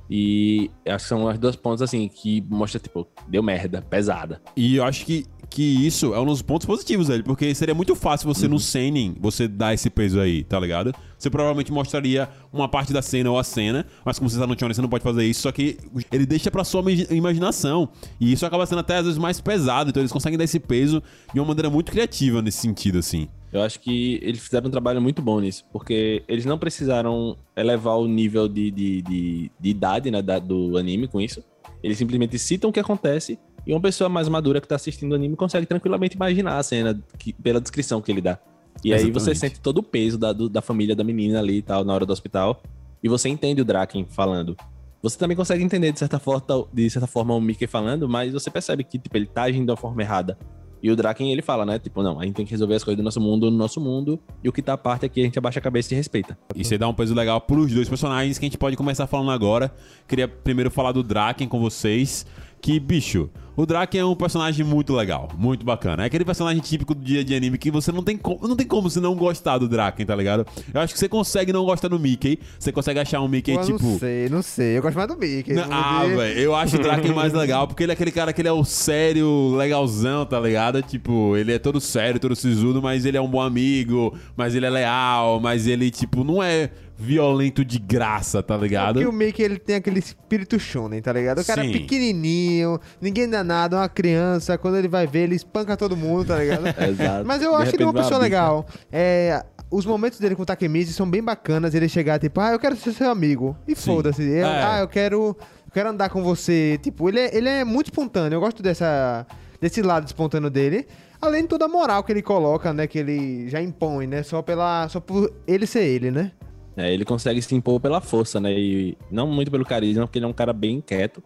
E 0.10 0.71
acho 0.88 1.03
que 1.06 1.10
são 1.10 1.27
as 1.27 1.38
duas 1.38 1.56
pontos, 1.56 1.82
assim, 1.82 2.08
que 2.08 2.41
mostra, 2.49 2.80
tipo, 2.80 3.06
deu 3.27 3.43
merda, 3.43 3.82
pesada. 3.82 4.41
E 4.56 4.77
eu 4.77 4.86
acho 4.86 5.06
que, 5.06 5.25
que 5.50 5.64
isso 5.64 6.14
é 6.14 6.20
um 6.20 6.26
dos 6.26 6.42
pontos 6.42 6.68
positivos 6.68 7.08
dele, 7.08 7.24
porque 7.24 7.54
seria 7.56 7.74
muito 7.74 7.96
fácil 7.96 8.28
você 8.32 8.46
Uhum. 8.46 8.54
no 8.54 8.60
Seinen, 8.60 9.16
você 9.20 9.48
dar 9.48 9.74
esse 9.74 9.90
peso 9.90 10.20
aí, 10.20 10.44
tá 10.44 10.60
ligado? 10.60 10.94
Você 11.18 11.30
provavelmente 11.30 11.72
mostraria 11.72 12.30
uma 12.54 12.68
parte 12.68 12.94
da 12.94 13.02
cena 13.02 13.32
ou 13.32 13.40
a 13.40 13.44
cena, 13.44 13.86
mas 14.06 14.20
como 14.20 14.30
você 14.30 14.38
tá 14.38 14.46
no 14.46 14.58
Shonen, 14.60 14.74
você 14.76 14.82
não 14.82 14.90
pode 14.90 15.04
fazer 15.04 15.26
isso, 15.26 15.42
só 15.42 15.52
que 15.52 15.78
ele 16.12 16.26
deixa 16.26 16.52
pra 16.52 16.64
sua 16.64 16.82
imagi- 16.82 17.08
imaginação. 17.10 17.90
E 18.20 18.32
isso 18.32 18.46
acaba 18.46 18.66
sendo 18.66 18.80
até 18.80 18.98
às 18.98 19.06
vezes 19.06 19.18
mais 19.18 19.42
pesado, 19.42 19.90
então 19.90 20.02
eles 20.02 20.12
conseguem 20.12 20.38
dar 20.38 20.44
esse 20.44 20.60
peso 20.60 21.02
de 21.34 21.40
uma 21.40 21.46
maneira 21.48 21.70
muito 21.70 21.92
criativa 21.92 22.42
nesse 22.42 22.60
sentido, 22.60 23.00
assim. 23.00 23.28
Eu 23.52 23.62
acho 23.64 23.80
que 23.80 24.20
eles 24.22 24.42
fizeram 24.42 24.68
um 24.68 24.72
trabalho 24.72 25.02
muito 25.02 25.22
bom 25.22 25.40
nisso, 25.40 25.64
porque 25.72 26.22
eles 26.28 26.46
não 26.46 26.60
precisaram 26.60 27.36
elevar 27.56 27.98
o 27.98 28.06
nível 28.08 28.48
de, 28.48 28.70
de, 28.70 29.02
de, 29.02 29.52
de 29.60 29.70
idade 29.70 30.12
né, 30.12 30.22
da- 30.22 30.38
do 30.40 30.78
anime 30.78 31.08
com 31.08 31.20
isso. 31.22 31.42
Eles 31.82 31.98
simplesmente 31.98 32.38
citam 32.38 32.70
o 32.70 32.74
que 32.74 32.80
acontece 32.80 33.40
e 33.67 33.73
uma 33.73 33.82
pessoa 33.82 34.10
mais 34.10 34.27
madura 34.30 34.62
que 34.62 34.67
tá 34.67 34.75
assistindo 34.75 35.12
o 35.12 35.15
anime 35.15 35.36
consegue 35.36 35.65
tranquilamente 35.67 36.15
imaginar 36.15 36.58
a 36.58 36.63
cena 36.63 36.99
que- 37.19 37.34
pela 37.34 37.60
descrição 37.62 38.01
que 38.01 38.12
ele 38.12 38.21
dá. 38.21 38.39
E 38.84 38.93
aí 38.93 38.99
você 39.12 39.32
Exatamente. 39.32 39.39
sente 39.39 39.60
todo 39.60 39.80
o 39.80 39.84
peso 39.84 40.17
da, 40.17 40.32
do- 40.32 40.47
da 40.47 40.62
família 40.62 40.95
da 40.95 41.03
menina 41.03 41.39
ali 41.39 41.58
e 41.58 41.62
tal, 41.62 41.84
na 41.84 41.93
hora 41.93 42.06
do 42.06 42.13
hospital. 42.13 42.62
E 43.03 43.10
você 43.10 43.27
entende 43.27 43.62
o 43.62 43.65
Draken 43.65 44.06
falando. 44.10 44.56
Você 45.03 45.17
também 45.17 45.36
consegue 45.38 45.63
entender 45.63 45.91
de 45.91 45.99
certa 45.99 46.17
forma, 46.19 46.43
de 46.73 46.89
certa 46.89 47.08
forma 47.08 47.34
o 47.36 47.41
Mickey 47.41 47.67
falando, 47.67 48.08
mas 48.10 48.34
você 48.34 48.49
percebe 48.49 48.84
que 48.84 48.97
tipo, 48.97 49.15
ele 49.17 49.25
tá 49.27 49.43
agindo 49.43 49.65
de 49.65 49.71
uma 49.71 49.77
forma 49.77 50.01
errada. 50.01 50.38
E 50.82 50.91
o 50.91 50.95
Draken, 50.95 51.32
ele 51.32 51.41
fala, 51.41 51.65
né? 51.65 51.80
Tipo, 51.80 52.03
não, 52.03 52.19
a 52.19 52.23
gente 52.25 52.36
tem 52.36 52.45
que 52.45 52.51
resolver 52.51 52.75
as 52.75 52.84
coisas 52.84 52.97
do 52.97 53.03
nosso 53.03 53.19
mundo 53.19 53.49
no 53.49 53.58
nosso 53.58 53.82
mundo, 53.82 54.19
e 54.43 54.47
o 54.49 54.53
que 54.53 54.62
tá 54.62 54.73
à 54.73 54.77
parte 54.77 55.08
aqui 55.08 55.21
a 55.21 55.23
gente 55.23 55.38
abaixa 55.39 55.58
a 55.58 55.62
cabeça 55.62 55.91
e 55.93 55.97
respeita. 55.97 56.38
E 56.56 56.63
você 56.63 56.77
dá 56.77 56.88
um 56.88 56.93
peso 56.93 57.15
legal 57.15 57.41
pros 57.41 57.73
dois 57.73 57.89
personagens 57.89 58.38
que 58.38 58.45
a 58.45 58.47
gente 58.47 58.60
pode 58.60 58.75
começar 58.77 59.08
falando 59.08 59.32
agora. 59.32 59.73
Queria 60.08 60.27
primeiro 60.27 60.69
falar 60.69 60.91
do 60.91 61.01
Draken 61.01 61.47
com 61.47 61.60
vocês. 61.60 62.25
Que, 62.62 62.80
bicho, 62.80 63.30
o 63.58 63.65
Draken 63.65 64.02
é 64.02 64.06
um 64.06 64.15
personagem 64.15 64.63
muito 64.63 64.93
legal, 64.93 65.30
muito 65.36 65.65
bacana. 65.65 66.04
É 66.04 66.06
aquele 66.06 66.24
personagem 66.24 66.62
típico 66.62 66.93
do 66.93 67.04
dia 67.04 67.24
de 67.24 67.34
anime 67.34 67.58
que 67.58 67.72
você 67.72 67.91
não 67.91 68.04
tem 68.04 68.15
como, 68.15 68.48
não 68.48 68.56
tem 68.56 68.67
como 68.67 68.88
você 68.88 69.00
não 69.00 69.15
gostar 69.15 69.58
do 69.58 69.67
Draken, 69.67 70.06
tá 70.06 70.15
ligado? 70.15 70.46
Eu 70.72 70.80
acho 70.80 70.93
que 70.93 71.00
você 71.00 71.10
consegue 71.10 71.52
não 71.52 71.65
gostar 71.65 71.88
do 71.88 72.00
Mickey. 72.00 72.39
Você 72.60 72.72
consegue 72.72 73.00
achar 73.00 73.20
um 73.20 73.28
Mickey 73.28 73.56
Pô, 73.56 73.62
tipo. 73.62 73.84
não 73.84 73.98
sei, 73.98 74.30
não 74.30 74.41
sei. 74.43 74.78
Eu 74.78 74.84
gosto 74.84 74.96
mais 74.96 75.08
do 75.08 75.17
Mickey. 75.17 75.54
Não, 75.54 75.65
ah, 75.72 76.06
velho, 76.06 76.39
eu 76.39 76.56
acho 76.56 76.76
o 76.76 76.80
Draken 76.80 77.13
mais 77.15 77.34
legal, 77.34 77.67
porque 77.67 77.82
ele 77.82 77.91
é 77.91 77.93
aquele 77.93 78.12
cara 78.12 78.32
que 78.32 78.41
ele 78.41 78.48
é 78.48 78.52
o 78.52 78.63
sério, 78.63 79.56
legalzão, 79.56 80.24
tá 80.24 80.39
ligado? 80.39 80.84
Tipo, 80.84 81.36
ele 81.36 81.52
é 81.52 81.58
todo 81.58 81.82
sério, 81.82 82.20
todo 82.20 82.36
sisudo, 82.36 82.80
mas 82.80 83.06
ele 83.06 83.17
é 83.17 83.22
um 83.22 83.28
bom 83.28 83.41
amigo, 83.41 84.15
mas 84.36 84.54
ele 84.54 84.67
é 84.67 84.70
leal, 84.70 85.39
mas 85.39 85.65
ele, 85.65 85.89
tipo, 85.89 86.24
não 86.24 86.43
é 86.43 86.70
violento 86.98 87.63
de 87.63 87.78
graça, 87.78 88.41
tá 88.41 88.58
ligado? 88.58 88.96
Porque 88.96 89.08
o 89.08 89.13
Mickey, 89.13 89.43
ele 89.43 89.60
tem 89.60 89.76
aquele 89.76 90.00
espírito 90.00 90.60
shonen, 90.60 91.00
tá 91.00 91.13
ligado? 91.13 91.39
O 91.39 91.46
cara 91.46 91.62
Sim. 91.62 91.70
é 91.70 91.74
pequenininho, 91.74 92.80
ninguém 93.00 93.30
dá 93.30 93.43
nada, 93.48 93.78
é 93.78 93.80
uma 93.80 93.90
criança, 93.90 94.58
quando 94.58 94.78
ele 94.78 94.88
vai 94.88 95.08
ver, 95.08 95.22
ele 95.22 95.36
espanca 95.36 95.76
todo 95.76 95.98
mundo, 95.98 96.26
tá 96.26 96.38
ligado? 96.38 96.68
Exato. 96.88 97.26
Mas 97.26 97.42
eu 97.42 97.52
De 97.52 97.56
acho 97.56 97.76
ele 97.76 97.84
uma 97.84 97.92
repente 97.92 97.94
vai 97.94 98.04
pessoa 98.04 98.20
uma 98.20 98.24
legal. 98.24 98.66
É, 98.92 99.44
os 99.72 99.86
momentos 99.86 100.20
dele 100.20 100.36
com 100.36 100.44
o 100.44 100.46
Takemichi 100.46 100.94
são 100.94 101.10
bem 101.10 101.24
bacanas, 101.24 101.74
ele 101.74 101.90
chegar 101.90 102.20
tipo, 102.20 102.40
ah, 102.40 102.52
eu 102.52 102.60
quero 102.60 102.76
ser 102.76 102.94
seu 102.94 103.10
amigo. 103.10 103.58
E 103.68 103.74
foda-se. 103.74 104.32
É. 104.32 104.44
Ah, 104.44 104.80
eu 104.82 104.88
quero, 104.88 105.36
eu 105.66 105.72
quero 105.74 105.90
andar 105.90 106.10
com 106.10 106.22
você. 106.22 106.80
Tipo, 106.84 107.10
ele 107.10 107.20
é, 107.20 107.36
ele 107.36 107.50
é 107.50 107.64
muito 107.64 107.88
espontâneo, 107.88 108.36
eu 108.36 108.40
gosto 108.40 108.62
dessa, 108.62 109.26
desse 109.60 109.82
lado 109.82 110.06
espontâneo 110.06 110.50
dele. 110.50 110.86
Além 111.20 111.42
de 111.42 111.48
toda 111.48 111.66
a 111.66 111.68
moral 111.68 112.04
que 112.04 112.12
ele 112.12 112.22
coloca, 112.22 112.72
né, 112.72 112.86
que 112.86 113.00
ele 113.00 113.50
já 113.50 113.60
impõe, 113.60 114.06
né, 114.06 114.22
só, 114.22 114.44
pela, 114.44 114.88
só 114.88 115.00
por 115.00 115.34
ele 115.48 115.66
ser 115.66 115.84
ele, 115.84 116.12
né? 116.12 116.32
É, 116.78 116.94
ele 116.94 117.04
consegue 117.04 117.42
se 117.42 117.56
impor 117.56 117.80
pela 117.80 118.00
força, 118.00 118.40
né? 118.40 118.54
E 118.54 118.96
não 119.10 119.26
muito 119.26 119.50
pelo 119.50 119.66
carisma, 119.66 120.06
porque 120.06 120.20
ele 120.20 120.26
é 120.26 120.28
um 120.28 120.34
cara 120.34 120.54
bem 120.54 120.80
quieto. 120.80 121.24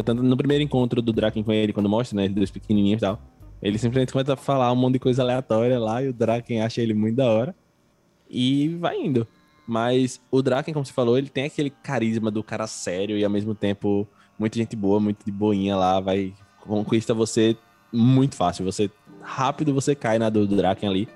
Tanto 0.00 0.22
no 0.22 0.36
primeiro 0.36 0.64
encontro 0.64 1.02
do 1.02 1.12
Draken 1.12 1.42
com 1.42 1.52
ele, 1.52 1.72
quando 1.72 1.88
mostra, 1.88 2.16
né? 2.16 2.24
Eles 2.24 2.34
dois 2.34 2.50
pequenininhos 2.50 3.02
e 3.02 3.04
tal. 3.04 3.20
Ele 3.62 3.78
simplesmente 3.78 4.12
começa 4.12 4.32
a 4.32 4.36
falar 4.36 4.72
um 4.72 4.76
monte 4.76 4.94
de 4.94 4.98
coisa 4.98 5.22
aleatória 5.22 5.78
lá 5.78 6.02
e 6.02 6.08
o 6.08 6.12
Draken 6.12 6.62
acha 6.62 6.80
ele 6.80 6.94
muito 6.94 7.16
da 7.16 7.30
hora. 7.30 7.54
E 8.28 8.68
vai 8.80 8.98
indo. 8.98 9.26
Mas 9.66 10.20
o 10.30 10.42
Draken, 10.42 10.72
como 10.72 10.84
você 10.84 10.92
falou, 10.92 11.16
ele 11.16 11.28
tem 11.28 11.44
aquele 11.44 11.70
carisma 11.70 12.30
do 12.30 12.42
cara 12.42 12.66
sério 12.66 13.16
e 13.16 13.24
ao 13.24 13.30
mesmo 13.30 13.54
tempo 13.54 14.08
muita 14.38 14.58
gente 14.58 14.74
boa, 14.74 14.98
muito 14.98 15.24
de 15.24 15.30
boinha 15.30 15.76
lá, 15.76 16.00
vai 16.00 16.32
conquista 16.60 17.14
você 17.14 17.56
muito 17.92 18.34
fácil. 18.34 18.64
Você 18.64 18.90
rápido 19.20 19.72
você 19.72 19.94
cai 19.94 20.18
na 20.18 20.28
do, 20.28 20.46
Draken 20.46 20.88
ali 20.88 21.08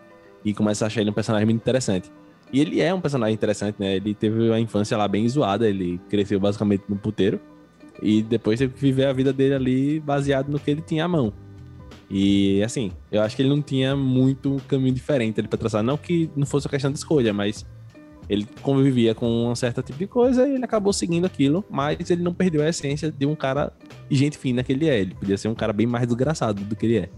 e 0.45 0.55
começa 0.55 0.85
a 0.85 0.87
achar 0.87 1.01
ele 1.01 1.11
um 1.11 1.15
personagem 1.15 1.47
muito 1.47 1.61
interessante. 1.61 2.13
E 2.53 2.61
ele 2.61 2.81
é 2.81 2.95
um 2.95 3.01
personagem 3.01 3.35
interessante, 3.35 3.77
né? 3.81 3.97
Ele 3.97 4.15
teve 4.15 4.49
uma 4.49 4.61
infância 4.61 4.97
lá 4.97 5.09
bem 5.09 5.29
zoada, 5.29 5.69
ele 5.69 5.99
cresceu 6.09 6.39
basicamente 6.39 6.85
no 6.89 6.97
puteiro 6.97 7.41
e 8.03 8.23
depois 8.23 8.59
teve 8.59 8.75
que 8.75 8.81
viver 8.81 9.07
a 9.07 9.13
vida 9.13 9.33
dele 9.33 9.55
ali 9.55 10.01
baseado 10.01 10.49
no 10.49 10.59
que 10.59 10.71
ele 10.71 10.81
tinha 10.81 11.05
à 11.05 11.09
mão. 11.09 11.33
E 12.11 12.63
assim, 12.63 12.93
eu 13.11 13.23
acho 13.23 13.35
que 13.35 13.43
ele 13.43 13.49
não 13.49 13.61
tinha 13.61 13.97
muito 13.97 14.55
um 14.55 14.59
caminho 14.59 14.95
diferente 14.95 15.41
ali 15.41 15.49
pra 15.49 15.59
traçar. 15.59 15.83
Não 15.83 15.97
que 15.97 16.31
não 16.37 16.47
fosse 16.47 16.67
uma 16.67 16.71
questão 16.71 16.91
de 16.91 16.99
escolha, 16.99 17.33
mas 17.33 17.67
ele 18.29 18.47
convivia 18.63 19.15
com 19.15 19.51
um 19.51 19.55
certo 19.55 19.83
tipo 19.83 19.99
de 19.99 20.07
coisa 20.07 20.47
e 20.47 20.55
ele 20.55 20.65
acabou 20.65 20.93
seguindo 20.93 21.25
aquilo, 21.25 21.65
mas 21.71 22.11
ele 22.11 22.23
não 22.23 22.35
perdeu 22.35 22.63
a 22.63 22.69
essência 22.69 23.11
de 23.11 23.27
um 23.27 23.35
cara 23.35 23.73
gente 24.11 24.39
fina 24.39 24.63
que 24.63 24.73
ele 24.73 24.89
é. 24.89 25.01
Ele 25.01 25.15
podia 25.15 25.37
ser 25.37 25.49
um 25.49 25.55
cara 25.55 25.73
bem 25.73 25.87
mais 25.87 26.07
desgraçado 26.07 26.63
do 26.65 26.77
que 26.77 26.87
ele 26.87 26.99
é. 26.99 27.09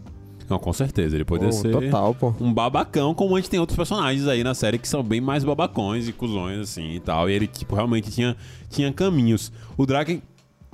Não, 0.48 0.58
com 0.58 0.72
certeza, 0.72 1.14
ele 1.14 1.26
poderia 1.26 1.52
ser 1.52 1.70
Total, 1.70 2.14
pô. 2.14 2.32
um 2.40 2.52
babacão, 2.52 3.14
como 3.14 3.36
a 3.36 3.38
gente 3.38 3.50
tem 3.50 3.60
outros 3.60 3.76
personagens 3.76 4.26
aí 4.26 4.42
na 4.42 4.54
série 4.54 4.78
que 4.78 4.88
são 4.88 5.02
bem 5.02 5.20
mais 5.20 5.44
babacões 5.44 6.08
e 6.08 6.12
cuzões, 6.12 6.58
assim, 6.60 6.92
e 6.92 7.00
tal. 7.00 7.28
E 7.28 7.34
ele, 7.34 7.46
tipo, 7.46 7.74
realmente 7.74 8.10
tinha, 8.10 8.34
tinha 8.70 8.90
caminhos. 8.90 9.52
O 9.76 9.84
Draken 9.84 10.22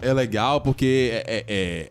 é 0.00 0.12
legal 0.12 0.61
porque 0.61 1.11
é, 1.12 1.24
é, 1.26 1.44
é- 1.48 1.90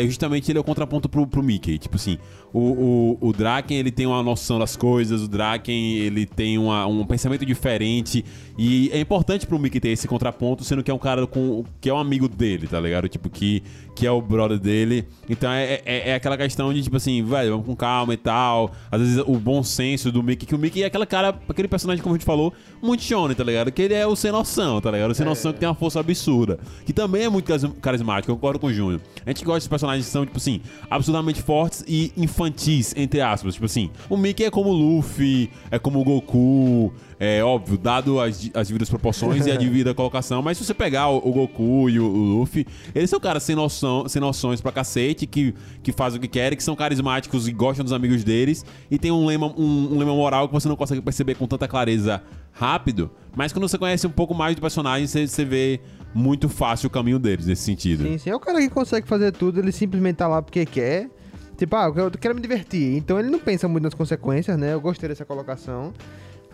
é 0.00 0.02
justamente 0.06 0.50
ele 0.52 0.58
é 0.58 0.60
o 0.60 0.64
contraponto 0.64 1.08
pro, 1.08 1.26
pro 1.26 1.42
Mickey. 1.42 1.78
Tipo 1.78 1.96
assim, 1.96 2.18
o, 2.52 3.16
o, 3.20 3.28
o 3.28 3.32
Draken, 3.32 3.76
ele 3.76 3.90
tem 3.90 4.06
uma 4.06 4.22
noção 4.22 4.58
das 4.58 4.76
coisas, 4.76 5.22
o 5.22 5.28
Draken, 5.28 5.96
ele 5.98 6.24
tem 6.26 6.58
uma- 6.58 6.86
um 6.86 7.04
pensamento 7.04 7.44
diferente. 7.44 8.24
E 8.56 8.90
é 8.92 8.98
importante 9.00 9.46
pro 9.46 9.58
Mickey 9.58 9.78
ter 9.80 9.90
esse 9.90 10.08
contraponto, 10.08 10.64
sendo 10.64 10.82
que 10.82 10.90
é 10.90 10.94
um 10.94 10.98
cara 10.98 11.26
com, 11.26 11.64
que 11.80 11.88
é 11.88 11.94
um 11.94 11.98
amigo 11.98 12.28
dele, 12.28 12.66
tá 12.66 12.80
ligado? 12.80 13.08
Tipo, 13.08 13.28
que, 13.30 13.62
que 13.94 14.06
é 14.06 14.10
o 14.10 14.20
brother 14.20 14.58
dele. 14.58 15.06
Então 15.28 15.50
é, 15.52 15.80
é, 15.84 16.10
é 16.10 16.14
aquela 16.14 16.36
questão 16.36 16.72
de, 16.74 16.82
tipo 16.82 16.96
assim, 16.96 17.22
velho, 17.22 17.50
vamos 17.52 17.66
com 17.66 17.76
calma 17.76 18.14
e 18.14 18.16
tal. 18.16 18.72
Às 18.90 19.00
vezes 19.00 19.22
o 19.26 19.36
bom 19.36 19.62
senso 19.62 20.10
do 20.10 20.22
Mickey, 20.22 20.46
que 20.46 20.54
o 20.54 20.58
Mickey 20.58 20.82
é 20.82 20.86
aquele 20.86 21.06
cara, 21.06 21.38
aquele 21.48 21.68
personagem, 21.68 22.02
como 22.02 22.14
a 22.14 22.18
gente 22.18 22.26
falou, 22.26 22.52
muito 22.82 23.02
shonen, 23.02 23.36
tá 23.36 23.44
ligado? 23.44 23.70
Que 23.70 23.82
ele 23.82 23.94
é 23.94 24.06
o 24.06 24.16
sem 24.16 24.32
noção, 24.32 24.80
tá 24.80 24.90
ligado? 24.90 25.10
O 25.10 25.14
sem 25.14 25.24
noção 25.26 25.52
que 25.52 25.60
tem 25.60 25.68
uma 25.68 25.74
força 25.74 26.00
absurda. 26.00 26.58
Que 26.84 26.92
também 26.92 27.22
é 27.24 27.28
muito 27.28 27.44
caris- 27.46 27.70
carismático, 27.80 28.30
eu 28.32 28.36
concordo 28.36 28.58
com 28.58 28.66
o 28.68 28.72
Júnior. 28.72 29.00
A 29.24 29.30
gente 29.30 29.44
gosta 29.44 29.60
de 29.60 29.68
personagens 29.68 30.06
que 30.06 30.10
são, 30.12 30.24
tipo 30.26 30.38
assim, 30.38 30.60
absolutamente 30.90 31.42
fortes 31.42 31.84
e 31.86 32.12
infantis, 32.38 32.94
entre 32.96 33.20
aspas. 33.20 33.54
Tipo 33.54 33.66
assim, 33.66 33.90
o 34.08 34.16
Mickey 34.16 34.44
é 34.44 34.50
como 34.50 34.70
o 34.70 34.72
Luffy, 34.72 35.50
é 35.70 35.78
como 35.78 36.00
o 36.00 36.04
Goku. 36.04 36.92
É 37.20 37.42
óbvio, 37.42 37.76
dado 37.76 38.20
as, 38.20 38.48
as 38.54 38.68
devidas 38.68 38.88
proporções 38.88 39.44
e 39.44 39.50
a 39.50 39.56
devida 39.58 39.92
colocação, 39.92 40.40
mas 40.40 40.56
se 40.56 40.64
você 40.64 40.72
pegar 40.72 41.08
o, 41.08 41.16
o 41.16 41.32
Goku 41.32 41.90
e 41.90 41.98
o, 41.98 42.04
o 42.04 42.38
Luffy, 42.38 42.64
eles 42.94 43.10
são 43.10 43.18
caras 43.18 43.42
sem 43.42 43.56
noção, 43.56 44.08
sem 44.08 44.20
noções 44.20 44.60
pra 44.60 44.70
cacete, 44.70 45.26
que, 45.26 45.52
que 45.82 45.90
fazem 45.90 46.18
o 46.18 46.20
que 46.20 46.28
querem, 46.28 46.56
que 46.56 46.62
são 46.62 46.76
carismáticos 46.76 47.48
e 47.48 47.52
gostam 47.52 47.82
dos 47.82 47.92
amigos 47.92 48.22
deles, 48.22 48.64
e 48.88 49.00
tem 49.00 49.10
um 49.10 49.26
lema, 49.26 49.52
um, 49.58 49.94
um 49.94 49.98
lema 49.98 50.14
moral 50.14 50.46
que 50.46 50.54
você 50.54 50.68
não 50.68 50.76
consegue 50.76 51.02
perceber 51.02 51.34
com 51.34 51.48
tanta 51.48 51.66
clareza 51.66 52.22
rápido, 52.52 53.10
mas 53.34 53.52
quando 53.52 53.68
você 53.68 53.76
conhece 53.76 54.06
um 54.06 54.10
pouco 54.10 54.32
mais 54.32 54.54
do 54.54 54.60
personagem, 54.60 55.08
você, 55.08 55.26
você 55.26 55.44
vê 55.44 55.80
muito 56.14 56.48
fácil 56.48 56.86
o 56.86 56.90
caminho 56.90 57.18
deles 57.18 57.46
nesse 57.46 57.62
sentido. 57.62 58.04
Sim, 58.04 58.18
sim. 58.18 58.30
É 58.30 58.36
o 58.36 58.40
cara 58.40 58.60
que 58.60 58.70
consegue 58.70 59.08
fazer 59.08 59.32
tudo, 59.32 59.58
ele 59.58 59.72
simplesmente 59.72 60.16
tá 60.16 60.28
lá 60.28 60.40
porque 60.40 60.64
quer. 60.64 61.10
Tipo, 61.58 61.76
ah, 61.76 61.92
eu 61.94 62.10
quero- 62.12 62.34
me 62.34 62.40
divertir. 62.40 62.96
Então 62.96 63.18
ele 63.18 63.28
não 63.28 63.38
pensa 63.38 63.68
muito 63.68 63.84
nas 63.84 63.92
consequências, 63.94 64.56
né? 64.56 64.72
Eu 64.72 64.80
gostei 64.80 65.08
dessa 65.08 65.24
colocação. 65.26 65.92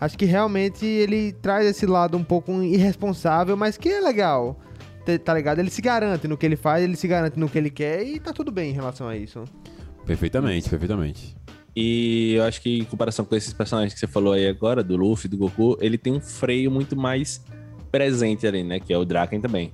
Acho 0.01 0.17
que 0.17 0.25
realmente 0.25 0.85
ele 0.85 1.31
traz 1.31 1.65
esse 1.65 1.85
lado 1.85 2.17
um 2.17 2.23
pouco 2.23 2.51
irresponsável, 2.61 3.55
mas 3.55 3.77
que 3.77 3.87
é 3.87 4.01
legal. 4.01 4.59
Tá- 5.05 5.17
Tá 5.23 5.33
ligado? 5.33 5.59
Ele 5.59 5.69
se 5.69 5.81
garante 5.81 6.27
no 6.27 6.35
que 6.35 6.45
ele 6.45 6.55
faz, 6.57 6.83
ele 6.83 6.95
se 6.97 7.07
garante 7.07 7.39
no 7.39 7.47
que 7.47 7.57
ele 7.57 7.69
quer 7.69 8.03
e 8.05 8.19
tá 8.19 8.33
tudo 8.33 8.51
bem 8.51 8.71
em 8.71 8.73
relação 8.73 9.07
a 9.07 9.15
isso. 9.15 9.43
Perfeitamente, 10.05 10.69
perfeitamente. 10.69 11.35
E 11.75 12.33
eu 12.35 12.43
acho 12.43 12.61
que 12.61 12.79
em 12.79 12.83
comparação 12.85 13.23
com 13.25 13.35
esses 13.35 13.53
personagens 13.53 13.93
que 13.93 13.99
você 13.99 14.07
falou 14.07 14.33
aí 14.33 14.47
agora, 14.47 14.83
do 14.83 14.95
Luffy, 14.97 15.29
do 15.29 15.37
Goku, 15.37 15.77
ele 15.81 15.97
tem 15.97 16.11
um 16.13 16.19
freio 16.21 16.71
muito 16.71 16.95
mais 16.95 17.43
presente 17.91 18.47
ali, 18.47 18.63
né? 18.63 18.79
Que 18.79 18.91
é 18.93 18.97
o 18.97 19.05
Draken 19.05 19.39
também. 19.41 19.73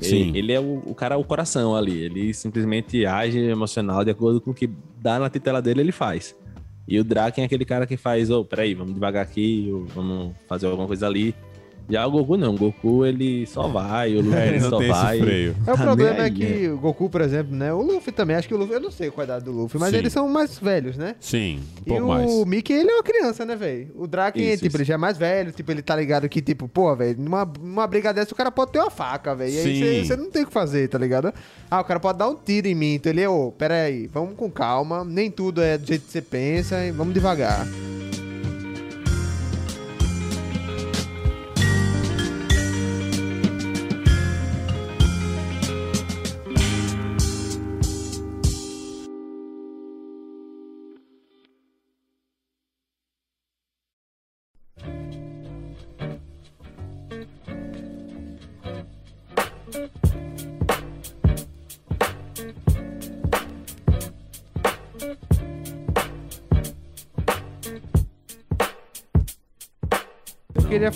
Sim. 0.00 0.28
Ele, 0.28 0.38
ele 0.38 0.52
é 0.52 0.60
o, 0.60 0.82
o 0.86 0.94
cara, 0.94 1.16
o 1.16 1.24
coração 1.24 1.76
ali. 1.76 1.98
Ele 1.98 2.32
simplesmente 2.34 3.04
age 3.04 3.38
emocional 3.38 4.04
de 4.04 4.10
acordo 4.10 4.40
com 4.40 4.50
o 4.50 4.54
que 4.54 4.68
dá 5.00 5.18
na 5.18 5.28
titela 5.28 5.60
dele, 5.60 5.80
ele 5.80 5.92
faz. 5.92 6.34
E 6.88 6.98
o 6.98 7.04
Draken 7.04 7.42
é 7.42 7.46
aquele 7.46 7.64
cara 7.64 7.86
que 7.86 7.96
faz, 7.96 8.30
ô, 8.30 8.44
peraí, 8.44 8.74
vamos 8.74 8.94
devagar 8.94 9.22
aqui, 9.22 9.70
vamos 9.94 10.34
fazer 10.48 10.66
alguma 10.66 10.88
coisa 10.88 11.06
ali. 11.06 11.34
Já 11.90 12.06
o 12.06 12.10
Goku 12.10 12.36
não, 12.36 12.54
o 12.54 12.58
Goku 12.58 13.04
ele 13.04 13.46
só 13.46 13.66
vai, 13.68 14.14
o 14.14 14.20
Luffy 14.22 14.38
É, 14.38 14.48
ele 14.48 14.60
não 14.60 14.70
só 14.70 14.78
tem 14.78 14.90
esse 14.90 15.00
vai. 15.02 15.18
freio. 15.20 15.56
É, 15.66 15.72
o 15.72 15.76
Tá 15.76 15.82
problema 15.82 16.24
é 16.24 16.30
que 16.30 16.68
o 16.68 16.78
Goku, 16.78 17.10
por 17.10 17.20
exemplo, 17.20 17.54
né? 17.54 17.72
O 17.72 17.82
Luffy 17.82 18.12
também, 18.12 18.36
acho 18.36 18.46
que 18.48 18.54
o 18.54 18.56
Luffy, 18.58 18.74
eu 18.74 18.80
não 18.80 18.90
sei 18.90 19.10
qual 19.10 19.22
é 19.22 19.30
a 19.30 19.34
idade 19.34 19.44
do 19.44 19.52
Luffy, 19.52 19.78
mas 19.80 19.90
Sim. 19.90 19.96
eles 19.96 20.12
são 20.12 20.28
mais 20.28 20.58
velhos, 20.58 20.96
né? 20.96 21.16
Sim, 21.20 21.60
um 21.60 21.80
E 21.80 21.88
pouco 21.88 22.04
o 22.04 22.08
mais. 22.08 22.44
Mickey, 22.46 22.72
ele 22.72 22.90
é 22.90 22.94
uma 22.94 23.02
criança, 23.02 23.44
né, 23.44 23.56
velho? 23.56 23.88
O 23.96 24.06
Draken, 24.06 24.42
Isso, 24.42 24.56
tipo, 24.62 24.66
isso. 24.68 24.76
ele 24.78 24.84
já 24.84 24.94
é 24.94 24.96
mais 24.96 25.18
velho, 25.18 25.52
tipo, 25.52 25.70
ele 25.70 25.82
tá 25.82 25.96
ligado 25.96 26.28
que, 26.28 26.40
tipo, 26.40 26.68
pô, 26.68 26.94
velho, 26.94 27.16
numa, 27.20 27.44
numa 27.60 27.86
briga 27.86 28.12
dessa 28.14 28.32
o 28.32 28.36
cara 28.36 28.50
pode 28.50 28.72
ter 28.72 28.78
uma 28.78 28.90
faca, 28.90 29.34
velho. 29.34 29.52
E 29.52 29.58
aí 29.82 30.04
você- 30.04 30.16
não 30.16 30.30
tem 30.30 30.42
o 30.42 30.46
que 30.46 30.52
fazer, 30.52 30.88
tá 30.88 30.98
ligado? 30.98 31.32
Ah, 31.70 31.80
o 31.80 31.84
cara 31.84 31.98
pode 32.00 32.18
dar 32.18 32.28
um 32.28 32.34
tiro 32.34 32.68
em 32.68 32.74
mim, 32.74 32.94
então 32.94 33.10
ele, 33.12 33.26
ô, 33.26 33.50
pera 33.52 33.74
aí, 33.84 34.06
vamos 34.06 34.34
com 34.36 34.50
calma, 34.50 35.04
nem 35.04 35.30
tudo 35.30 35.60
é 35.62 35.76
do 35.78 35.86
jeito 35.86 36.04
que 36.06 36.12
você 36.12 36.20
pensa, 36.22 36.84
e 36.84 36.90
vamos 36.90 37.12
devagar. 37.14 37.66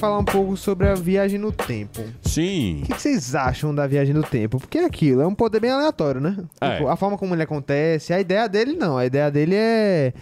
Falar 0.04 0.18
um 0.18 0.24
pouco 0.24 0.56
sobre 0.56 0.86
a 0.86 0.94
viagem 0.94 1.38
no 1.38 1.50
tempo. 1.50 2.02
Sim. 2.20 2.80
O 2.82 2.86
que, 2.86 2.92
que 2.94 3.00
vocês 3.00 3.34
acham 3.34 3.74
da 3.74 3.86
viagem 3.86 4.12
no 4.12 4.22
tempo? 4.22 4.58
Porque 4.58 4.78
é 4.78 4.84
aquilo, 4.84 5.22
é 5.22 5.26
um 5.26 5.34
poder 5.34 5.60
bem 5.60 5.70
aleatório, 5.70 6.20
né? 6.20 6.36
É. 6.60 6.76
Tipo, 6.76 6.88
a 6.88 6.96
forma 6.96 7.16
como 7.16 7.34
ele 7.34 7.42
acontece, 7.42 8.12
a 8.12 8.20
ideia 8.20 8.46
dele 8.46 8.74
não. 8.74 8.98
A 8.98 9.06
ideia 9.06 9.30
dele 9.30 9.54
é. 9.54 10.12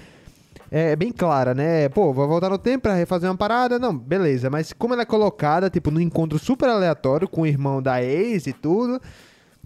É 0.75 0.97
bem 0.97 1.13
clara, 1.13 1.53
né? 1.53 1.89
Pô, 1.91 2.15
vou 2.15 2.27
voltar 2.27 2.49
no 2.49 2.57
tempo 2.57 2.85
pra 2.85 2.95
refazer 2.95 3.29
uma 3.29 3.37
parada. 3.37 3.79
Não, 3.79 3.95
beleza. 3.95 4.49
Mas 4.49 4.73
como 4.73 4.95
ela 4.95 5.03
é 5.03 5.07
colocada, 5.07 5.69
tipo, 5.69 5.91
num 5.91 6.01
encontro 6.01 6.39
super 6.39 6.69
aleatório 6.69 7.29
com 7.29 7.43
o 7.43 7.47
irmão 7.47 7.83
da 7.83 8.03
ex 8.03 8.47
e 8.47 8.55
tudo, 8.55 8.99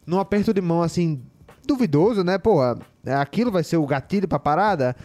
num 0.04 0.18
aperto 0.18 0.52
de 0.52 0.60
mão 0.60 0.82
assim, 0.82 1.22
duvidoso, 1.64 2.24
né? 2.24 2.38
Porra, 2.38 2.76
aquilo 3.20 3.52
vai 3.52 3.62
ser 3.62 3.76
o 3.76 3.86
gatilho 3.86 4.26
pra 4.26 4.40
parada. 4.40 4.96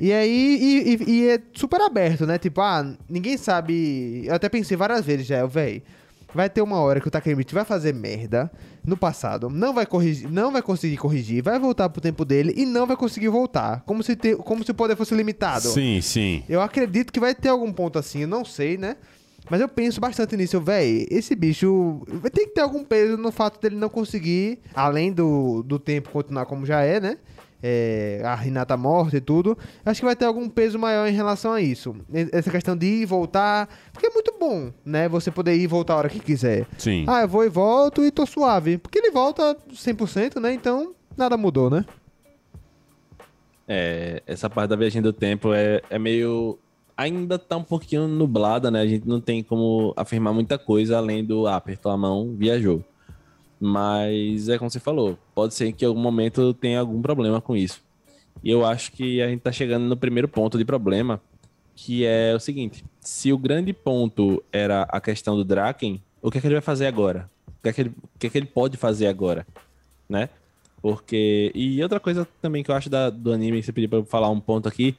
E 0.00 0.12
aí, 0.12 0.58
e, 0.60 0.94
e- 0.94 1.10
e 1.10 1.28
é 1.28 1.38
super 1.54 1.80
aberto, 1.80 2.26
né? 2.26 2.38
Tipo, 2.38 2.60
ah, 2.60 2.94
ninguém 3.08 3.36
sabe. 3.36 4.22
Eu 4.26 4.34
até 4.34 4.48
pensei 4.48 4.76
várias 4.76 5.04
vezes 5.04 5.26
já, 5.26 5.44
véi. 5.46 5.82
Vai 6.34 6.48
ter 6.48 6.62
uma 6.62 6.78
hora 6.78 6.98
que 6.98 7.06
o 7.06 7.10
Takemichi 7.10 7.52
vai 7.52 7.62
fazer 7.64 7.92
merda 7.92 8.50
no 8.82 8.96
passado, 8.96 9.50
não 9.50 9.74
vai 9.74 9.84
corrigir, 9.84 10.30
não 10.30 10.50
vai 10.50 10.62
conseguir 10.62 10.96
corrigir, 10.96 11.42
vai 11.42 11.58
voltar 11.58 11.90
pro 11.90 12.00
tempo 12.00 12.24
dele 12.24 12.54
e 12.56 12.64
não 12.64 12.86
vai 12.86 12.96
conseguir 12.96 13.28
voltar. 13.28 13.82
Como 13.84 14.02
se, 14.02 14.16
ter, 14.16 14.36
como 14.38 14.64
se 14.64 14.70
o 14.70 14.74
poder 14.74 14.96
fosse 14.96 15.14
limitado. 15.14 15.68
Sim, 15.68 16.00
sim. 16.00 16.42
Eu 16.48 16.62
acredito 16.62 17.12
que 17.12 17.20
vai 17.20 17.34
ter 17.34 17.50
algum 17.50 17.70
ponto 17.70 17.98
assim, 17.98 18.20
eu 18.22 18.28
não 18.28 18.46
sei, 18.46 18.78
né? 18.78 18.96
Mas 19.50 19.60
eu 19.60 19.68
penso 19.68 20.00
bastante 20.00 20.34
nisso, 20.34 20.58
véi. 20.58 21.06
Esse 21.10 21.34
bicho 21.34 22.00
vai 22.08 22.30
ter 22.30 22.46
que 22.46 22.54
ter 22.54 22.62
algum 22.62 22.82
peso 22.82 23.18
no 23.18 23.30
fato 23.30 23.60
dele 23.60 23.76
não 23.76 23.90
conseguir, 23.90 24.58
além 24.74 25.12
do, 25.12 25.62
do 25.62 25.78
tempo 25.78 26.08
continuar 26.08 26.46
como 26.46 26.64
já 26.64 26.80
é, 26.80 26.98
né? 26.98 27.18
É, 27.62 28.20
a 28.24 28.34
Renata 28.34 28.76
morta 28.76 29.16
e 29.16 29.20
tudo. 29.20 29.56
Acho 29.84 30.00
que 30.00 30.06
vai 30.06 30.16
ter 30.16 30.24
algum 30.24 30.48
peso 30.48 30.78
maior 30.78 31.06
em 31.06 31.12
relação 31.12 31.52
a 31.52 31.60
isso. 31.60 31.94
Essa 32.32 32.50
questão 32.50 32.76
de 32.76 32.86
ir 32.86 33.02
e 33.02 33.06
voltar. 33.06 33.68
Porque 33.92 34.06
é 34.06 34.10
muito 34.10 34.34
bom, 34.38 34.72
né? 34.84 35.08
Você 35.08 35.30
poder 35.30 35.54
ir 35.54 35.62
e 35.62 35.66
voltar 35.66 35.94
a 35.94 35.96
hora 35.98 36.08
que 36.08 36.18
quiser. 36.18 36.66
Sim. 36.76 37.04
Ah, 37.06 37.22
eu 37.22 37.28
vou 37.28 37.44
e 37.44 37.48
volto 37.48 38.04
e 38.04 38.10
tô 38.10 38.26
suave. 38.26 38.78
Porque 38.78 38.98
ele 38.98 39.10
volta 39.10 39.56
100%, 39.72 40.40
né? 40.40 40.52
Então, 40.52 40.94
nada 41.16 41.36
mudou, 41.36 41.70
né? 41.70 41.84
É, 43.66 44.22
essa 44.26 44.50
parte 44.50 44.70
da 44.70 44.76
viagem 44.76 45.00
do 45.00 45.12
tempo 45.12 45.52
é, 45.52 45.80
é 45.88 45.98
meio. 45.98 46.58
Ainda 46.96 47.38
tá 47.38 47.56
um 47.56 47.62
pouquinho 47.62 48.06
nublada, 48.06 48.70
né? 48.70 48.80
A 48.80 48.86
gente 48.86 49.08
não 49.08 49.20
tem 49.20 49.42
como 49.42 49.94
afirmar 49.96 50.34
muita 50.34 50.58
coisa 50.58 50.98
além 50.98 51.24
do 51.24 51.46
ah, 51.46 51.56
apertou 51.56 51.90
a 51.90 51.96
mão, 51.96 52.34
viajou. 52.36 52.84
Mas 53.64 54.48
é 54.48 54.58
como 54.58 54.68
você 54.68 54.80
falou, 54.80 55.16
pode 55.36 55.54
ser 55.54 55.72
que 55.72 55.84
em 55.84 55.88
algum 55.88 56.00
momento 56.00 56.52
tenha 56.52 56.80
algum 56.80 57.00
problema 57.00 57.40
com 57.40 57.56
isso. 57.56 57.80
E 58.42 58.50
eu 58.50 58.66
acho 58.66 58.90
que 58.90 59.22
a 59.22 59.28
gente 59.28 59.38
tá 59.40 59.52
chegando 59.52 59.84
no 59.84 59.96
primeiro 59.96 60.26
ponto 60.26 60.58
de 60.58 60.64
problema, 60.64 61.20
que 61.76 62.04
é 62.04 62.34
o 62.34 62.40
seguinte: 62.40 62.84
se 63.00 63.32
o 63.32 63.38
grande 63.38 63.72
ponto 63.72 64.42
era 64.52 64.82
a 64.90 65.00
questão 65.00 65.36
do 65.36 65.44
Draken, 65.44 66.02
o 66.20 66.28
que 66.28 66.38
é 66.38 66.40
que 66.40 66.46
ele 66.48 66.56
vai 66.56 66.62
fazer 66.62 66.86
agora? 66.86 67.30
O 67.46 67.62
que 67.62 67.68
é 67.68 67.72
que 67.72 67.80
ele, 67.82 67.90
o 67.90 68.18
que 68.18 68.26
é 68.26 68.30
que 68.30 68.38
ele 68.38 68.46
pode 68.46 68.76
fazer 68.76 69.06
agora? 69.06 69.46
Né? 70.08 70.28
Porque. 70.80 71.52
E 71.54 71.80
outra 71.84 72.00
coisa 72.00 72.26
também 72.40 72.64
que 72.64 72.70
eu 72.72 72.74
acho 72.74 72.90
da- 72.90 73.10
do 73.10 73.32
anime, 73.32 73.62
você 73.62 73.72
pediu 73.72 73.88
pra 73.88 73.98
eu 74.00 74.04
falar 74.04 74.28
um 74.28 74.40
ponto 74.40 74.68
aqui. 74.68 74.96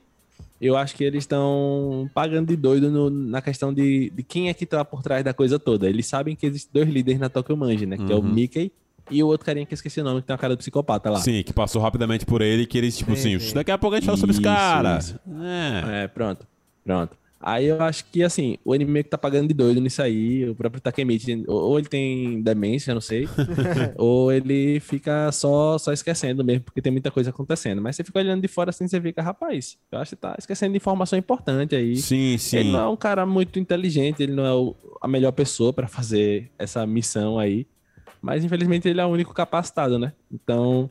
Eu 0.61 0.77
acho 0.77 0.95
que 0.95 1.03
eles 1.03 1.23
estão 1.23 2.09
pagando 2.13 2.47
de 2.47 2.55
doido 2.55 2.89
no- 2.89 3.09
na 3.09 3.41
questão 3.41 3.73
de, 3.73 4.09
de 4.15 4.23
quem 4.23 4.47
é 4.49 4.53
que 4.53 4.65
tá 4.65 4.85
por 4.85 5.01
trás 5.03 5.23
da 5.23 5.33
coisa 5.33 5.59
toda. 5.59 5.89
Eles 5.89 6.05
sabem 6.07 6.35
que 6.35 6.45
existem 6.45 6.69
dois 6.73 6.87
líderes 6.93 7.19
na 7.19 7.27
Tokyo 7.29 7.57
Manji, 7.57 7.85
né? 7.85 7.97
Que 7.97 8.11
é 8.11 8.15
o 8.15 8.19
Uhum. 8.19 8.33
Mickey 8.33 8.71
e 9.11 9.21
o 9.21 9.27
outro 9.27 9.45
carinha 9.45 9.65
que 9.65 9.73
eu 9.73 9.75
esqueci 9.75 9.99
o 9.99 10.03
nome, 10.03 10.21
que 10.21 10.27
tem 10.27 10.33
uma 10.33 10.37
cara 10.39 10.53
de 10.55 10.59
psicopata 10.59 11.09
lá. 11.09 11.19
Sim, 11.19 11.43
que 11.43 11.51
passou 11.51 11.81
rapidamente 11.81 12.25
por 12.25 12.41
ele 12.41 12.65
que 12.65 12.77
eles, 12.77 12.97
tipo 12.97 13.13
Sim, 13.15 13.35
assim, 13.35 13.39
sim. 13.49 13.53
daqui 13.55 13.71
a 13.71 13.77
pouco 13.77 13.95
a 13.95 13.99
gente 13.99 14.05
fala 14.05 14.17
sobre 14.17 14.33
esse 14.35 14.41
cara. 14.41 14.99
isso. 14.99 15.19
É. 15.41 16.03
É, 16.03 16.07
pronto. 16.07 16.47
Pronto. 16.85 17.17
Aí 17.45 17.65
eu 17.65 17.81
acho 17.83 18.05
que, 18.05 18.23
assim, 18.23 18.57
o 18.63 18.71
anime 18.71 18.89
meio 18.89 19.03
que 19.03 19.09
tá 19.09 19.17
pagando 19.17 19.49
de 19.49 19.53
doido 19.53 19.81
nisso 19.81 20.01
aí. 20.01 20.49
O 20.49 20.55
próprio 20.55 20.79
Takemichi, 20.81 21.43
ou 21.45 21.77
ele 21.77 21.89
tem 21.89 22.41
demência, 22.41 22.91
eu 22.91 22.95
não 22.95 23.01
sei. 23.01 23.27
ou 23.97 24.31
ele 24.31 24.79
fica 24.79 25.29
só, 25.31 25.77
só 25.77 25.91
esquecendo 25.91 26.41
mesmo, 26.43 26.63
porque 26.63 26.81
tem 26.81 26.91
muita 26.91 27.11
coisa 27.11 27.31
acontecendo. 27.31 27.81
Mas 27.81 27.97
você 27.97 28.03
fica 28.05 28.19
olhando 28.19 28.41
de 28.41 28.47
fora 28.47 28.69
assim, 28.69 28.87
você 28.87 29.01
fica, 29.01 29.21
rapaz, 29.21 29.77
eu 29.91 29.99
acho 29.99 30.15
que 30.15 30.21
tá 30.21 30.35
esquecendo 30.39 30.71
de 30.71 30.77
informação 30.77 31.19
importante 31.19 31.75
aí. 31.75 31.97
Sim, 31.97 32.37
sim. 32.37 32.57
Ele 32.59 32.71
não 32.71 32.79
é 32.79 32.87
um 32.87 32.95
cara 32.95 33.25
muito 33.25 33.59
inteligente, 33.59 34.23
ele 34.23 34.31
não 34.33 34.45
é 34.45 34.53
o- 34.53 34.73
a 35.01 35.07
melhor 35.07 35.33
pessoa 35.33 35.73
pra 35.73 35.87
fazer 35.87 36.49
essa 36.57 36.87
missão 36.87 37.37
aí. 37.37 37.67
Mas 38.21 38.45
infelizmente 38.45 38.87
ele 38.87 39.01
é 39.01 39.05
o 39.05 39.09
único 39.09 39.33
capacitado, 39.33 39.99
né? 39.99 40.13
Então, 40.31 40.89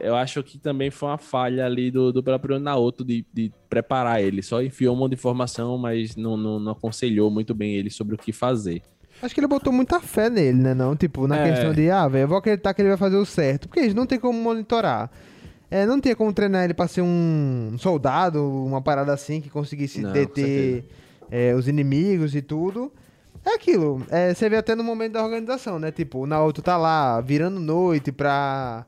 eu 0.00 0.14
acho 0.16 0.42
que 0.42 0.58
também 0.58 0.90
foi 0.90 1.08
uma 1.08 1.18
falha 1.18 1.64
ali 1.66 1.90
do, 1.90 2.12
do 2.12 2.22
próprio 2.22 2.58
Naoto 2.58 3.04
de, 3.04 3.24
de 3.32 3.52
preparar 3.68 4.22
ele. 4.22 4.42
Só 4.42 4.62
enfiou 4.62 4.94
um 4.94 4.98
monte 4.98 5.10
de 5.10 5.16
informação, 5.18 5.76
mas 5.78 6.16
não, 6.16 6.36
não, 6.36 6.58
não 6.60 6.72
aconselhou 6.72 7.30
muito 7.30 7.54
bem 7.54 7.74
ele 7.74 7.90
sobre 7.90 8.14
o 8.14 8.18
que 8.18 8.32
fazer. 8.32 8.82
Acho 9.22 9.34
que 9.34 9.40
ele 9.40 9.46
botou 9.48 9.72
muita 9.72 9.98
fé 10.00 10.30
nele, 10.30 10.58
né? 10.58 10.74
Não, 10.74 10.94
tipo, 10.94 11.26
na 11.26 11.38
É. 11.38 11.50
questão 11.50 11.72
de, 11.72 11.90
ah, 11.90 12.06
velho, 12.06 12.22
eu 12.24 12.28
vou 12.28 12.38
acreditar 12.38 12.72
que 12.72 12.80
ele 12.82 12.88
vai 12.90 12.98
fazer 12.98 13.16
o 13.16 13.26
certo. 13.26 13.66
Porque 13.68 13.80
eles 13.80 13.94
não 13.94 14.06
tem 14.06 14.18
como 14.18 14.38
monitorar. 14.40 15.10
É, 15.70 15.84
não 15.84 16.00
tinha 16.00 16.14
como 16.16 16.32
treinar 16.32 16.64
ele 16.64 16.72
pra 16.72 16.86
ser 16.88 17.02
um 17.02 17.76
soldado, 17.78 18.42
uma 18.64 18.80
parada 18.80 19.12
assim, 19.12 19.40
que 19.40 19.50
conseguisse 19.50 20.00
Não, 20.00 20.12
deter 20.12 20.84
é, 21.30 21.52
os 21.54 21.68
inimigos 21.68 22.34
e 22.34 22.40
tudo. 22.40 22.92
É 23.44 23.54
aquilo. 23.54 24.02
é, 24.10 24.32
você 24.34 24.48
vê 24.48 24.56
até 24.56 24.74
no 24.74 24.82
momento 24.84 25.12
da 25.12 25.24
organização, 25.24 25.78
né? 25.78 25.90
Tipo, 25.90 26.20
o 26.20 26.26
Naoto 26.26 26.62
tá 26.62 26.76
lá 26.76 27.20
virando 27.20 27.58
noite 27.60 28.10
pra, 28.12 28.86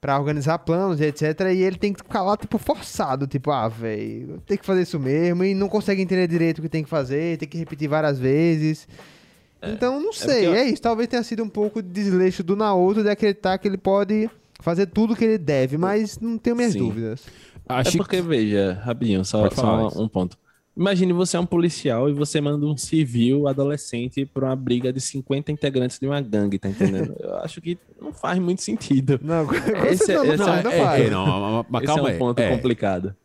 pra 0.00 0.18
organizar 0.18 0.58
planos 0.58 1.00
e 1.00 1.04
etc. 1.04 1.40
E 1.54 1.62
ele 1.62 1.76
tem 1.76 1.92
que 1.92 2.00
ficar 2.02 2.22
lá, 2.22 2.36
tipo, 2.36 2.58
forçado. 2.58 3.26
Tipo, 3.26 3.50
ah, 3.50 3.68
velho, 3.68 4.40
tem 4.46 4.56
que 4.56 4.64
fazer 4.66 4.82
isso 4.82 4.98
mesmo. 5.00 5.42
E 5.44 5.54
não 5.54 5.68
consegue 5.68 6.02
entender 6.02 6.26
direito 6.28 6.58
o 6.58 6.62
que 6.62 6.68
tem 6.68 6.84
que 6.84 6.90
fazer, 6.90 7.38
tem 7.38 7.48
que 7.48 7.58
repetir 7.58 7.88
várias 7.88 8.18
vezes. 8.18 8.86
Então, 9.62 10.00
não 10.00 10.12
sei. 10.12 10.28
porque 10.44 10.46
eu- 10.46 10.54
É, 10.54 10.64
isso. 10.64 10.82
Talvez 10.82 11.08
tenha 11.08 11.22
sido 11.22 11.42
um 11.42 11.48
pouco 11.48 11.82
de 11.82 11.88
desleixo 11.88 12.42
do 12.44 12.54
Naoto 12.54 13.02
de 13.02 13.08
acreditar 13.08 13.58
que 13.58 13.66
ele 13.66 13.78
pode 13.78 14.30
fazer 14.60 14.86
tudo 14.86 15.12
o 15.14 15.16
que 15.16 15.24
ele 15.24 15.38
deve, 15.38 15.76
mas 15.76 16.18
não 16.20 16.38
tenho 16.38 16.56
minhas 16.56 16.72
Sim. 16.72 16.78
dúvidas. 16.80 17.24
Acho 17.68 17.96
é 17.96 17.96
porque, 17.96 18.20
veja, 18.20 18.80
rapidinho, 18.84 19.24
só, 19.24 19.42
Pode 19.42 19.54
só 19.56 19.62
falar, 19.62 20.00
um 20.00 20.08
ponto. 20.08 20.38
Imagine 20.76 21.12
você 21.14 21.36
é 21.36 21.40
um 21.40 21.46
policial 21.46 22.08
e 22.08 22.12
você 22.12 22.38
manda 22.40 22.66
um 22.66 22.76
civil 22.76 23.48
adolescente 23.48 24.26
pra 24.26 24.48
uma 24.48 24.56
briga 24.56 24.92
de 24.92 25.00
50 25.00 25.50
integrantes 25.50 25.98
de 25.98 26.06
uma 26.06 26.20
gangue, 26.20 26.58
tá 26.58 26.68
entendendo? 26.68 27.14
Eu 27.18 27.36
acho 27.38 27.60
que 27.62 27.78
não 28.00 28.12
faz 28.12 28.38
muito 28.38 28.60
sentido. 28.62 29.18
Não, 29.22 29.44
Esse- 29.90 30.12
não, 30.12 30.24
esse 30.24 30.36
não, 30.36 30.54
é- 30.54 30.62
não 30.62 30.70
é, 30.70 30.78
faz. 30.84 31.06
é, 31.06 31.10
não, 31.10 31.26
mas- 31.26 31.66
mas 31.70 31.82
Esse 31.82 31.94
calma 31.94 32.08
é 32.08 32.10
um 32.10 32.14
aí. 32.14 32.18
ponto 32.18 32.38
É, 32.40 32.50
complicado. 32.54 33.16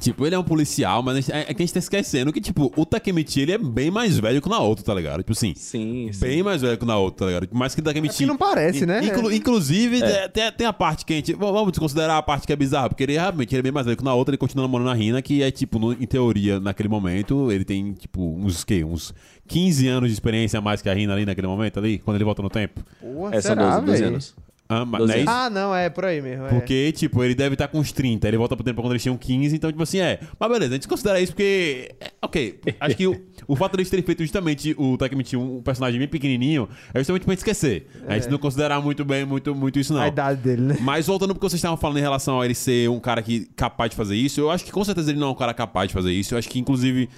Tipo, 0.00 0.24
ele 0.26 0.34
é 0.34 0.38
um 0.38 0.42
policial, 0.44 1.02
mas 1.02 1.16
gente- 1.16 1.32
é 1.32 1.44
que 1.44 1.62
a 1.62 1.66
gente 1.66 1.72
tá 1.72 1.78
esquecendo 1.78 2.32
que, 2.32 2.40
tipo, 2.40 2.72
o 2.76 2.86
Takemichi, 2.86 3.40
ele 3.40 3.52
é 3.52 3.58
bem 3.58 3.90
mais 3.90 4.18
velho 4.18 4.40
que 4.40 4.48
o 4.48 4.50
Naoto, 4.50 4.82
tá 4.82 4.94
ligado? 4.94 5.18
Tipo 5.18 5.32
assim, 5.32 5.52
Sim, 5.54 6.10
sim. 6.12 6.20
bem 6.20 6.42
mais 6.42 6.62
velho 6.62 6.76
que 6.78 6.84
o 6.84 6.86
Naoto, 6.86 7.18
tá 7.18 7.26
ligado? 7.26 7.48
Mais 7.52 7.74
que 7.74 7.80
o 7.80 7.84
Takemichi... 7.84 8.14
É 8.14 8.18
que 8.18 8.26
não 8.26 8.36
parece, 8.36 8.86
né? 8.86 9.04
Inclu- 9.04 9.32
Inclusive, 9.32 10.02
É. 10.02 10.28
tem, 10.28 10.50
tem 10.52 10.66
a 10.66 10.72
parte 10.72 11.04
que 11.04 11.12
a 11.12 11.16
gente... 11.16 11.32
Vamos 11.34 11.70
desconsiderar 11.72 12.16
a 12.16 12.22
parte 12.22 12.46
que 12.46 12.52
é 12.52 12.56
bizarra, 12.56 12.88
porque 12.88 13.02
ele 13.02 13.12
realmente 13.14 13.54
ele 13.54 13.60
é 13.60 13.62
bem 13.62 13.72
mais 13.72 13.84
velho 13.86 13.96
que 13.96 14.02
o 14.02 14.06
Naoto, 14.06 14.30
ele 14.30 14.38
continua 14.38 14.64
namorando 14.64 14.88
a 14.90 14.94
Rina, 14.94 15.20
que 15.20 15.42
é, 15.42 15.50
tipo, 15.50 15.78
no- 15.78 15.92
em 15.92 16.06
teoria, 16.06 16.58
naquele 16.58 16.88
momento, 16.88 17.50
ele 17.52 17.64
tem, 17.64 17.92
tipo, 17.92 18.22
uns, 18.38 18.64
que, 18.64 18.82
uns 18.84 19.12
15 19.46 19.88
anos 19.88 20.08
de 20.08 20.14
experiência 20.14 20.58
a 20.58 20.62
mais 20.62 20.80
que 20.80 20.88
a 20.88 20.94
Rina 20.94 21.12
ali 21.12 21.26
naquele 21.26 21.46
momento 21.46 21.78
ali, 21.78 21.98
quando 21.98 22.16
ele 22.16 22.24
volta 22.24 22.42
no 22.42 22.48
tempo. 22.50 22.80
Pô, 23.00 23.28
É, 23.28 23.40
são 23.40 23.54
será, 23.54 23.74
12, 23.74 23.86
12 23.86 23.98
velho? 23.98 24.12
anos. 24.12 24.34
Ah, 24.72 24.84
mas 24.84 24.98
12 25.00 25.12
não 25.12 25.18
é 25.18 25.22
isso? 25.22 25.30
Ah, 25.30 25.50
não, 25.50 25.74
é 25.74 25.90
por 25.90 26.04
aí 26.04 26.20
mesmo. 26.22 26.46
é. 26.46 26.48
Porque, 26.50 26.92
tipo, 26.92 27.22
ele 27.22 27.34
deve 27.34 27.54
estar 27.54 27.68
com 27.68 27.78
uns 27.78 27.92
30, 27.92 28.26
ele 28.28 28.36
volta 28.36 28.56
pro 28.56 28.64
tempo 28.64 28.80
quando 28.80 28.92
eles 28.92 29.02
tinham 29.02 29.16
15, 29.16 29.54
então, 29.54 29.70
tipo 29.70 29.82
assim, 29.82 29.98
é. 30.00 30.20
Mas 30.38 30.50
beleza, 30.50 30.72
a 30.72 30.74
gente 30.74 30.88
considera 30.88 31.20
isso 31.20 31.32
porque. 31.32 31.94
é, 32.00 32.10
ok, 32.22 32.60
acho 32.80 32.96
que 32.96 33.06
o, 33.06 33.20
o 33.46 33.56
fato 33.56 33.76
deles 33.76 33.90
terem 33.90 34.04
feito 34.04 34.22
justamente 34.22 34.74
o 34.78 34.96
Takemichi 34.96 35.36
um 35.36 35.62
personagem 35.62 35.98
bem 35.98 36.08
pequenininho 36.08 36.68
é 36.94 36.98
justamente 36.98 37.24
pra 37.24 37.32
gente 37.32 37.38
esquecer. 37.38 37.86
A 38.06 38.14
gente 38.14 38.30
não 38.30 38.38
considerar 38.38 38.80
muito 38.80 39.04
bem, 39.04 39.24
muito, 39.24 39.54
muito 39.54 39.78
isso 39.78 39.92
não. 39.92 40.02
A 40.02 40.08
idade 40.08 40.40
dele, 40.40 40.62
né? 40.62 40.76
Mas 40.80 41.06
voltando 41.06 41.34
porque 41.34 41.48
vocês 41.48 41.58
estavam 41.58 41.76
falando 41.76 41.98
em 41.98 42.02
relação 42.02 42.40
a 42.40 42.44
ele 42.44 42.54
ser 42.54 42.88
um 42.88 43.00
cara 43.00 43.22
que 43.22 43.48
capaz 43.56 43.90
de 43.90 43.96
fazer 43.96 44.16
isso, 44.16 44.40
eu 44.40 44.50
acho 44.50 44.64
que 44.64 44.70
com 44.72 44.84
certeza 44.84 45.10
ele 45.10 45.18
não 45.20 45.28
é 45.28 45.30
um 45.30 45.34
cara 45.34 45.52
capaz 45.54 45.88
de 45.88 45.94
fazer 45.94 46.12
isso. 46.12 46.34
Eu 46.34 46.38
acho 46.38 46.48
que, 46.48 46.58
inclusive, 46.58 47.08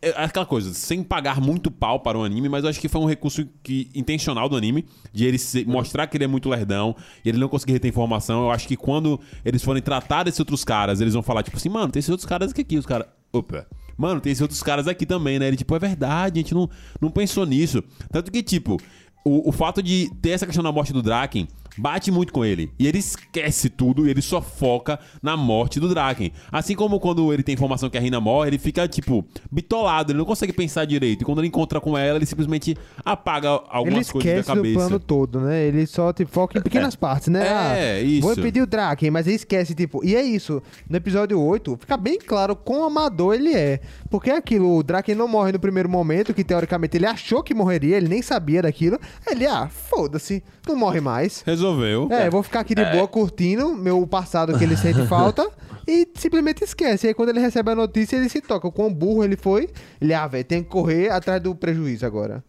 é 0.00 0.10
aquela 0.16 0.46
coisa, 0.46 0.72
sem 0.72 1.02
pagar 1.02 1.40
muito 1.40 1.70
pau 1.70 2.00
para 2.00 2.16
o 2.18 2.24
anime, 2.24 2.48
mas 2.48 2.64
eu 2.64 2.70
acho 2.70 2.80
que 2.80 2.88
foi 2.88 3.00
um 3.00 3.06
recurso 3.06 3.46
que, 3.62 3.90
intencional 3.94 4.48
do 4.48 4.56
anime, 4.56 4.84
de 5.12 5.24
ele 5.24 5.38
se- 5.38 5.64
mostrar 5.64 6.06
que 6.06 6.16
ele 6.16 6.24
é 6.24 6.26
muito 6.26 6.48
lerdão 6.48 6.94
e 7.24 7.28
ele 7.28 7.38
não 7.38 7.48
conseguir 7.48 7.72
reter 7.74 7.88
informação. 7.88 8.44
Eu 8.44 8.50
acho 8.50 8.66
que 8.66 8.76
quando 8.76 9.20
eles 9.44 9.62
forem 9.62 9.82
tratar 9.82 10.22
desses 10.24 10.40
outros 10.40 10.64
caras, 10.64 11.00
eles 11.00 11.14
vão 11.14 11.22
falar, 11.22 11.42
tipo 11.42 11.56
assim, 11.56 11.68
mano, 11.68 11.90
tem 11.92 11.98
esses 12.00 12.10
outros 12.10 12.26
caras 12.28 12.50
aqui, 12.50 12.62
aqui 12.62 12.78
os 12.78 12.86
caras. 12.86 13.06
Opa. 13.32 13.66
Mano, 13.98 14.20
tem 14.20 14.30
esses 14.30 14.42
outros 14.42 14.62
caras 14.62 14.86
aqui 14.88 15.06
também, 15.06 15.38
né? 15.38 15.48
Ele, 15.48 15.56
tipo, 15.56 15.74
é 15.74 15.78
verdade, 15.78 16.38
a 16.38 16.42
gente 16.42 16.54
não, 16.54 16.68
não 17.00 17.10
pensou 17.10 17.46
nisso. 17.46 17.82
Tanto 18.10 18.30
que, 18.30 18.42
tipo, 18.42 18.78
o, 19.24 19.48
o 19.48 19.52
fato 19.52 19.82
de 19.82 20.10
ter 20.20 20.30
essa 20.30 20.46
questão 20.46 20.62
da 20.62 20.70
morte 20.70 20.92
do 20.92 21.02
Draken 21.02 21.48
bate 21.76 22.10
muito 22.10 22.32
com 22.32 22.44
ele. 22.44 22.70
E 22.78 22.86
ele 22.86 22.98
esquece 22.98 23.68
tudo 23.68 24.06
e 24.06 24.10
ele 24.10 24.22
só 24.22 24.40
foca 24.40 24.98
na 25.22 25.36
morte 25.36 25.78
do 25.80 25.88
Draken. 25.88 26.32
Assim 26.50 26.74
como 26.74 26.98
quando 27.00 27.32
ele 27.32 27.42
tem 27.42 27.54
informação 27.54 27.88
que 27.90 27.98
a 27.98 28.00
Rina 28.00 28.20
morre, 28.20 28.50
ele 28.50 28.58
fica, 28.58 28.86
tipo, 28.88 29.24
bitolado, 29.50 30.12
ele 30.12 30.18
não 30.18 30.24
consegue 30.24 30.52
pensar 30.52 30.84
direito. 30.84 31.22
E 31.22 31.24
quando 31.24 31.38
ele 31.38 31.48
encontra 31.48 31.80
com 31.80 31.96
ela, 31.96 32.18
ele 32.18 32.26
simplesmente 32.26 32.76
apaga 33.04 33.48
Ele 33.48 33.60
algumas 33.70 34.10
coisas 34.10 34.32
da 34.32 34.40
esquece 34.40 34.50
do 34.52 34.56
cabeça. 34.56 34.78
plano 34.78 35.00
todo, 35.00 35.40
né? 35.40 35.64
Ele 35.64 35.86
só 35.86 36.12
tipo, 36.12 36.30
foca 36.30 36.58
em 36.58 36.62
pequenas 36.62 36.94
partes, 36.96 37.28
né? 37.28 37.46
É, 37.46 37.96
Ah, 37.96 38.00
isso. 38.00 38.22
Vou 38.22 38.32
impedir 38.32 38.62
o 38.62 38.66
Draken, 38.66 39.10
mas 39.10 39.26
ele 39.26 39.36
esquece, 39.36 39.74
tipo. 39.74 40.04
E 40.04 40.14
é 40.14 40.22
isso. 40.22 40.62
No 40.88 40.96
episódio 40.96 41.40
8, 41.40 41.76
fica 41.80 41.96
bem 41.96 42.18
claro 42.18 42.54
quão 42.56 42.84
amador 42.84 43.34
ele 43.34 43.54
é. 43.54 43.80
Porque 44.10 44.30
é 44.30 44.36
aquilo, 44.36 44.76
o 44.76 44.82
Draken 44.82 45.14
não 45.14 45.28
morre 45.28 45.52
no 45.52 45.58
primeiro 45.58 45.88
momento, 45.88 46.34
que 46.34 46.44
teoricamente 46.44 46.96
ele 46.96 47.06
achou 47.06 47.42
que 47.42 47.54
morreria, 47.54 47.96
ele 47.96 48.08
nem 48.08 48.22
sabia 48.22 48.62
daquilo. 48.62 48.98
Ele, 49.26 49.46
ah, 49.46 49.68
foda-se, 49.68 50.42
não 50.66 50.76
morre 50.76 51.00
mais. 51.00 51.42
Resolveu. 51.66 52.08
É, 52.10 52.30
vou 52.30 52.42
ficar 52.42 52.60
aqui 52.60 52.74
de 52.74 52.84
boa 52.84 53.08
curtindo 53.08 53.74
meu 53.74 54.06
passado 54.06 54.56
que 54.56 54.64
ele 54.64 54.76
sente 54.76 55.04
falta 55.06 55.48
e 55.86 56.08
simplesmente 56.14 56.62
esquece. 56.62 57.06
E 57.06 57.08
aí 57.08 57.14
quando 57.14 57.30
ele 57.30 57.40
recebe 57.40 57.70
a 57.70 57.74
notícia, 57.74 58.16
ele 58.16 58.28
se 58.28 58.40
toca. 58.40 58.68
O 58.68 58.72
quão 58.72 58.92
burro 58.92 59.24
ele 59.24 59.36
foi, 59.36 59.68
ele, 60.00 60.14
ah, 60.14 60.26
velho, 60.26 60.44
tem 60.44 60.62
que 60.62 60.68
correr 60.68 61.10
atrás 61.10 61.42
do 61.42 61.54
prejuízo 61.54 62.06
agora. 62.06 62.44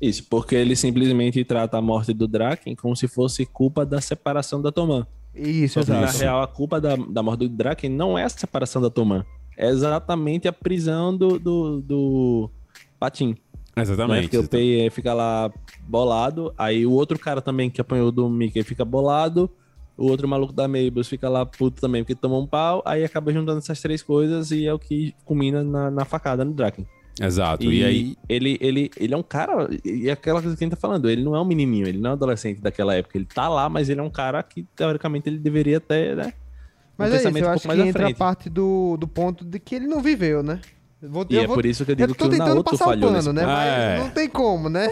Isso, 0.00 0.24
porque 0.28 0.54
ele 0.54 0.76
simplesmente 0.76 1.42
trata 1.44 1.78
a 1.78 1.82
morte 1.82 2.12
do 2.12 2.28
Draken 2.28 2.74
como 2.74 2.94
se 2.94 3.08
fosse 3.08 3.46
culpa 3.46 3.84
da 3.86 4.00
separação 4.00 4.60
da 4.60 4.70
Tomã. 4.70 5.06
Isso, 5.34 5.80
que, 5.80 5.90
na 5.90 6.04
exato. 6.04 6.18
real, 6.18 6.42
a 6.42 6.46
culpa 6.46 6.80
da, 6.80 6.96
da 6.96 7.22
morte 7.22 7.40
do 7.40 7.48
Draken 7.48 7.90
não 7.90 8.18
é 8.18 8.24
a 8.24 8.28
separação 8.28 8.80
da 8.80 8.90
Tomã. 8.90 9.24
É 9.56 9.68
exatamente 9.68 10.46
a 10.46 10.52
prisão 10.52 11.16
do, 11.16 11.38
do, 11.38 11.80
do 11.80 12.50
Patim. 12.98 13.36
Né? 13.76 13.82
Exatamente. 13.82 14.22
Porque 14.22 14.38
o 14.38 14.48
Pei 14.48 14.88
fica 14.90 15.12
lá 15.12 15.52
bolado, 15.86 16.52
aí 16.56 16.86
o 16.86 16.92
outro 16.92 17.18
cara 17.18 17.42
também 17.42 17.68
que 17.68 17.80
apanhou 17.80 18.10
do 18.10 18.28
Mickey 18.28 18.62
fica 18.62 18.84
bolado, 18.84 19.50
o 19.96 20.06
outro 20.06 20.26
maluco 20.26 20.52
da 20.52 20.66
Mables 20.66 21.08
fica 21.08 21.28
lá 21.28 21.44
puto 21.44 21.80
também 21.80 22.02
porque 22.02 22.14
tomou 22.14 22.42
um 22.42 22.46
pau, 22.46 22.82
aí 22.86 23.04
acaba 23.04 23.32
juntando 23.32 23.58
essas 23.58 23.80
três 23.80 24.02
coisas 24.02 24.50
e 24.50 24.66
é 24.66 24.72
o 24.72 24.78
que 24.78 25.14
culmina 25.24 25.62
na, 25.62 25.90
na 25.90 26.04
facada 26.04 26.44
no 26.44 26.52
Draken. 26.52 26.86
Exato. 27.20 27.64
E, 27.64 27.80
E, 27.80 27.84
aí. 27.84 28.16
ele, 28.28 28.58
ele, 28.60 28.90
ele 28.96 29.14
é 29.14 29.16
um 29.16 29.22
cara, 29.22 29.68
e 29.84 30.08
é 30.08 30.12
aquela 30.12 30.40
coisa 30.40 30.56
que 30.56 30.62
a 30.62 30.66
gente 30.66 30.74
tá 30.74 30.80
falando, 30.80 31.08
ele 31.08 31.22
não 31.22 31.34
é 31.34 31.40
um 31.40 31.46
menininho, 31.46 31.86
ele 31.86 31.98
não 31.98 32.10
é 32.10 32.12
um 32.12 32.16
adolescente 32.16 32.60
daquela 32.60 32.94
época, 32.94 33.16
ele 33.16 33.26
tá 33.26 33.48
lá, 33.48 33.68
mas 33.68 33.88
ele 33.88 34.00
é 34.00 34.02
um 34.02 34.10
cara 34.10 34.42
que 34.42 34.64
teoricamente 34.74 35.28
ele 35.28 35.38
deveria 35.38 35.80
ter, 35.80 36.16
né? 36.16 36.32
Mas 36.96 37.10
um 37.10 37.14
é 37.14 37.16
isso, 37.18 37.28
eu 37.28 37.46
um 37.46 37.50
acho 37.50 37.68
que 37.68 37.80
entra 37.80 38.08
a 38.08 38.14
parte 38.14 38.48
do, 38.48 38.96
do 38.98 39.08
ponto 39.08 39.44
de 39.44 39.58
que 39.58 39.74
ele 39.74 39.86
não 39.86 40.02
viveu, 40.02 40.42
né? 40.42 40.60
Eu 41.02 41.10
Vou, 41.10 41.26
E 41.28 41.34
eu 41.36 41.42
é 41.42 41.46
vou- 41.46 41.54
por 41.56 41.66
isso 41.66 41.84
que 41.84 41.90
eu 41.90 41.94
eu 41.94 41.96
digo 42.06 42.12
que 42.14 42.18
tô 42.18 42.34
o 42.34 42.36
Naoto 42.38 42.76
falhou 42.76 43.00
pano, 43.02 43.12
nesse 43.16 43.32
né? 43.32 43.44
Mas 43.46 43.68
É. 43.68 43.98
não 43.98 44.10
tem 44.10 44.28
como, 44.28 44.68
né? 44.68 44.88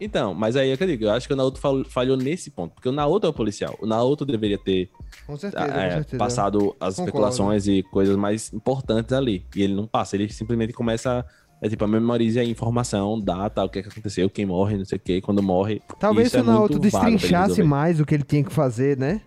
Então, 0.00 0.34
mas 0.34 0.56
aí 0.56 0.70
é 0.70 0.76
que 0.76 0.82
eu 0.82 0.88
digo, 0.88 1.04
eu 1.04 1.10
acho 1.12 1.28
que 1.28 1.32
o 1.32 1.36
Naoto 1.36 1.60
fal- 1.60 1.84
falhou 1.84 2.16
nesse 2.16 2.50
ponto, 2.50 2.74
porque 2.74 2.88
o 2.88 2.92
Naoto 2.92 3.24
é 3.24 3.30
o 3.30 3.32
policial, 3.32 3.76
o 3.80 3.86
Naoto 3.86 4.24
deveria 4.26 4.58
ter 4.58 4.90
Com 5.24 5.36
certeza, 5.36 5.64
é, 5.64 6.02
passado 6.18 6.58
as 6.58 6.96
Concordo. 6.96 7.00
especulações 7.02 7.68
e 7.68 7.84
coisas 7.84 8.16
mais 8.16 8.52
importantes 8.52 9.12
ali. 9.12 9.46
E 9.54 9.62
ele 9.62 9.74
não 9.74 9.86
passa, 9.86 10.16
ele 10.16 10.28
simplesmente 10.32 10.72
começa. 10.72 11.24
É 11.64 11.68
tipo, 11.68 11.84
a 11.84 11.86
memoriza 11.86 12.40
a 12.40 12.44
informação, 12.44 13.20
data, 13.20 13.62
o 13.64 13.68
que, 13.68 13.78
é 13.78 13.82
que 13.84 13.88
aconteceu, 13.88 14.28
quem 14.28 14.44
morre, 14.44 14.76
não 14.76 14.84
sei 14.84 14.96
o 14.98 15.00
que, 15.00 15.20
quando 15.20 15.40
morre. 15.40 15.80
Talvez 16.00 16.32
se 16.32 16.36
é 16.36 16.40
o 16.40 16.44
Naoto 16.44 16.72
ele 16.72 16.80
destrinchasse 16.80 17.62
mais 17.62 18.00
o 18.00 18.04
que 18.04 18.12
ele 18.16 18.24
tinha 18.24 18.42
que 18.42 18.52
fazer, 18.52 18.98
né? 18.98 19.20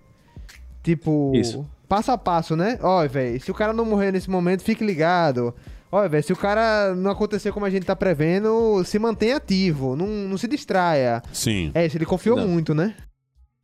Tipo, 0.83 1.31
Isso. 1.33 1.65
passo 1.87 2.11
a 2.11 2.17
passo, 2.17 2.57
né? 2.57 2.77
Ó, 2.81 3.07
velho, 3.07 3.39
se 3.39 3.49
o 3.49 3.53
cara 3.53 3.71
não 3.71 3.85
morrer 3.85 4.11
nesse 4.11 4.29
momento, 4.29 4.61
fique 4.63 4.83
ligado. 4.85 5.53
Ó, 5.95 6.09
velho, 6.09 6.21
se 6.23 6.33
o 6.33 6.35
cara 6.35 6.93
não 6.93 7.09
acontecer 7.09 7.53
como 7.53 7.65
a 7.65 7.69
gente 7.69 7.85
tá 7.85 7.95
prevendo, 7.95 8.83
se 8.83 8.99
mantenha 8.99 9.37
ativo, 9.37 9.95
não, 9.95 10.05
não 10.05 10.37
se 10.37 10.45
distraia. 10.45 11.21
Sim. 11.31 11.71
É 11.73 11.85
isso, 11.85 11.95
ele 11.95 12.05
confiou 12.05 12.35
Não. 12.35 12.45
muito, 12.49 12.75
né? 12.75 12.95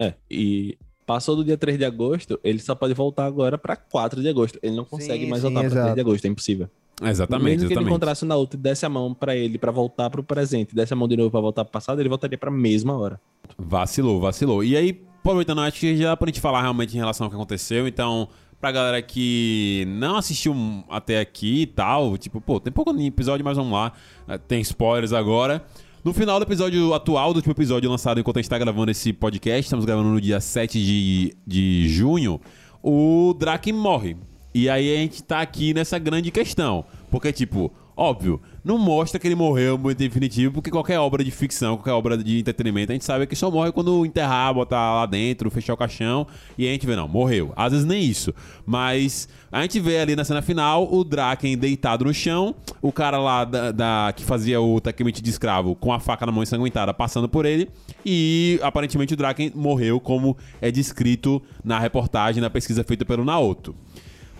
É, 0.02 0.14
e 0.30 0.78
passou 1.06 1.36
do 1.36 1.44
dia 1.44 1.58
3 1.58 1.78
de 1.78 1.84
agosto, 1.84 2.40
ele 2.42 2.60
só 2.60 2.74
pode 2.74 2.94
voltar 2.94 3.26
agora 3.26 3.58
pra 3.58 3.76
4 3.76 4.22
de 4.22 4.30
agosto. 4.30 4.58
Ele 4.64 4.74
não 4.78 4.86
consegue 4.86 5.26
Sim, 5.26 5.30
mais 5.30 5.42
sim, 5.42 5.48
voltar 5.50 5.60
pra 5.60 5.70
3 5.70 5.82
exato. 5.84 5.96
de 5.96 6.00
agosto, 6.02 6.24
é 6.26 6.28
impossível. 6.30 6.70
Exatamente, 7.04 7.44
Mesmo 7.58 7.68
que 7.68 7.74
ele 7.74 7.84
encontrasse 7.84 8.24
o 8.24 8.28
Naoto 8.28 8.56
e 8.56 8.60
desse 8.60 8.86
a 8.86 8.90
mão 8.90 9.14
pra 9.14 9.36
ele 9.36 9.58
pra 9.58 9.72
voltar 9.72 10.10
pro 10.10 10.24
presente, 10.24 10.74
desse 10.74 10.94
a 10.94 10.96
mão 10.96 11.10
de 11.10 11.18
novo 11.18 11.32
pra 11.32 11.42
voltar 11.42 11.66
pro 11.66 11.72
passado, 11.74 12.00
ele 12.00 12.08
voltaria 12.08 12.38
pra 12.38 12.50
mesma 12.50 12.98
hora. 12.98 13.20
Vacilou, 13.58 14.22
vacilou. 14.22 14.64
E 14.64 14.78
aí, 14.78 15.02
aproveitando, 15.20 15.60
acho 15.62 15.82
que 15.82 15.98
já 15.98 16.10
dá 16.12 16.16
pra 16.18 16.28
gente 16.28 16.40
falar 16.40 16.62
realmente 16.62 16.96
em 16.96 16.98
relação 17.00 17.26
ao 17.26 17.30
que 17.30 17.36
aconteceu. 17.36 17.88
Então, 17.90 18.30
pra 18.62 18.72
galera 18.72 19.02
que 19.02 19.86
não 19.88 20.18
assistiu 20.18 20.56
até 20.88 21.20
aqui 21.20 21.64
e 21.64 21.66
tal, 21.66 22.16
tipo, 22.16 22.40
pô, 22.40 22.60
tem 22.60 22.72
pouco 22.72 22.96
episódio, 23.02 23.44
mas 23.44 23.58
vamos 23.58 23.74
lá. 23.74 23.92
Eh, 24.28 24.38
Tem 24.38 24.62
spoilers 24.62 25.12
agora. 25.12 25.66
No 26.04 26.14
final 26.14 26.40
do 26.40 26.44
episódio 26.44 26.94
atual, 26.94 27.34
do 27.34 27.38
último 27.38 27.54
episódio 27.54 27.90
lançado 27.90 28.20
enquanto 28.20 28.38
a 28.38 28.42
gente 28.42 28.50
tá 28.50 28.58
gravando 28.60 28.92
esse 28.92 29.12
podcast, 29.14 29.64
estamos 29.64 29.84
gravando 29.84 30.10
no 30.10 30.22
dia 30.22 30.40
7 30.40 30.80
de, 30.80 31.36
de 31.46 31.90
junho, 31.90 32.40
o 32.84 33.36
Draken 33.38 33.74
morre. 33.74 34.16
E 34.54 34.70
aí 34.70 34.94
a 34.94 34.98
gente 34.98 35.24
tá 35.24 35.42
aqui 35.42 35.74
nessa 35.74 35.98
grande 35.98 36.30
questão. 36.30 36.86
Porque, 37.10 37.32
tipo, 37.32 37.72
óbvio, 37.96 38.42
não 38.64 38.78
mostra 38.78 39.20
que 39.20 39.28
ele 39.28 39.36
morreu 39.36 39.78
muito 39.78 39.98
definitivo, 39.98 40.54
porque 40.54 40.70
qualquer 40.70 41.00
obra 41.00 41.24
de 41.24 41.32
ficção, 41.32 41.76
qualquer 41.78 41.94
obra 41.94 42.18
de 42.18 42.40
entretenimento, 42.40 42.92
a 42.92 42.94
gente 42.94 43.06
sabe 43.06 43.26
que 43.26 43.36
só 43.36 43.50
morre 43.50 43.72
quando 43.72 44.06
enterrar, 44.06 44.54
botar 44.54 44.94
lá 44.96 45.06
dentro, 45.06 45.50
fechar 45.50 45.74
o 45.74 45.78
caixão, 45.78 46.28
e 46.58 46.68
a 46.68 46.72
gente 46.72 46.86
vê, 46.86 46.96
não, 46.96 47.08
morreu. 47.08 47.52
Às 47.56 47.72
vezes 47.72 47.86
nem 47.88 48.04
isso. 48.04 48.34
Mas 48.66 49.28
a 49.52 49.62
gente 49.64 49.80
vê 49.80 50.00
ali 50.00 50.16
na 50.16 50.24
cena 50.24 50.42
final 50.42 50.88
o 50.94 51.04
Draken 51.04 51.58
deitado 51.58 52.06
no 52.06 52.14
chão, 52.14 52.54
o 52.82 52.92
cara 52.92 53.18
lá 53.18 53.44
da, 53.46 53.72
da- 53.72 54.14
que 54.16 54.24
fazia 54.24 54.62
o 54.62 54.80
Takemichi 54.80 55.22
de 55.22 55.30
escravo 55.32 55.76
com 55.76 55.92
a 55.92 56.00
faca 56.00 56.26
na 56.26 56.32
mão 56.32 56.44
ensanguentada 56.44 56.94
passando 56.94 57.28
por 57.28 57.46
ele, 57.46 57.68
e 58.06 58.60
aparentemente 58.62 59.14
o 59.14 59.18
Draken 59.18 59.52
morreu, 59.56 60.00
como 60.00 60.38
é 60.62 60.70
descrito 60.70 61.42
na 61.64 61.80
reportagem, 61.80 62.42
na 62.42 62.50
pesquisa 62.50 62.84
feita 62.84 63.06
pelo 63.06 63.26
Naoto. 63.26 63.76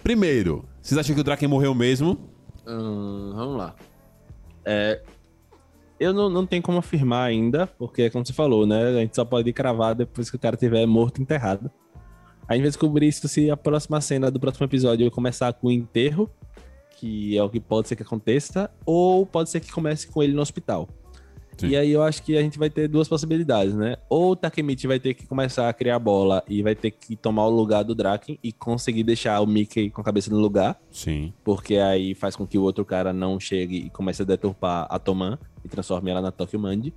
Primeiro, 0.04 0.66
vocês 0.82 0.98
acham 0.98 1.14
que 1.16 1.22
o 1.22 1.24
Draken 1.24 1.48
morreu 1.48 1.74
mesmo? 1.76 2.18
Hum, 2.68 3.32
vamos 3.36 3.58
lá. 3.58 3.76
É, 4.66 5.02
eu 6.00 6.14
não, 6.14 6.30
não 6.30 6.46
tenho 6.46 6.64
como 6.64 6.80
afirmar 6.80 7.28
ainda, 7.28 7.68
porque, 7.68 8.10
como 8.10 8.26
você 8.26 8.34
falou, 8.34 8.66
né? 8.66 8.88
A 8.88 9.00
gente 9.02 9.16
só 9.16 9.24
pode 9.24 9.54
cravar 9.54 9.94
depois 9.94 10.30
que 10.30 10.36
o 10.36 10.40
cara 10.40 10.58
tiver 10.58 10.86
morto 10.86 11.22
enterrado. 11.22 11.70
A 12.48 12.54
gente 12.54 12.64
vai 12.64 12.70
descobrir 12.70 13.08
isso 13.08 13.28
se 13.28 13.50
a 13.50 13.56
próxima 13.56 14.02
cena 14.02 14.32
do 14.32 14.40
próximo 14.40 14.66
episódio 14.66 15.10
começar 15.12 15.54
com 15.54 15.68
o 15.68 15.72
enterro, 15.72 16.30
que 16.98 17.38
é 17.38 17.44
o 17.44 17.50
que 17.50 17.60
pode 17.60 17.88
ser 17.88 17.96
que 17.96 18.04
aconteça, 18.04 18.70
ou 18.86 19.26
pode 19.26 19.50
ser 19.50 19.60
que 19.60 19.72
comece 19.72 20.08
com 20.08 20.22
ele 20.22 20.34
no 20.34 20.42
hospital. 20.42 20.88
Sim. 21.58 21.68
E 21.68 21.78
aí 21.78 21.92
eu 21.92 22.02
acho 22.02 22.24
que 22.24 22.38
a 22.38 22.42
gente 22.42 22.58
vai 22.58 22.70
ter 22.70 22.88
duas 22.88 23.08
possibilidades, 23.08 23.76
né? 23.76 23.98
Ou 24.10 24.32
o 24.32 24.36
Takemichi 24.36 24.88
vai 24.88 25.00
ter 25.00 25.14
que 25.14 25.28
começar 25.28 25.70
a 25.70 25.74
criar 25.74 26.00
bola 26.00 26.44
e 26.48 26.62
vai 26.64 26.76
ter 26.76 26.92
que 26.92 27.16
tomar 27.16 27.46
o 27.46 27.50
lugar 27.50 27.84
do 27.84 27.94
Draken 27.94 28.40
e 28.44 28.52
conseguir 28.52 29.04
deixar 29.04 29.40
o 29.42 29.48
Mickey 29.48 29.90
com 29.90 30.02
a 30.02 30.04
cabeça 30.04 30.32
no 30.32 30.40
lugar 30.40 30.80
Sim. 30.90 31.34
porque 31.44 31.76
aí 31.78 32.16
faz 32.16 32.36
com 32.36 32.48
que 32.48 32.58
o 32.58 32.64
outro 32.64 32.84
cara 32.84 33.14
não 33.14 33.40
chegue 33.40 33.78
e 33.78 33.90
comece 33.90 34.22
a 34.22 34.26
deturpar 34.26 34.88
a 34.90 34.98
Toman 34.98 35.38
e 35.64 35.70
transforme 35.70 36.10
ela 36.10 36.22
na 36.22 36.32
Tokyo 36.32 36.60
Mandi. 36.60 36.94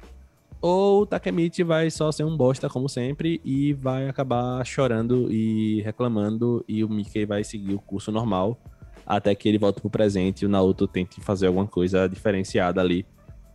Ou 0.61 1.03
o 1.03 1.07
Takemichi 1.07 1.63
vai 1.63 1.91
só 1.91 2.11
ser 2.11 2.25
um 2.25 2.35
bosta, 2.35 2.71
como 2.71 2.89
sempre, 2.89 3.39
e 3.45 3.75
vai 3.75 4.09
acabar 4.09 4.65
chorando 4.65 5.31
e 5.31 5.83
reclamando, 5.83 6.65
e 6.67 6.83
o 6.83 6.89
Mickey 6.89 7.27
vai 7.27 7.45
seguir 7.45 7.75
o 7.75 7.79
curso 7.79 8.11
normal, 8.11 8.59
até 9.07 9.35
que 9.35 9.47
ele 9.47 9.59
volte 9.59 9.83
pro 9.83 9.91
presente 9.91 10.43
e 10.43 10.47
o 10.47 10.49
Naruto 10.49 10.89
tente 10.89 11.21
fazer 11.21 11.49
alguma 11.49 11.67
coisa 11.67 12.09
diferenciada 12.09 12.81
ali 12.81 13.05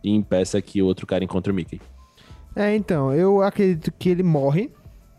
e 0.02 0.10
impeça 0.14 0.60
que 0.62 0.80
o 0.82 0.86
outro 0.86 1.06
cara 1.06 1.22
encontre 1.24 1.50
o 1.52 1.54
Mickey. 1.54 1.80
É, 2.56 2.74
então, 2.74 3.12
eu 3.12 3.42
acredito 3.42 3.92
que 3.98 4.08
ele 4.08 4.22
morre, 4.22 4.70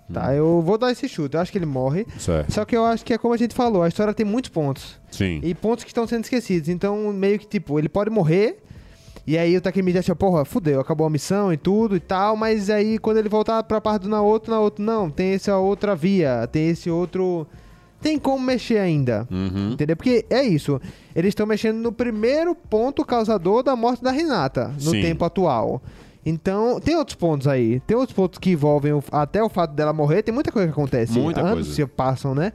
Hum. 0.10 0.14
tá? 0.14 0.34
Eu 0.36 0.62
vou 0.62 0.78
dar 0.78 0.92
esse 0.92 1.08
chute, 1.08 1.36
eu 1.36 1.42
acho 1.42 1.52
que 1.52 1.58
ele 1.58 1.66
morre. 1.66 2.06
Certo. 2.20 2.52
Só 2.52 2.66
que 2.66 2.76
eu 2.76 2.84
acho 2.86 3.06
que 3.06 3.14
é 3.14 3.18
como 3.18 3.34
a 3.34 3.38
gente 3.38 3.56
falou, 3.56 3.84
a 3.84 3.88
história 3.88 4.14
tem 4.14 4.26
muitos 4.26 4.50
pontos. 4.50 5.00
Sim. 5.10 5.40
E 5.44 5.54
pontos 5.56 5.84
que 5.86 5.90
estão 5.90 6.06
sendo 6.06 6.24
esquecidos. 6.26 6.68
Então, 6.70 7.12
meio 7.14 7.40
que, 7.40 7.48
tipo, 7.48 7.80
ele 7.80 7.88
pode 7.88 8.10
morrer. 8.10 8.62
E 9.26 9.38
aí 9.38 9.56
o 9.56 9.62
Takemichi 9.62 10.00
acha, 10.00 10.16
porra, 10.16 10.44
fudeu, 10.44 10.80
acabou 10.82 11.06
a 11.06 11.10
missão 11.10 11.54
e 11.54 11.58
tudo 11.58 11.96
e 11.96 12.00
tal. 12.00 12.36
Mas 12.36 12.70
aí 12.70 12.98
quando 12.98 13.18
ele 13.18 13.30
voltar 13.30 13.62
pra 13.64 13.80
parte 13.80 14.04
do 14.04 14.10
Naoto, 14.10 14.50
Naoto, 14.52 14.82
não, 14.82 15.10
tem 15.10 15.34
essa 15.34 15.56
outra 15.58 15.96
via, 15.96 16.48
tem 16.52 16.70
esse 16.70 16.90
outro 16.90 17.48
tem 18.02 18.18
como 18.20 18.44
mexer 18.44 18.78
ainda. 18.80 19.28
Uhum. 19.32 19.72
Entendeu? 19.74 19.96
Porque 19.96 20.26
é 20.30 20.44
isso. 20.44 20.82
Eles 21.16 21.30
estão 21.30 21.46
mexendo 21.46 21.78
no 21.78 21.92
primeiro 21.92 22.54
ponto 22.56 23.06
causador 23.06 23.64
da 23.64 23.76
morte 23.76 24.04
da 24.04 24.12
Renata, 24.12 24.70
no 24.82 24.92
Sim. 24.92 25.02
tempo 25.02 25.24
atual. 25.24 25.82
Então, 26.26 26.80
tem 26.80 26.96
outros 26.96 27.16
pontos 27.16 27.48
aí. 27.48 27.80
Tem 27.82 27.98
outros 27.98 28.16
pontos 28.16 28.38
que 28.38 28.52
envolvem 28.52 28.94
o- 28.94 29.04
até 29.12 29.42
o 29.44 29.50
fato 29.50 29.74
dela 29.74 29.92
morrer. 29.94 30.22
Tem 30.22 30.34
muita 30.34 30.52
coisa 30.52 30.68
que 30.68 30.72
acontece. 30.74 31.18
Muita 31.20 31.42
Anos 31.42 31.54
coisa. 31.54 31.74
se 31.74 31.86
passam, 31.88 32.36
né? 32.36 32.52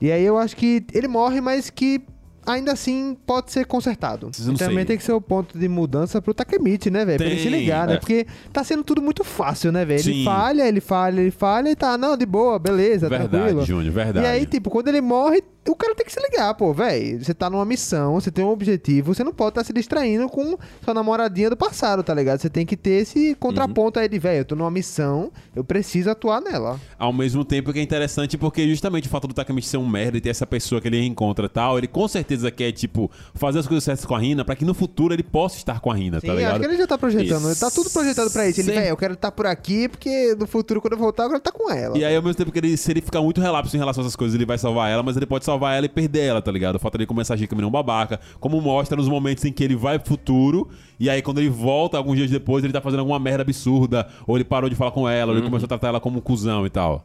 E 0.00 0.10
aí 0.12 0.24
eu 0.24 0.38
acho 0.38 0.56
que 0.56 0.84
ele 0.94 1.08
morre, 1.08 1.40
mas 1.40 1.68
que 1.70 2.00
ainda 2.48 2.72
assim 2.72 3.16
pode 3.26 3.52
ser 3.52 3.66
consertado. 3.66 4.30
Também 4.30 4.78
sei. 4.78 4.84
tem 4.84 4.96
que 4.96 5.04
ser 5.04 5.12
o 5.12 5.20
ponto 5.20 5.58
de 5.58 5.68
mudança 5.68 6.20
pro 6.20 6.34
Takemichi, 6.34 6.90
né, 6.90 7.04
velho? 7.04 7.18
Pra 7.18 7.26
ele 7.26 7.40
se 7.40 7.48
ligar, 7.48 7.86
né? 7.86 7.94
é. 7.94 7.96
Porque 7.98 8.26
tá 8.52 8.64
sendo 8.64 8.82
tudo 8.82 9.02
muito 9.02 9.22
fácil, 9.22 9.70
né, 9.70 9.84
velho? 9.84 10.00
Ele 10.00 10.24
falha, 10.24 10.68
ele 10.68 10.80
falha, 10.80 11.20
ele 11.20 11.30
falha 11.30 11.70
e 11.70 11.76
tá, 11.76 11.98
não, 11.98 12.16
de 12.16 12.26
boa, 12.26 12.58
beleza, 12.58 13.08
tranquilo. 13.08 13.44
Verdade, 13.44 13.66
Júnior, 13.66 13.92
verdade. 13.92 14.26
E 14.26 14.28
aí, 14.28 14.46
tipo, 14.46 14.70
quando 14.70 14.88
ele 14.88 15.00
morre, 15.00 15.42
o 15.68 15.76
cara 15.76 15.94
tem 15.94 16.06
que 16.06 16.12
se 16.12 16.20
ligar, 16.20 16.54
pô, 16.54 16.72
velho. 16.72 17.22
Você 17.22 17.34
tá 17.34 17.50
numa 17.50 17.64
missão, 17.64 18.14
você 18.14 18.30
tem 18.30 18.44
um 18.44 18.48
objetivo, 18.48 19.14
você 19.14 19.22
não 19.22 19.32
pode 19.32 19.50
estar 19.50 19.64
se 19.64 19.72
distraindo 19.72 20.28
com 20.28 20.56
sua 20.82 20.94
namoradinha 20.94 21.50
do 21.50 21.56
passado, 21.56 22.02
tá 22.02 22.14
ligado? 22.14 22.40
Você 22.40 22.48
tem 22.48 22.64
que 22.64 22.76
ter 22.76 23.02
esse 23.02 23.34
contraponto 23.34 23.98
aí 23.98 24.08
de, 24.08 24.18
velho, 24.18 24.40
eu 24.40 24.44
tô 24.44 24.54
numa 24.54 24.70
missão, 24.70 25.30
eu 25.54 25.62
preciso 25.62 26.10
atuar 26.10 26.40
nela. 26.40 26.80
Ao 26.98 27.12
mesmo 27.12 27.44
tempo 27.44 27.72
que 27.72 27.78
é 27.78 27.82
interessante 27.82 28.38
porque 28.38 28.68
justamente 28.68 29.06
o 29.06 29.10
fato 29.10 29.28
do 29.28 29.34
Takamichi 29.34 29.68
ser 29.68 29.76
um 29.76 29.86
merda 29.86 30.16
e 30.18 30.20
ter 30.20 30.30
essa 30.30 30.46
pessoa 30.46 30.80
que 30.80 30.88
ele 30.88 30.98
reencontra 30.98 31.46
e 31.46 31.48
tal, 31.48 31.78
ele 31.78 31.86
com 31.86 32.06
certeza 32.08 32.37
quer, 32.50 32.72
tipo, 32.72 33.10
fazer 33.34 33.58
as 33.58 33.66
coisas 33.66 33.84
certas 33.84 34.04
com 34.04 34.14
a 34.14 34.18
Rina 34.18 34.44
pra 34.44 34.54
que 34.56 34.64
no 34.64 34.74
futuro 34.74 35.14
ele 35.14 35.22
possa 35.22 35.56
estar 35.56 35.80
com 35.80 35.90
a 35.90 35.94
Rina, 35.94 36.20
Sim, 36.20 36.26
tá 36.26 36.34
ligado? 36.34 36.50
acho 36.52 36.60
que 36.60 36.66
ele 36.66 36.76
já 36.76 36.86
tá 36.86 36.98
projetando, 36.98 37.50
Isso. 37.50 37.60
tá 37.60 37.70
tudo 37.70 37.90
projetado 37.90 38.30
pra 38.30 38.48
isso. 38.48 38.60
Ele, 38.60 38.72
velho, 38.72 38.88
eu 38.88 38.96
quero 38.96 39.14
estar 39.14 39.30
por 39.32 39.46
aqui, 39.46 39.88
porque 39.88 40.34
no 40.38 40.46
futuro, 40.46 40.80
quando 40.80 40.92
eu 40.94 40.98
voltar, 40.98 41.24
eu 41.24 41.28
quero 41.28 41.38
estar 41.38 41.52
com 41.52 41.70
ela. 41.70 41.96
E 41.96 42.04
aí, 42.04 42.14
ao 42.14 42.22
mesmo 42.22 42.36
tempo 42.36 42.52
que 42.52 42.58
ele, 42.58 42.76
se 42.76 42.90
ele 42.90 43.00
ficar 43.00 43.20
muito 43.20 43.40
relapso 43.40 43.74
em 43.76 43.78
relação 43.78 44.02
a 44.02 44.06
essas 44.06 44.16
coisas, 44.16 44.34
ele 44.34 44.46
vai 44.46 44.58
salvar 44.58 44.90
ela, 44.90 45.02
mas 45.02 45.16
ele 45.16 45.26
pode 45.26 45.44
salvar 45.44 45.76
ela 45.76 45.86
e 45.86 45.88
perder 45.88 46.20
ela, 46.26 46.42
tá 46.42 46.50
ligado? 46.50 46.76
O 46.76 46.78
fato 46.78 46.98
dele 46.98 47.06
começar 47.06 47.34
a 47.34 47.36
agir 47.36 47.46
como 47.46 47.66
um 47.66 47.70
babaca, 47.70 48.20
como 48.40 48.60
mostra 48.60 48.96
nos 48.96 49.08
momentos 49.08 49.44
em 49.44 49.52
que 49.52 49.62
ele 49.64 49.76
vai 49.76 49.98
pro 49.98 50.08
futuro, 50.08 50.68
e 50.98 51.08
aí 51.10 51.22
quando 51.22 51.38
ele 51.38 51.48
volta, 51.50 51.96
alguns 51.96 52.16
dias 52.16 52.30
depois, 52.30 52.64
ele 52.64 52.72
tá 52.72 52.80
fazendo 52.80 53.00
alguma 53.00 53.18
merda 53.18 53.42
absurda, 53.42 54.08
ou 54.26 54.36
ele 54.36 54.44
parou 54.44 54.68
de 54.70 54.76
falar 54.76 54.90
com 54.90 55.08
ela, 55.08 55.32
ou 55.32 55.38
ele 55.38 55.46
começou 55.46 55.66
a 55.66 55.68
tratar 55.68 55.88
ela 55.88 56.00
como 56.00 56.18
um 56.18 56.20
cuzão 56.20 56.66
e 56.66 56.70
tal. 56.70 57.04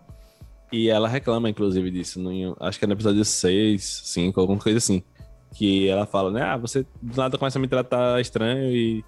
E 0.72 0.90
ela 0.90 1.08
reclama, 1.08 1.48
inclusive, 1.48 1.92
disso. 1.92 2.20
No, 2.20 2.58
acho 2.60 2.80
que 2.80 2.86
é 2.86 2.88
no 2.88 2.94
episódio 2.94 3.24
6, 3.24 4.02
5, 4.06 4.40
alguma 4.42 4.58
coisa 4.58 4.80
assim. 4.80 5.04
Que 5.54 5.88
ela 5.88 6.06
fala, 6.06 6.32
né? 6.32 6.42
Ah, 6.42 6.58
você 6.58 6.86
do 7.02 7.16
nada 7.16 7.38
começa 7.38 7.60
a 7.60 7.62
me 7.62 7.68
tratar 7.68 8.20
estranho 8.20 8.76
e 8.76 9.04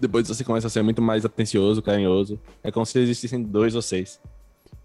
depois 0.00 0.28
você 0.28 0.44
começa 0.44 0.66
a 0.66 0.70
ser 0.70 0.82
muito 0.82 1.00
mais 1.02 1.24
atencioso, 1.24 1.82
carinhoso. 1.82 2.38
É 2.62 2.70
como 2.70 2.84
se 2.86 2.98
existissem 2.98 3.42
dois 3.42 3.74
ou 3.74 3.82
seis. 3.82 4.20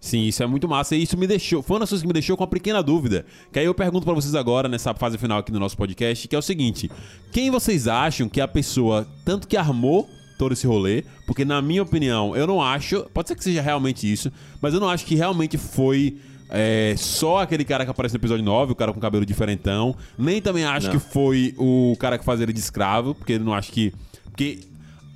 Sim, 0.00 0.24
isso 0.24 0.42
é 0.42 0.46
muito 0.46 0.68
massa. 0.68 0.94
E 0.94 1.02
isso 1.02 1.16
me 1.16 1.26
deixou. 1.26 1.62
Foi 1.62 1.74
uma 1.74 1.80
das 1.80 1.88
coisas 1.88 2.02
que 2.02 2.06
me 2.06 2.12
deixou 2.12 2.36
com 2.36 2.44
uma 2.44 2.50
pequena 2.50 2.82
dúvida. 2.82 3.24
Que 3.52 3.58
aí 3.58 3.64
eu 3.64 3.74
pergunto 3.74 4.04
pra 4.04 4.14
vocês 4.14 4.34
agora, 4.34 4.68
nessa 4.68 4.94
fase 4.94 5.18
final 5.18 5.38
aqui 5.38 5.50
do 5.50 5.58
nosso 5.58 5.76
podcast, 5.76 6.28
que 6.28 6.34
é 6.34 6.38
o 6.38 6.42
seguinte: 6.42 6.90
quem 7.32 7.50
vocês 7.50 7.88
acham 7.88 8.28
que 8.28 8.40
é 8.40 8.44
a 8.44 8.48
pessoa, 8.48 9.06
tanto 9.24 9.48
que 9.48 9.56
armou 9.56 10.08
todo 10.38 10.52
esse 10.52 10.66
rolê? 10.66 11.04
Porque, 11.26 11.44
na 11.44 11.60
minha 11.62 11.82
opinião, 11.82 12.36
eu 12.36 12.46
não 12.46 12.62
acho. 12.62 13.04
Pode 13.12 13.28
ser 13.28 13.36
que 13.36 13.42
seja 13.44 13.62
realmente 13.62 14.10
isso, 14.10 14.30
mas 14.60 14.74
eu 14.74 14.80
não 14.80 14.88
acho 14.88 15.04
que 15.04 15.14
realmente 15.14 15.58
foi. 15.58 16.18
É, 16.48 16.94
só 16.96 17.38
aquele 17.38 17.64
cara 17.64 17.84
que 17.84 17.90
aparece 17.90 18.14
no 18.14 18.18
episódio 18.20 18.44
9, 18.44 18.72
o 18.72 18.74
cara 18.74 18.92
com 18.92 19.00
cabelo 19.00 19.26
diferentão. 19.26 19.96
Nem 20.16 20.40
também 20.40 20.64
acho 20.64 20.86
Não. 20.86 20.92
que 20.94 20.98
foi 20.98 21.54
o 21.58 21.96
cara 21.98 22.18
que 22.18 22.24
faz 22.24 22.40
ele 22.40 22.52
de 22.52 22.60
escravo, 22.60 23.14
porque 23.14 23.34
ele 23.34 23.44
não 23.44 23.54
acho 23.54 23.72
que. 23.72 23.92
Porque 24.24 24.60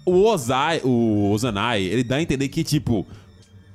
o 0.04 0.24
Ozai, 0.24 0.80
o 0.82 1.30
Ozanai, 1.30 1.82
ele 1.82 2.02
dá 2.02 2.16
a 2.16 2.22
entender 2.22 2.48
que, 2.48 2.64
tipo, 2.64 3.06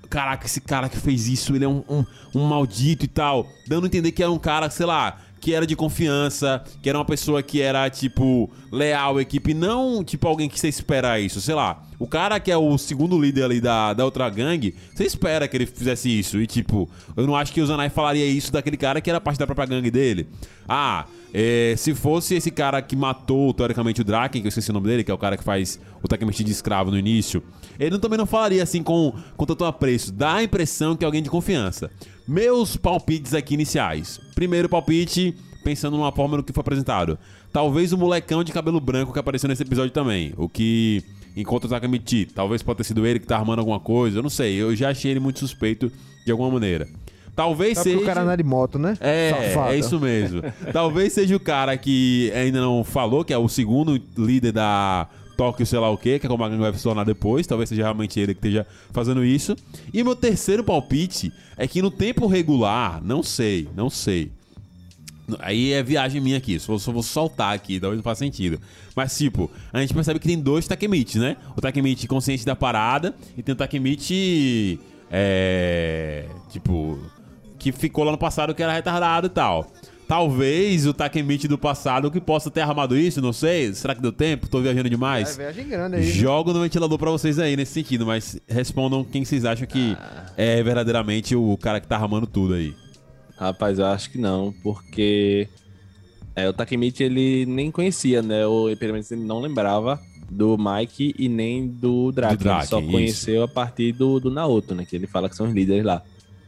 caraca, 0.09 0.45
esse 0.45 0.59
cara 0.59 0.89
que 0.89 0.97
fez 0.97 1.27
isso, 1.27 1.55
ele 1.55 1.65
é 1.65 1.67
um, 1.67 1.83
um, 1.89 2.05
um 2.33 2.45
maldito 2.45 3.05
e 3.05 3.07
tal. 3.07 3.47
Dando 3.67 3.85
a 3.85 3.87
entender 3.87 4.11
que 4.11 4.23
era 4.23 4.31
um 4.31 4.39
cara, 4.39 4.69
sei 4.69 4.85
lá, 4.85 5.19
que 5.45 5.53
era 5.53 5.67
de 5.67 5.75
confiança, 5.75 6.63
que 6.81 6.89
era 6.89 6.97
uma 6.97 7.05
pessoa 7.05 7.43
que 7.43 7.61
era, 7.61 7.87
tipo, 7.87 8.49
leal 8.71 9.17
à 9.17 9.21
equipe, 9.21 9.53
não, 9.53 10.03
tipo, 10.03 10.27
alguém 10.27 10.49
que 10.49 10.59
você 10.59 10.67
espera 10.67 11.19
isso, 11.19 11.39
sei 11.39 11.53
lá. 11.53 11.83
O 11.99 12.07
cara 12.07 12.39
que 12.39 12.49
é 12.51 12.57
o 12.57 12.75
segundo 12.79 13.15
líder 13.21 13.43
ali 13.43 13.61
da, 13.61 13.93
da 13.93 14.03
outra 14.03 14.27
gangue, 14.27 14.73
você 14.91 15.03
espera 15.03 15.47
que 15.47 15.55
ele 15.55 15.67
fizesse 15.67 16.09
isso. 16.09 16.41
E, 16.41 16.47
tipo, 16.47 16.89
eu 17.15 17.27
não 17.27 17.35
acho 17.35 17.53
que 17.53 17.61
o 17.61 17.65
Zanai 17.67 17.89
falaria 17.89 18.25
isso 18.25 18.51
daquele 18.51 18.75
cara 18.75 18.99
que 18.99 19.07
era 19.07 19.21
parte 19.21 19.37
da 19.37 19.45
própria 19.45 19.67
gangue 19.67 19.91
dele. 19.91 20.27
Ah, 20.67 21.05
é, 21.31 21.75
se 21.77 21.93
fosse 21.93 22.33
esse 22.33 22.49
cara 22.49 22.81
que 22.81 22.95
matou, 22.95 23.53
teoricamente, 23.53 24.01
o 24.01 24.03
Draken, 24.03 24.41
que 24.41 24.47
eu 24.47 24.49
esqueci 24.49 24.71
o 24.71 24.73
nome 24.73 24.87
dele, 24.87 25.03
que 25.03 25.11
é 25.11 25.13
o 25.13 25.17
cara 25.17 25.37
que 25.37 25.43
faz 25.43 25.79
o 26.01 26.07
Takemichi 26.07 26.43
de 26.43 26.51
escravo 26.51 26.89
no 26.89 26.97
início, 26.97 27.43
ele 27.79 27.99
também 27.99 28.17
não 28.17 28.25
falaria 28.25 28.63
assim 28.63 28.81
com, 28.81 29.13
com 29.37 29.45
tanto 29.45 29.63
apreço. 29.63 30.11
Dá 30.11 30.35
a 30.35 30.43
impressão 30.43 30.95
que 30.95 31.03
é 31.03 31.05
alguém 31.05 31.21
de 31.21 31.29
confiança. 31.29 31.91
Meus 32.27 32.75
palpites 32.75 33.33
aqui 33.33 33.53
iniciais. 33.53 34.19
Primeiro 34.33 34.67
palpite, 34.67 35.35
pensando 35.63 35.95
numa 35.95 36.11
forma 36.11 36.37
do 36.37 36.43
que 36.43 36.51
foi 36.51 36.61
apresentado. 36.61 37.19
Talvez 37.53 37.93
o 37.93 37.97
molecão 37.97 38.43
de 38.43 38.51
cabelo 38.51 38.79
branco 38.79 39.13
que 39.13 39.19
apareceu 39.19 39.47
nesse 39.47 39.63
episódio 39.63 39.91
também. 39.91 40.33
O 40.35 40.49
que 40.49 41.03
encontra 41.37 41.67
o 41.67 41.69
Takamichi. 41.69 42.25
Talvez 42.25 42.63
pode 42.63 42.77
ter 42.77 42.83
sido 42.83 43.05
ele 43.05 43.19
que 43.19 43.27
tá 43.27 43.37
armando 43.37 43.59
alguma 43.59 43.79
coisa. 43.79 44.19
Eu 44.19 44.23
não 44.23 44.29
sei. 44.29 44.55
Eu 44.55 44.75
já 44.75 44.89
achei 44.89 45.11
ele 45.11 45.19
muito 45.19 45.39
suspeito 45.39 45.91
de 46.25 46.31
alguma 46.31 46.49
maneira. 46.49 46.87
Talvez 47.35 47.77
Só 47.77 47.83
porque 47.83 47.97
seja. 47.97 48.03
o 48.03 48.05
cara 48.07 48.21
anda 48.23 48.37
de 48.37 48.43
moto, 48.43 48.79
né? 48.79 48.97
É, 49.01 49.53
é 49.69 49.77
isso 49.77 49.99
mesmo. 49.99 50.41
Talvez 50.71 51.11
seja 51.13 51.35
o 51.35 51.39
cara 51.39 51.77
que 51.77 52.31
ainda 52.33 52.61
não 52.61 52.83
falou, 52.83 53.25
que 53.25 53.33
é 53.33 53.37
o 53.37 53.49
segundo 53.49 54.01
líder 54.17 54.53
da 54.53 55.07
Tóquio, 55.35 55.65
sei 55.65 55.79
lá 55.79 55.89
o 55.89 55.97
quê, 55.97 56.19
que 56.19 56.25
é 56.25 56.29
como 56.29 56.43
a 56.43 56.49
gangue 56.49 56.61
vai 56.61 56.71
tornar 56.71 57.03
depois. 57.03 57.45
Talvez 57.45 57.69
seja 57.69 57.83
realmente 57.83 58.19
ele 58.19 58.33
que 58.33 58.39
esteja 58.39 58.65
fazendo 58.91 59.23
isso. 59.23 59.55
E 59.93 60.03
meu 60.03 60.15
terceiro 60.15 60.63
palpite 60.63 61.31
é 61.57 61.67
que 61.67 61.81
no 61.81 61.91
tempo 61.91 62.27
regular, 62.27 63.01
não 63.03 63.21
sei, 63.21 63.67
não 63.75 63.89
sei. 63.89 64.31
Aí 65.39 65.73
é 65.73 65.81
viagem 65.81 66.21
minha 66.21 66.37
aqui, 66.37 66.59
só, 66.59 66.77
só 66.77 66.91
vou 66.91 67.01
soltar 67.01 67.53
aqui, 67.55 67.79
talvez 67.79 67.97
não 67.97 68.03
faça 68.03 68.19
sentido. 68.19 68.59
Mas, 68.95 69.17
tipo, 69.17 69.49
a 69.73 69.81
gente 69.81 69.93
percebe 69.93 70.19
que 70.19 70.27
tem 70.27 70.39
dois 70.39 70.67
Takemichi, 70.67 71.17
né? 71.17 71.35
O 71.57 71.61
Takemichi 71.61 72.07
consciente 72.07 72.45
da 72.45 72.55
parada 72.55 73.15
e 73.35 73.41
tem 73.41 73.53
o 73.53 73.57
Takemichi. 73.57 74.79
É. 75.09 76.27
Tipo. 76.49 76.99
Que 77.57 77.71
ficou 77.71 78.03
lá 78.03 78.11
no 78.11 78.17
passado 78.17 78.53
que 78.53 78.61
era 78.61 78.71
retardado 78.71 79.25
e 79.25 79.29
tal. 79.29 79.71
Talvez 80.07 80.85
o 80.85 80.93
Takemichi 80.93 81.47
do 81.47 81.57
passado 81.57 82.11
que 82.11 82.21
possa 82.21 82.51
ter 82.51 82.61
armado 82.61 82.95
isso, 82.97 83.21
não 83.21 83.33
sei. 83.33 83.73
Será 83.73 83.95
que 83.95 84.01
deu 84.01 84.11
tempo? 84.11 84.47
Tô 84.47 84.61
viajando 84.61 84.87
É 84.87 84.89
demais. 84.89 85.35
viagem 85.35 85.67
grande 85.67 85.95
aí. 85.95 86.01
né? 86.05 86.11
Jogo 86.11 86.53
no 86.53 86.61
ventilador 86.61 86.97
pra 86.99 87.09
vocês 87.09 87.39
aí 87.39 87.55
nesse 87.57 87.73
sentido, 87.73 88.05
mas 88.05 88.39
respondam 88.47 89.03
quem 89.03 89.25
vocês 89.25 89.45
acham 89.45 89.65
que 89.65 89.97
é 90.37 90.61
verdadeiramente 90.61 91.35
o 91.35 91.57
cara 91.57 91.79
que 91.79 91.87
tá 91.87 91.97
armando 91.97 92.27
tudo 92.27 92.53
aí. 92.53 92.73
Rapaz, 93.37 93.79
eu 93.79 93.85
acho 93.87 94.11
que 94.11 94.17
não, 94.17 94.53
porque 94.63 95.49
é, 96.35 96.47
o 96.47 96.53
Takemichi 96.53 97.03
ele 97.03 97.45
nem 97.47 97.71
conhecia, 97.71 98.21
né? 98.21 98.45
Ou 98.45 98.75
pelo 98.77 98.93
menos 98.93 99.11
ele 99.11 99.23
não 99.23 99.41
lembrava 99.41 99.99
do 100.29 100.55
Mike 100.57 101.15
e 101.17 101.27
nem 101.27 101.67
do 101.67 102.11
Draken. 102.11 102.37
Do 102.37 102.43
Draken, 102.43 102.59
ele 102.61 102.67
só 102.69 102.79
isso. 102.79 102.91
conheceu 102.91 103.43
a 103.43 103.47
partir 103.47 103.91
do, 103.91 104.19
do 104.19 104.29
Naoto, 104.31 104.75
né? 104.75 104.85
Que 104.85 104.95
ele 104.95 105.07
fala 105.07 105.27
que 105.29 105.35
são 105.35 105.47
os 105.47 105.53
líderes 105.53 105.83
lá. 105.83 106.01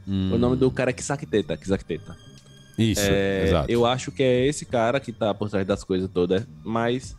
Hum, 0.07 0.31
O 0.33 0.37
nome 0.37 0.55
do 0.55 0.69
cara 0.71 0.91
é 0.91 0.93
Kisakiteta, 0.93 1.57
Kisakiteta. 1.57 2.15
Isso, 2.77 3.01
É, 3.01 3.47
exato. 3.47 3.71
eu 3.71 3.85
acho 3.85 4.11
que 4.11 4.21
é 4.21 4.45
esse 4.45 4.65
cara 4.65 4.99
que 4.99 5.11
tá 5.11 5.33
por 5.33 5.49
trás 5.49 5.65
das 5.65 5.83
coisas 5.83 6.09
todas, 6.13 6.45
mas 6.63 7.15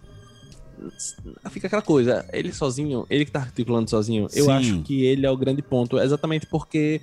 fica 1.50 1.66
aquela 1.66 1.82
coisa, 1.82 2.24
ele 2.32 2.52
sozinho, 2.52 3.04
ele 3.10 3.24
que 3.24 3.32
tá 3.32 3.40
articulando 3.40 3.90
sozinho, 3.90 4.28
eu 4.32 4.44
Sim. 4.44 4.50
acho 4.52 4.82
que 4.82 5.04
ele 5.04 5.26
é 5.26 5.30
o 5.30 5.36
grande 5.36 5.62
ponto, 5.62 5.98
exatamente 5.98 6.46
porque 6.46 7.00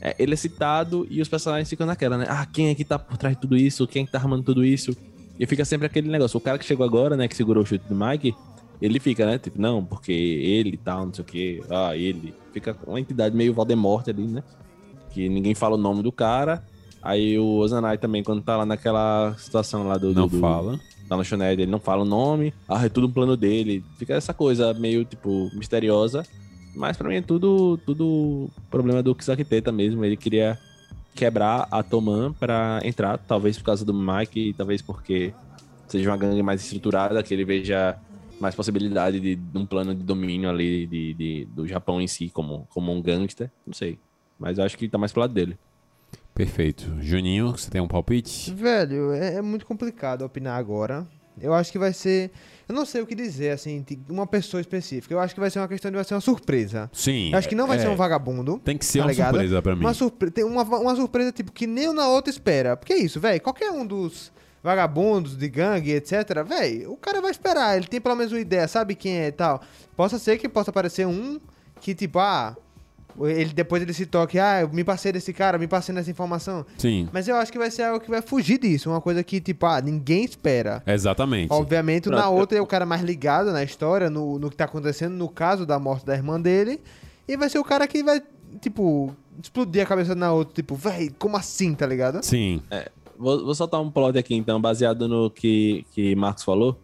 é, 0.00 0.14
ele 0.18 0.34
é 0.34 0.36
citado 0.36 1.06
e 1.10 1.20
os 1.20 1.28
personagens 1.28 1.68
ficam 1.68 1.86
naquela, 1.86 2.16
né? 2.16 2.26
Ah, 2.28 2.46
quem 2.46 2.68
é 2.68 2.74
que 2.74 2.84
tá 2.84 2.98
por 2.98 3.16
trás 3.16 3.34
de 3.34 3.40
tudo 3.40 3.56
isso? 3.56 3.86
Quem 3.88 4.02
é 4.02 4.06
que 4.06 4.12
tá 4.12 4.18
armando 4.18 4.44
tudo 4.44 4.64
isso? 4.64 4.96
E 5.38 5.46
fica 5.46 5.64
sempre 5.64 5.86
aquele 5.86 6.08
negócio, 6.08 6.36
o 6.36 6.40
cara 6.40 6.58
que 6.58 6.64
chegou 6.64 6.86
agora, 6.86 7.16
né, 7.16 7.26
que 7.26 7.34
segurou 7.36 7.62
o 7.62 7.66
chute 7.66 7.84
do 7.88 7.94
Mike, 7.94 8.34
ele 8.80 9.00
fica, 9.00 9.26
né, 9.26 9.38
tipo, 9.38 9.60
não, 9.60 9.84
porque 9.84 10.12
ele 10.12 10.70
e 10.70 10.76
tal, 10.76 11.06
não 11.06 11.12
sei 11.12 11.22
o 11.22 11.26
que, 11.26 11.62
ah, 11.70 11.96
ele. 11.96 12.32
Fica 12.52 12.76
uma 12.86 13.00
entidade 13.00 13.36
meio 13.36 13.52
Voldemort 13.52 14.06
ali, 14.08 14.26
né? 14.26 14.42
Que 15.10 15.28
ninguém 15.28 15.54
fala 15.54 15.74
o 15.74 15.78
nome 15.78 16.02
do 16.02 16.12
cara. 16.12 16.64
Aí 17.08 17.38
o 17.38 17.56
Ozanai 17.56 17.96
também, 17.96 18.22
quando 18.22 18.42
tá 18.42 18.54
lá 18.54 18.66
naquela 18.66 19.34
situação 19.38 19.88
lá 19.88 19.96
do. 19.96 20.12
Não 20.12 20.28
do, 20.28 20.38
fala. 20.38 20.78
da 21.08 21.16
lanchonete, 21.16 21.62
ele 21.62 21.70
não 21.70 21.80
fala 21.80 22.02
o 22.02 22.04
nome. 22.04 22.52
Ah, 22.68 22.84
é 22.84 22.90
tudo 22.90 23.06
um 23.06 23.10
plano 23.10 23.34
dele. 23.34 23.82
Fica 23.98 24.12
essa 24.12 24.34
coisa 24.34 24.74
meio, 24.74 25.06
tipo, 25.06 25.48
misteriosa. 25.54 26.22
Mas 26.76 26.98
pra 26.98 27.08
mim 27.08 27.14
é 27.16 27.22
tudo, 27.22 27.78
tudo 27.86 28.50
problema 28.70 29.02
do 29.02 29.14
Kisakiteta 29.14 29.72
mesmo. 29.72 30.04
Ele 30.04 30.18
queria 30.18 30.58
quebrar 31.14 31.66
a 31.70 31.82
Toman 31.82 32.34
pra 32.34 32.78
entrar, 32.84 33.16
talvez 33.16 33.56
por 33.56 33.64
causa 33.64 33.86
do 33.86 33.94
Mike, 33.94 34.52
talvez 34.52 34.82
porque 34.82 35.32
seja 35.88 36.10
uma 36.10 36.16
gangue 36.18 36.42
mais 36.42 36.62
estruturada, 36.62 37.22
que 37.22 37.32
ele 37.32 37.44
veja 37.46 37.96
mais 38.38 38.54
possibilidade 38.54 39.18
de, 39.18 39.34
de 39.34 39.58
um 39.58 39.64
plano 39.64 39.94
de 39.94 40.02
domínio 40.04 40.50
ali 40.50 40.86
de, 40.86 41.14
de- 41.14 41.44
do 41.46 41.66
Japão 41.66 42.02
em 42.02 42.06
si, 42.06 42.28
como, 42.28 42.66
como 42.68 42.92
um 42.92 43.00
gangster. 43.00 43.50
Não 43.66 43.72
sei. 43.72 43.98
Mas 44.38 44.58
eu 44.58 44.64
acho 44.64 44.76
que 44.76 44.88
tá 44.90 44.98
mais 44.98 45.10
pro 45.10 45.22
lado 45.22 45.32
dele. 45.32 45.56
Perfeito. 46.38 46.86
Juninho, 47.00 47.50
você 47.50 47.68
tem 47.68 47.80
um 47.80 47.88
palpite? 47.88 48.54
Velho, 48.54 49.12
é, 49.12 49.34
é 49.34 49.42
muito 49.42 49.66
complicado 49.66 50.22
opinar 50.22 50.56
agora. 50.56 51.04
Eu 51.40 51.52
acho 51.52 51.72
que 51.72 51.80
vai 51.80 51.92
ser. 51.92 52.30
Eu 52.68 52.76
não 52.76 52.86
sei 52.86 53.02
o 53.02 53.06
que 53.06 53.14
dizer, 53.16 53.50
assim, 53.50 53.84
uma 54.08 54.24
pessoa 54.24 54.60
específica. 54.60 55.12
Eu 55.12 55.18
acho 55.18 55.34
que 55.34 55.40
vai 55.40 55.50
ser 55.50 55.58
uma 55.58 55.66
questão 55.66 55.90
de 55.90 55.96
vai 55.96 56.04
ser 56.04 56.14
uma 56.14 56.20
surpresa. 56.20 56.88
Sim. 56.92 57.32
Eu 57.32 57.38
acho 57.38 57.48
que 57.48 57.56
não 57.56 57.66
vai 57.66 57.76
é, 57.76 57.80
ser 57.80 57.88
um 57.88 57.96
vagabundo. 57.96 58.60
Tem 58.64 58.78
que 58.78 58.86
ser 58.86 59.00
tá 59.00 59.06
uma 59.06 59.10
ligado? 59.10 59.30
surpresa 59.30 59.60
pra 59.60 59.74
mim. 59.74 59.80
Uma, 59.80 59.92
surpre... 59.92 60.30
tem 60.30 60.44
uma, 60.44 60.62
uma 60.62 60.94
surpresa, 60.94 61.32
tipo, 61.32 61.50
que 61.50 61.66
nem 61.66 61.88
o 61.88 61.92
na 61.92 62.06
outra 62.06 62.30
espera. 62.30 62.76
Porque 62.76 62.92
é 62.92 62.98
isso, 62.98 63.18
velho. 63.18 63.40
Qualquer 63.40 63.72
um 63.72 63.84
dos 63.84 64.30
vagabundos 64.62 65.36
de 65.36 65.48
gangue, 65.48 65.90
etc., 65.90 66.44
velho, 66.46 66.92
o 66.92 66.96
cara 66.96 67.20
vai 67.20 67.32
esperar. 67.32 67.76
Ele 67.76 67.88
tem 67.88 68.00
pelo 68.00 68.14
menos 68.14 68.32
uma 68.32 68.40
ideia, 68.40 68.68
sabe 68.68 68.94
quem 68.94 69.18
é 69.18 69.26
e 69.26 69.32
tal. 69.32 69.60
Possa 69.96 70.20
ser 70.20 70.38
que 70.38 70.48
possa 70.48 70.70
aparecer 70.70 71.04
um 71.04 71.40
que, 71.80 71.96
tipo, 71.96 72.20
ah. 72.20 72.56
Ele, 73.20 73.52
depois 73.52 73.82
ele 73.82 73.92
se 73.92 74.06
toque, 74.06 74.38
ah, 74.38 74.60
eu 74.60 74.68
me 74.68 74.84
passei 74.84 75.10
desse 75.10 75.32
cara, 75.32 75.58
me 75.58 75.66
passei 75.66 75.94
nessa 75.94 76.10
informação. 76.10 76.64
Sim. 76.76 77.08
Mas 77.12 77.26
eu 77.26 77.36
acho 77.36 77.50
que 77.50 77.58
vai 77.58 77.70
ser 77.70 77.82
algo 77.82 78.00
que 78.00 78.10
vai 78.10 78.22
fugir 78.22 78.58
disso. 78.58 78.90
Uma 78.90 79.00
coisa 79.00 79.24
que, 79.24 79.40
tipo, 79.40 79.66
ah, 79.66 79.80
ninguém 79.80 80.24
espera. 80.24 80.82
Exatamente. 80.86 81.52
Obviamente, 81.52 82.08
o 82.08 82.12
na 82.12 82.28
outra 82.28 82.58
é 82.58 82.60
o 82.60 82.66
cara 82.66 82.86
mais 82.86 83.02
ligado 83.02 83.52
na 83.52 83.64
história, 83.64 84.08
no, 84.08 84.38
no 84.38 84.50
que 84.50 84.56
tá 84.56 84.64
acontecendo, 84.66 85.14
no 85.14 85.28
caso 85.28 85.66
da 85.66 85.78
morte 85.78 86.06
da 86.06 86.14
irmã 86.14 86.40
dele. 86.40 86.80
E 87.26 87.36
vai 87.36 87.48
ser 87.48 87.58
o 87.58 87.64
cara 87.64 87.86
que 87.88 88.02
vai, 88.02 88.22
tipo, 88.60 89.14
explodir 89.42 89.82
a 89.82 89.86
cabeça 89.86 90.14
na 90.14 90.32
outra, 90.32 90.54
tipo, 90.54 90.74
véi, 90.76 91.10
como 91.18 91.36
assim, 91.36 91.74
tá 91.74 91.86
ligado? 91.86 92.22
Sim. 92.22 92.62
Vou, 93.18 93.44
vou 93.44 93.54
soltar 93.54 93.80
um 93.80 93.90
plot 93.90 94.16
aqui, 94.16 94.34
então, 94.34 94.60
baseado 94.60 95.08
no 95.08 95.28
que, 95.28 95.84
que 95.90 96.14
Marcos 96.14 96.44
falou. 96.44 96.78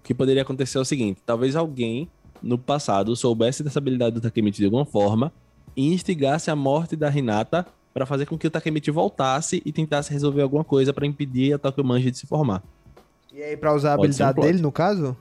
O 0.00 0.02
que 0.02 0.14
poderia 0.14 0.42
acontecer 0.42 0.78
é 0.78 0.80
o 0.80 0.84
seguinte: 0.84 1.20
talvez 1.24 1.54
alguém 1.56 2.08
no 2.42 2.58
passado 2.58 3.14
soubesse 3.16 3.62
dessa 3.62 3.78
habilidade 3.78 4.14
do 4.14 4.20
Takemichi 4.20 4.58
de 4.58 4.64
alguma 4.66 4.84
forma 4.84 5.32
e 5.76 5.92
instigasse 5.92 6.50
a 6.50 6.56
morte 6.56 6.96
da 6.96 7.10
Hinata 7.10 7.66
para 7.92 8.04
fazer 8.06 8.26
com 8.26 8.36
que 8.36 8.46
o 8.46 8.50
Takemichi 8.50 8.90
voltasse 8.90 9.62
e 9.64 9.72
tentasse 9.72 10.12
resolver 10.12 10.42
alguma 10.42 10.64
coisa 10.64 10.92
para 10.92 11.06
impedir 11.06 11.54
a 11.54 11.58
Tokyo 11.58 11.84
Manji 11.84 12.10
de 12.10 12.18
se 12.18 12.26
formar. 12.26 12.62
E 13.32 13.42
aí, 13.42 13.56
pra 13.56 13.74
usar 13.74 13.94
a 13.94 13.96
Pode 13.96 14.08
um 14.08 14.10
habilidade 14.10 14.34
plot. 14.34 14.46
dele, 14.46 14.62
no 14.62 14.72
caso? 14.72 15.16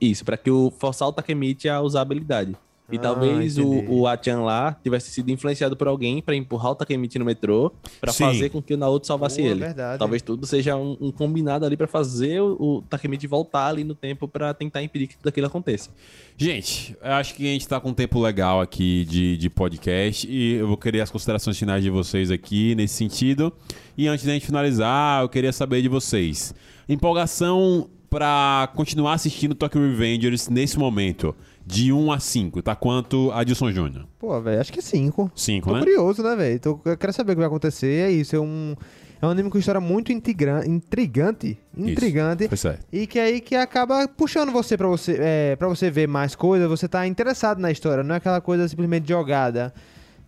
Isso, 0.00 0.24
para 0.24 0.36
que 0.36 0.50
o 0.50 0.72
forçar 0.78 1.08
o 1.08 1.12
Takemichi 1.12 1.68
a 1.68 1.80
usar 1.80 2.00
a 2.00 2.02
habilidade. 2.02 2.56
E 2.92 2.96
Ah, 2.96 3.00
talvez 3.00 3.56
o, 3.58 3.62
entendi. 3.74 3.86
o 3.92 4.06
Achan 4.06 4.40
lá 4.42 4.76
tivesse 4.82 5.10
sido 5.10 5.30
influenciado 5.30 5.76
por 5.76 5.86
alguém 5.88 6.20
para 6.20 6.34
empurrar 6.34 6.72
o 6.72 6.74
Takemichi 6.74 7.18
no 7.18 7.24
metrô 7.24 7.72
para 8.00 8.12
fazer 8.12 8.48
com 8.50 8.60
que 8.60 8.74
o 8.74 8.76
Naoto 8.76 9.06
salvasse 9.06 9.38
Boa, 9.40 9.50
ele. 9.50 9.60
verdade. 9.60 9.98
Talvez 9.98 10.22
tudo 10.22 10.46
seja 10.46 10.76
um, 10.76 10.96
um 11.00 11.10
combinado 11.12 11.64
ali 11.64 11.76
para 11.76 11.86
fazer 11.86 12.40
o, 12.40 12.56
o 12.60 12.82
Takemichi 12.82 13.26
voltar 13.26 13.66
ali 13.68 13.84
no 13.84 13.94
tempo 13.94 14.26
para 14.26 14.52
tentar 14.54 14.82
impedir 14.82 15.06
que 15.08 15.16
tudo 15.16 15.28
aquilo 15.28 15.46
aconteça. 15.46 15.90
Gente, 16.36 16.96
eu 17.02 17.12
acho 17.12 17.34
que 17.34 17.44
a 17.46 17.52
gente 17.52 17.68
tá 17.68 17.78
com 17.78 17.90
um 17.90 17.94
tempo 17.94 18.18
legal 18.20 18.60
aqui 18.60 19.04
de, 19.04 19.36
de 19.36 19.50
podcast 19.50 20.26
e 20.30 20.54
eu 20.54 20.66
vou 20.66 20.76
querer 20.76 21.00
as 21.02 21.10
considerações 21.10 21.58
finais 21.58 21.82
de 21.82 21.90
vocês 21.90 22.30
aqui 22.30 22.74
nesse 22.74 22.94
sentido. 22.94 23.52
E 23.96 24.08
antes 24.08 24.24
da 24.24 24.32
gente 24.32 24.46
finalizar, 24.46 25.22
eu 25.22 25.28
queria 25.28 25.52
saber 25.52 25.82
de 25.82 25.88
vocês. 25.88 26.54
Empolgação 26.88 27.88
pra 28.08 28.70
continuar 28.74 29.14
assistindo 29.14 29.54
Tokyo 29.54 29.80
Revengers 29.80 30.48
nesse 30.48 30.78
momento, 30.78 31.34
de 31.70 31.92
1 31.92 32.12
a 32.12 32.18
5, 32.20 32.62
tá 32.62 32.74
quanto 32.74 33.30
a 33.32 33.44
Dilson 33.44 33.70
Júnior? 33.70 34.06
Pô, 34.18 34.40
velho, 34.40 34.60
acho 34.60 34.72
que 34.72 34.78
é 34.80 34.82
cinco. 34.82 35.30
5, 35.34 35.68
Tô 35.68 35.74
né? 35.74 35.80
curioso, 35.80 36.22
né, 36.22 36.34
velho? 36.36 36.60
Tô- 36.60 36.80
Eu 36.84 36.96
quero 36.96 37.12
saber 37.12 37.32
o 37.32 37.34
que 37.36 37.40
vai 37.40 37.46
acontecer. 37.46 38.08
É 38.08 38.10
isso, 38.10 38.34
é 38.36 38.40
um... 38.40 38.74
É 39.22 39.26
um 39.26 39.28
anime 39.30 39.50
com 39.50 39.58
história 39.58 39.82
muito 39.82 40.10
intrigra- 40.12 40.66
intrigante. 40.66 41.58
Intrigante. 41.76 42.48
Foi 42.48 42.56
certo. 42.56 42.86
E 42.90 43.06
que 43.06 43.18
aí 43.18 43.38
que 43.42 43.54
acaba 43.54 44.08
puxando 44.08 44.50
você 44.50 44.78
pra 44.78 44.88
você, 44.88 45.16
é, 45.20 45.56
pra 45.56 45.68
você 45.68 45.90
ver 45.90 46.08
mais 46.08 46.34
coisas, 46.34 46.66
você 46.66 46.88
tá 46.88 47.06
interessado 47.06 47.58
na 47.60 47.70
história, 47.70 48.02
não 48.02 48.14
é 48.14 48.18
aquela 48.18 48.40
coisa 48.40 48.66
simplesmente 48.66 49.06
jogada. 49.06 49.74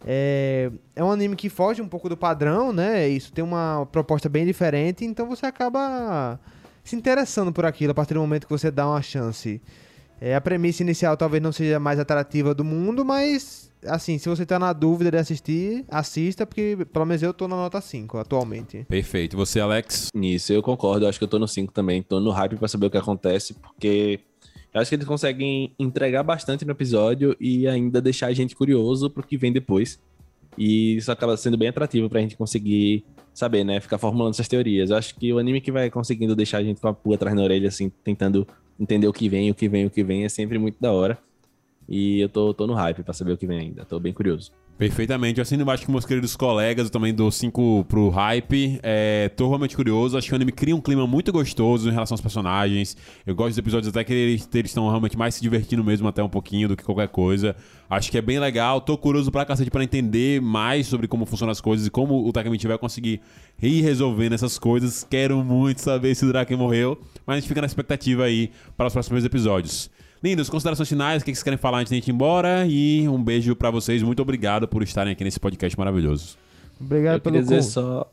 É, 0.07 0.71
é 0.95 1.03
um 1.03 1.11
anime 1.11 1.37
que 1.37 1.49
foge 1.49 1.81
um 1.81 1.89
pouco 1.89 2.07
do 2.09 2.19
padrão, 2.19 2.71
né? 2.71 3.09
Isso 3.09 3.33
tem 3.33 3.43
uma 3.43 3.87
proposta 3.91 4.29
bem 4.29 4.45
diferente, 4.45 5.05
então 5.07 5.27
você 5.27 5.47
acaba 5.47 6.39
se 6.85 6.95
interessando 6.95 7.51
por 7.53 7.65
aquilo 7.65 7.93
a 7.93 7.95
partir 7.95 8.13
do 8.13 8.21
momento 8.21 8.47
que 8.47 8.53
você 8.53 8.71
dá 8.71 8.87
uma 8.87 9.01
chance. 9.01 9.59
É, 10.25 10.37
a 10.37 10.41
premissa 10.41 10.85
inicial 10.85 11.17
talvez 11.17 11.43
não 11.43 11.51
seja 11.51 11.79
a 11.79 11.81
mais 11.81 11.99
atrativa 11.99 12.55
do 12.55 12.63
mundo, 12.63 13.05
mas 13.05 13.73
assim, 13.85 14.19
se 14.19 14.29
você 14.29 14.47
tá 14.47 14.57
na 14.57 14.73
dúvida 14.73 15.11
de 15.11 15.17
assistir, 15.17 15.85
assista, 15.89 16.47
porque 16.47 16.79
pelo 16.93 17.05
menos 17.05 17.25
eu 17.25 17.35
tô 17.35 17.49
na 17.49 17.57
nota 17.57 17.81
5 17.81 18.19
atualmente. 18.19 18.87
Perfeito. 18.89 19.37
Você, 19.37 19.59
Alex? 19.59 20.11
Nisso 20.15 20.53
eu 20.53 20.63
concordo, 20.63 21.05
eu 21.05 21.09
acho 21.09 21.19
que 21.19 21.25
eu 21.25 21.29
tô 21.29 21.41
no 21.41 21.49
5 21.49 21.73
também, 21.73 22.05
tô 22.05 22.21
no 22.21 22.31
hype 22.31 22.55
para 22.55 22.69
saber 22.69 22.87
o 22.87 22.91
que 22.91 22.97
acontece, 22.97 23.55
porque 23.55 24.21
eu 24.73 24.81
acho 24.81 24.91
que 24.91 24.95
eles 24.95 25.09
conseguem 25.09 25.75
entregar 25.77 26.23
bastante 26.23 26.65
no 26.65 26.71
episódio 26.71 27.37
e 27.41 27.67
ainda 27.67 28.01
deixar 28.01 28.29
a 28.29 28.33
gente 28.33 28.55
curioso 28.55 29.11
pro 29.11 29.27
que 29.27 29.37
vem 29.37 29.53
depois. 29.53 29.99
E 30.57 30.99
isso 30.99 31.11
acaba 31.11 31.37
sendo 31.37 31.59
bem 31.59 31.67
atrativo 31.67 32.09
pra 32.09 32.21
gente 32.21 32.37
conseguir 32.37 33.05
saber, 33.35 33.65
né? 33.65 33.81
Ficar 33.81 33.99
formulando 33.99 34.35
essas 34.35 34.47
teorias. 34.47 34.91
Eu 34.91 34.97
acho 34.97 35.17
que 35.17 35.33
o 35.33 35.39
anime 35.39 35.61
que 35.61 35.73
vai 35.73 35.91
conseguindo 35.91 36.37
deixar 36.37 36.59
a 36.59 36.63
gente 36.63 36.81
com 36.81 36.87
a 36.87 36.95
pulga 36.95 37.17
atrás 37.17 37.35
na 37.35 37.43
orelha, 37.43 37.67
assim, 37.67 37.91
tentando 38.05 38.47
entender 38.79 39.07
o 39.07 39.13
que 39.13 39.29
vem, 39.29 39.51
o 39.51 39.55
que 39.55 39.69
vem, 39.69 39.87
o 39.87 39.91
que 39.91 40.03
vem, 40.03 40.25
é 40.25 40.29
sempre 40.29 40.59
muito 40.59 40.77
da 40.81 40.93
hora. 40.93 41.19
E 41.89 42.21
eu 42.21 42.29
tô, 42.29 42.55
tô 42.55 42.67
no 42.67 42.75
hype 42.75 43.03
pra 43.03 43.13
saber 43.13 43.33
o 43.33 43.37
que 43.37 43.47
vem 43.47 43.59
ainda. 43.59 43.85
Tô 43.85 43.99
bem 43.99 44.13
curioso. 44.13 44.53
Perfeitamente. 44.83 45.39
Eu 45.39 45.43
assino 45.43 45.63
embaixo 45.63 45.87
com 45.87 45.93
meus 45.93 46.05
queridos 46.05 46.35
colegas, 46.35 46.87
eu 46.87 46.91
também 46.91 47.15
dou 47.15 47.31
5 47.31 47.85
pro 47.89 48.09
hype. 48.09 48.81
É, 48.83 49.29
tô 49.29 49.47
realmente 49.47 49.77
curioso. 49.77 50.19
Acho 50.19 50.27
que 50.27 50.33
o 50.33 50.35
anime 50.35 50.51
cria 50.51 50.75
um 50.75 50.81
clima 50.81 51.07
muito 51.07 51.31
gostoso 51.31 51.89
em 51.89 51.93
relação 51.93 52.17
aos 52.17 52.21
personagens. 52.21 52.97
Eu 53.25 53.33
gosto 53.33 53.51
dos 53.51 53.59
episódios 53.59 53.89
até 53.89 54.03
que 54.03 54.13
eles 54.13 54.49
eles 54.53 54.73
estão 54.73 54.89
realmente 54.89 55.17
mais 55.17 55.37
se 55.37 55.41
divertindo 55.41 55.85
mesmo 55.85 56.09
até 56.09 56.21
um 56.21 56.29
pouquinho 56.29 56.67
do 56.67 56.77
que 56.77 56.83
qualquer 56.83 57.07
coisa. 57.07 57.55
Acho 57.89 58.11
que 58.11 58.19
é 58.19 58.21
bem 58.21 58.41
legal. 58.41 58.81
Tô 58.81 58.99
curioso 58.99 59.31
pra 59.31 59.45
cacete 59.45 59.71
pra 59.71 59.85
entender 59.85 60.43
mais 60.43 60.89
sobre 60.89 61.07
como 61.07 61.27
funcionam 61.27 61.53
as 61.53 61.61
coisas 61.61 61.87
e 61.87 61.91
como 61.91 62.27
o 62.27 62.33
Takemichi 62.33 62.67
vai 62.67 62.77
conseguir 62.77 63.21
ir 63.63 63.83
resolvendo 63.83 64.33
essas 64.33 64.59
coisas. 64.59 65.07
Quero 65.09 65.45
muito 65.45 65.81
saber 65.81 66.13
se 66.17 66.25
o 66.25 66.29
Draken 66.29 66.57
morreu, 66.57 67.01
mas 67.25 67.37
a 67.37 67.39
gente 67.39 67.49
fica 67.49 67.61
na 67.61 67.69
expectativa 67.69 68.25
aí 68.25 68.51
para 68.77 68.89
os 68.89 68.93
próximos 68.93 69.25
episódios. 69.25 69.89
Lindos, 70.23 70.49
considerações 70.49 70.89
finais, 70.89 71.21
o 71.23 71.25
que 71.25 71.33
vocês 71.35 71.43
querem 71.43 71.59
falar 71.59 71.79
antes 71.79 71.91
de 71.91 71.97
a 71.97 71.99
gente 71.99 72.09
ir 72.09 72.13
embora? 72.15 72.65
E 72.67 73.09
um 73.09 73.23
beijo 73.23 73.57
pra 73.57 73.71
vocês, 73.71 74.03
muito 74.03 74.23
obrigado 74.23 74.69
por 74.69 74.83
estarem 74.83 75.13
aqui 75.13 75.25
nesse 75.25 75.41
podcast 75.41 75.77
maravilhoso. 75.77 76.37
Obrigado 76.81 77.15
eu 77.17 77.21
pelo 77.21 77.35
queria 77.37 77.43
dizer 77.43 77.57
con- 77.57 77.63
só. 77.83 78.11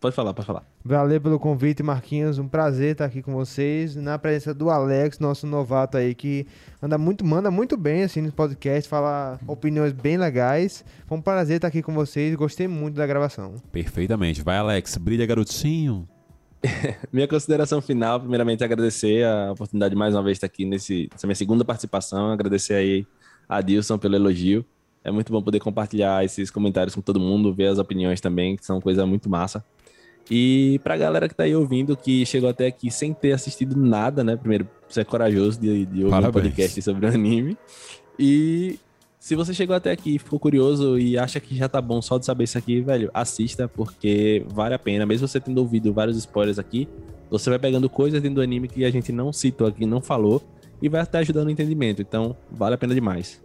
Pode 0.00 0.16
falar, 0.16 0.34
pode 0.34 0.46
falar. 0.46 0.64
Valeu 0.84 1.20
pelo 1.20 1.38
convite, 1.38 1.80
Marquinhos. 1.80 2.38
Um 2.40 2.48
prazer 2.48 2.90
estar 2.92 3.04
aqui 3.04 3.22
com 3.22 3.32
vocês. 3.32 3.94
Na 3.94 4.18
presença 4.18 4.52
do 4.52 4.68
Alex, 4.68 5.20
nosso 5.20 5.46
novato 5.46 5.96
aí, 5.96 6.12
que 6.12 6.44
anda 6.82 6.98
muito, 6.98 7.24
manda 7.24 7.52
muito 7.52 7.76
bem 7.76 8.02
assim 8.02 8.20
no 8.20 8.32
podcast, 8.32 8.88
fala 8.88 9.38
opiniões 9.46 9.92
bem 9.92 10.16
legais. 10.16 10.84
Foi 11.06 11.16
um 11.16 11.22
prazer 11.22 11.56
estar 11.56 11.68
aqui 11.68 11.82
com 11.82 11.94
vocês. 11.94 12.34
Gostei 12.34 12.66
muito 12.66 12.96
da 12.96 13.06
gravação. 13.06 13.54
Perfeitamente. 13.70 14.42
Vai, 14.42 14.56
Alex, 14.56 14.96
brilha, 14.96 15.24
garotinho. 15.24 16.08
Minha 17.12 17.26
consideração 17.26 17.80
final, 17.80 18.20
primeiramente, 18.20 18.62
é 18.62 18.66
agradecer 18.66 19.24
a 19.24 19.52
oportunidade 19.52 19.94
de 19.94 19.98
mais 19.98 20.14
uma 20.14 20.22
vez 20.22 20.36
estar 20.36 20.46
aqui 20.46 20.64
nesse, 20.64 21.08
nessa 21.12 21.26
minha 21.26 21.34
segunda 21.34 21.64
participação. 21.64 22.30
Agradecer 22.30 22.74
aí 22.74 23.06
a 23.48 23.60
Dilson 23.60 23.98
pelo 23.98 24.14
elogio. 24.16 24.64
É 25.02 25.10
muito 25.10 25.32
bom 25.32 25.42
poder 25.42 25.60
compartilhar 25.60 26.24
esses 26.24 26.50
comentários 26.50 26.94
com 26.94 27.00
todo 27.00 27.18
mundo, 27.18 27.54
ver 27.54 27.68
as 27.68 27.78
opiniões 27.78 28.20
também, 28.20 28.56
que 28.56 28.64
são 28.64 28.80
coisa 28.80 29.06
muito 29.06 29.30
massa. 29.30 29.64
E 30.30 30.78
pra 30.84 30.96
galera 30.96 31.28
que 31.28 31.34
tá 31.34 31.44
aí 31.44 31.56
ouvindo, 31.56 31.96
que 31.96 32.26
chegou 32.26 32.50
até 32.50 32.66
aqui 32.66 32.90
sem 32.90 33.14
ter 33.14 33.32
assistido 33.32 33.74
nada, 33.76 34.22
né? 34.22 34.36
Primeiro, 34.36 34.68
você 34.88 35.00
é 35.00 35.04
corajoso 35.04 35.58
de, 35.58 35.86
de 35.86 36.04
ouvir 36.04 36.06
um 36.06 36.10
Parabéns. 36.10 36.32
podcast 36.32 36.82
sobre 36.82 37.06
o 37.06 37.08
anime. 37.08 37.56
E 38.18 38.78
se 39.20 39.36
você 39.36 39.52
chegou 39.52 39.76
até 39.76 39.90
aqui, 39.90 40.18
ficou 40.18 40.40
curioso 40.40 40.98
e 40.98 41.18
acha 41.18 41.38
que 41.38 41.54
já 41.54 41.68
tá 41.68 41.78
bom 41.78 42.00
só 42.00 42.16
de 42.16 42.24
saber 42.24 42.44
isso 42.44 42.56
aqui, 42.56 42.80
velho, 42.80 43.10
assista, 43.12 43.68
porque 43.68 44.42
vale 44.48 44.74
a 44.74 44.78
pena. 44.78 45.04
Mesmo 45.04 45.28
você 45.28 45.38
tendo 45.38 45.58
ouvido 45.58 45.92
vários 45.92 46.16
spoilers 46.16 46.58
aqui, 46.58 46.88
você 47.28 47.50
vai 47.50 47.58
pegando 47.58 47.88
coisas 47.90 48.22
dentro 48.22 48.36
do 48.36 48.40
anime 48.40 48.66
que 48.66 48.82
a 48.82 48.90
gente 48.90 49.12
não 49.12 49.30
citou 49.30 49.66
aqui, 49.66 49.84
não 49.84 50.00
falou, 50.00 50.42
e 50.80 50.88
vai 50.88 51.02
até 51.02 51.18
ajudando 51.18 51.44
no 51.44 51.50
entendimento. 51.50 52.00
Então, 52.00 52.34
vale 52.50 52.76
a 52.76 52.78
pena 52.78 52.94
demais. 52.94 53.42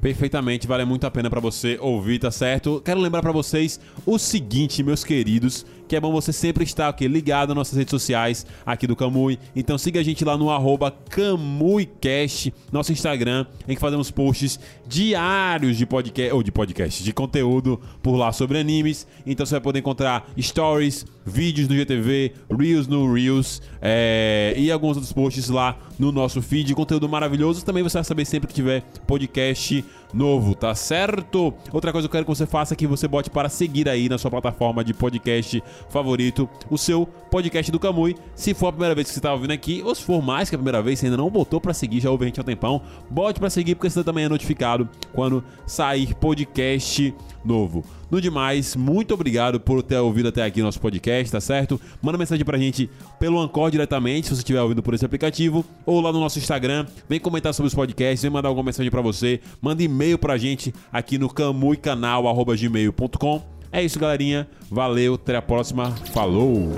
Perfeitamente, 0.00 0.66
vale 0.66 0.86
muito 0.86 1.06
a 1.06 1.10
pena 1.10 1.28
pra 1.28 1.40
você 1.40 1.78
ouvir, 1.78 2.18
tá 2.18 2.30
certo? 2.30 2.80
Quero 2.82 2.98
lembrar 2.98 3.20
pra 3.20 3.32
vocês 3.32 3.78
o 4.06 4.18
seguinte, 4.18 4.82
meus 4.82 5.04
queridos, 5.04 5.66
que 5.92 5.96
é 5.96 6.00
bom 6.00 6.10
você 6.10 6.32
sempre 6.32 6.64
estar 6.64 6.88
aqui 6.88 7.06
ligado 7.06 7.50
nas 7.50 7.56
nossas 7.56 7.76
redes 7.76 7.90
sociais 7.90 8.46
aqui 8.64 8.86
do 8.86 8.96
Camui. 8.96 9.38
Então 9.54 9.76
siga 9.76 10.00
a 10.00 10.02
gente 10.02 10.24
lá 10.24 10.38
no 10.38 10.48
arroba 10.48 10.90
CamuiCast, 10.90 12.50
nosso 12.72 12.92
Instagram, 12.92 13.44
em 13.68 13.74
que 13.74 13.80
fazemos 13.80 14.10
posts 14.10 14.58
diários 14.88 15.76
de 15.76 15.84
podcast, 15.84 16.32
ou 16.32 16.42
de 16.42 16.50
podcast, 16.50 17.04
de 17.04 17.12
conteúdo 17.12 17.78
por 18.02 18.16
lá 18.16 18.32
sobre 18.32 18.58
animes. 18.58 19.06
Então 19.26 19.44
você 19.44 19.52
vai 19.52 19.60
poder 19.60 19.80
encontrar 19.80 20.26
stories, 20.40 21.04
vídeos 21.26 21.68
no 21.68 21.76
GTV, 21.76 22.32
Reels 22.58 22.88
no 22.88 23.12
Reels 23.12 23.60
é, 23.82 24.54
e 24.56 24.72
alguns 24.72 24.96
outros 24.96 25.12
posts 25.12 25.50
lá 25.50 25.76
no 25.98 26.10
nosso 26.10 26.40
feed. 26.40 26.74
Conteúdo 26.74 27.06
maravilhoso. 27.06 27.62
Também 27.66 27.82
você 27.82 27.98
vai 27.98 28.04
saber 28.04 28.24
sempre 28.24 28.48
que 28.48 28.54
tiver 28.54 28.82
podcast 29.06 29.84
novo, 30.12 30.54
tá 30.54 30.74
certo? 30.74 31.54
Outra 31.72 31.92
coisa 31.92 32.06
que 32.06 32.10
eu 32.10 32.12
quero 32.12 32.24
que 32.24 32.36
você 32.36 32.46
faça 32.46 32.74
é 32.74 32.76
que 32.76 32.86
você 32.86 33.08
bote 33.08 33.30
para 33.30 33.48
seguir 33.48 33.88
aí 33.88 34.08
na 34.08 34.18
sua 34.18 34.30
plataforma 34.30 34.84
de 34.84 34.92
podcast 34.92 35.62
favorito 35.88 36.48
o 36.70 36.76
seu 36.76 37.06
podcast 37.06 37.70
do 37.70 37.78
Camui. 37.78 38.16
Se 38.34 38.54
for 38.54 38.68
a 38.68 38.72
primeira 38.72 38.94
vez 38.94 39.08
que 39.08 39.14
você 39.14 39.20
tá 39.20 39.32
ouvindo 39.32 39.52
aqui, 39.52 39.82
ou 39.84 39.94
se 39.94 40.02
for 40.02 40.22
mais 40.22 40.48
que 40.48 40.54
a 40.54 40.58
primeira 40.58 40.82
vez, 40.82 40.98
você 40.98 41.06
ainda 41.06 41.16
não 41.16 41.30
botou 41.30 41.60
para 41.60 41.72
seguir, 41.72 42.00
já 42.00 42.10
ouve 42.10 42.24
a 42.24 42.26
gente 42.26 42.40
há 42.40 42.42
um 42.42 42.46
tempão, 42.46 42.82
bote 43.10 43.40
para 43.40 43.50
seguir 43.50 43.74
porque 43.74 43.88
você 43.88 44.04
também 44.04 44.24
é 44.24 44.28
notificado 44.28 44.88
quando 45.12 45.42
sair 45.66 46.14
podcast 46.14 47.14
novo. 47.44 47.84
No 48.12 48.20
demais, 48.20 48.76
muito 48.76 49.14
obrigado 49.14 49.58
por 49.58 49.82
ter 49.82 49.96
ouvido 49.96 50.28
até 50.28 50.44
aqui 50.44 50.60
nosso 50.60 50.78
podcast, 50.78 51.32
tá 51.32 51.40
certo? 51.40 51.80
Manda 52.02 52.18
mensagem 52.18 52.44
pra 52.44 52.58
gente 52.58 52.90
pelo 53.18 53.40
Anchor 53.40 53.70
diretamente, 53.70 54.26
se 54.26 54.34
você 54.34 54.40
estiver 54.40 54.60
ouvindo 54.60 54.82
por 54.82 54.92
esse 54.92 55.02
aplicativo, 55.02 55.64
ou 55.86 55.98
lá 55.98 56.12
no 56.12 56.20
nosso 56.20 56.38
Instagram. 56.38 56.84
Vem 57.08 57.18
comentar 57.18 57.54
sobre 57.54 57.68
os 57.68 57.74
podcasts, 57.74 58.20
vem 58.20 58.30
mandar 58.30 58.50
alguma 58.50 58.66
mensagem 58.66 58.90
pra 58.90 59.00
você. 59.00 59.40
Manda 59.62 59.82
e-mail 59.82 60.18
pra 60.18 60.36
gente 60.36 60.74
aqui 60.92 61.16
no 61.16 61.32
camuicanal.gmail.com. 61.32 63.42
É 63.72 63.82
isso, 63.82 63.98
galerinha. 63.98 64.46
Valeu, 64.70 65.14
até 65.14 65.34
a 65.34 65.40
próxima. 65.40 65.92
Falou! 66.12 66.68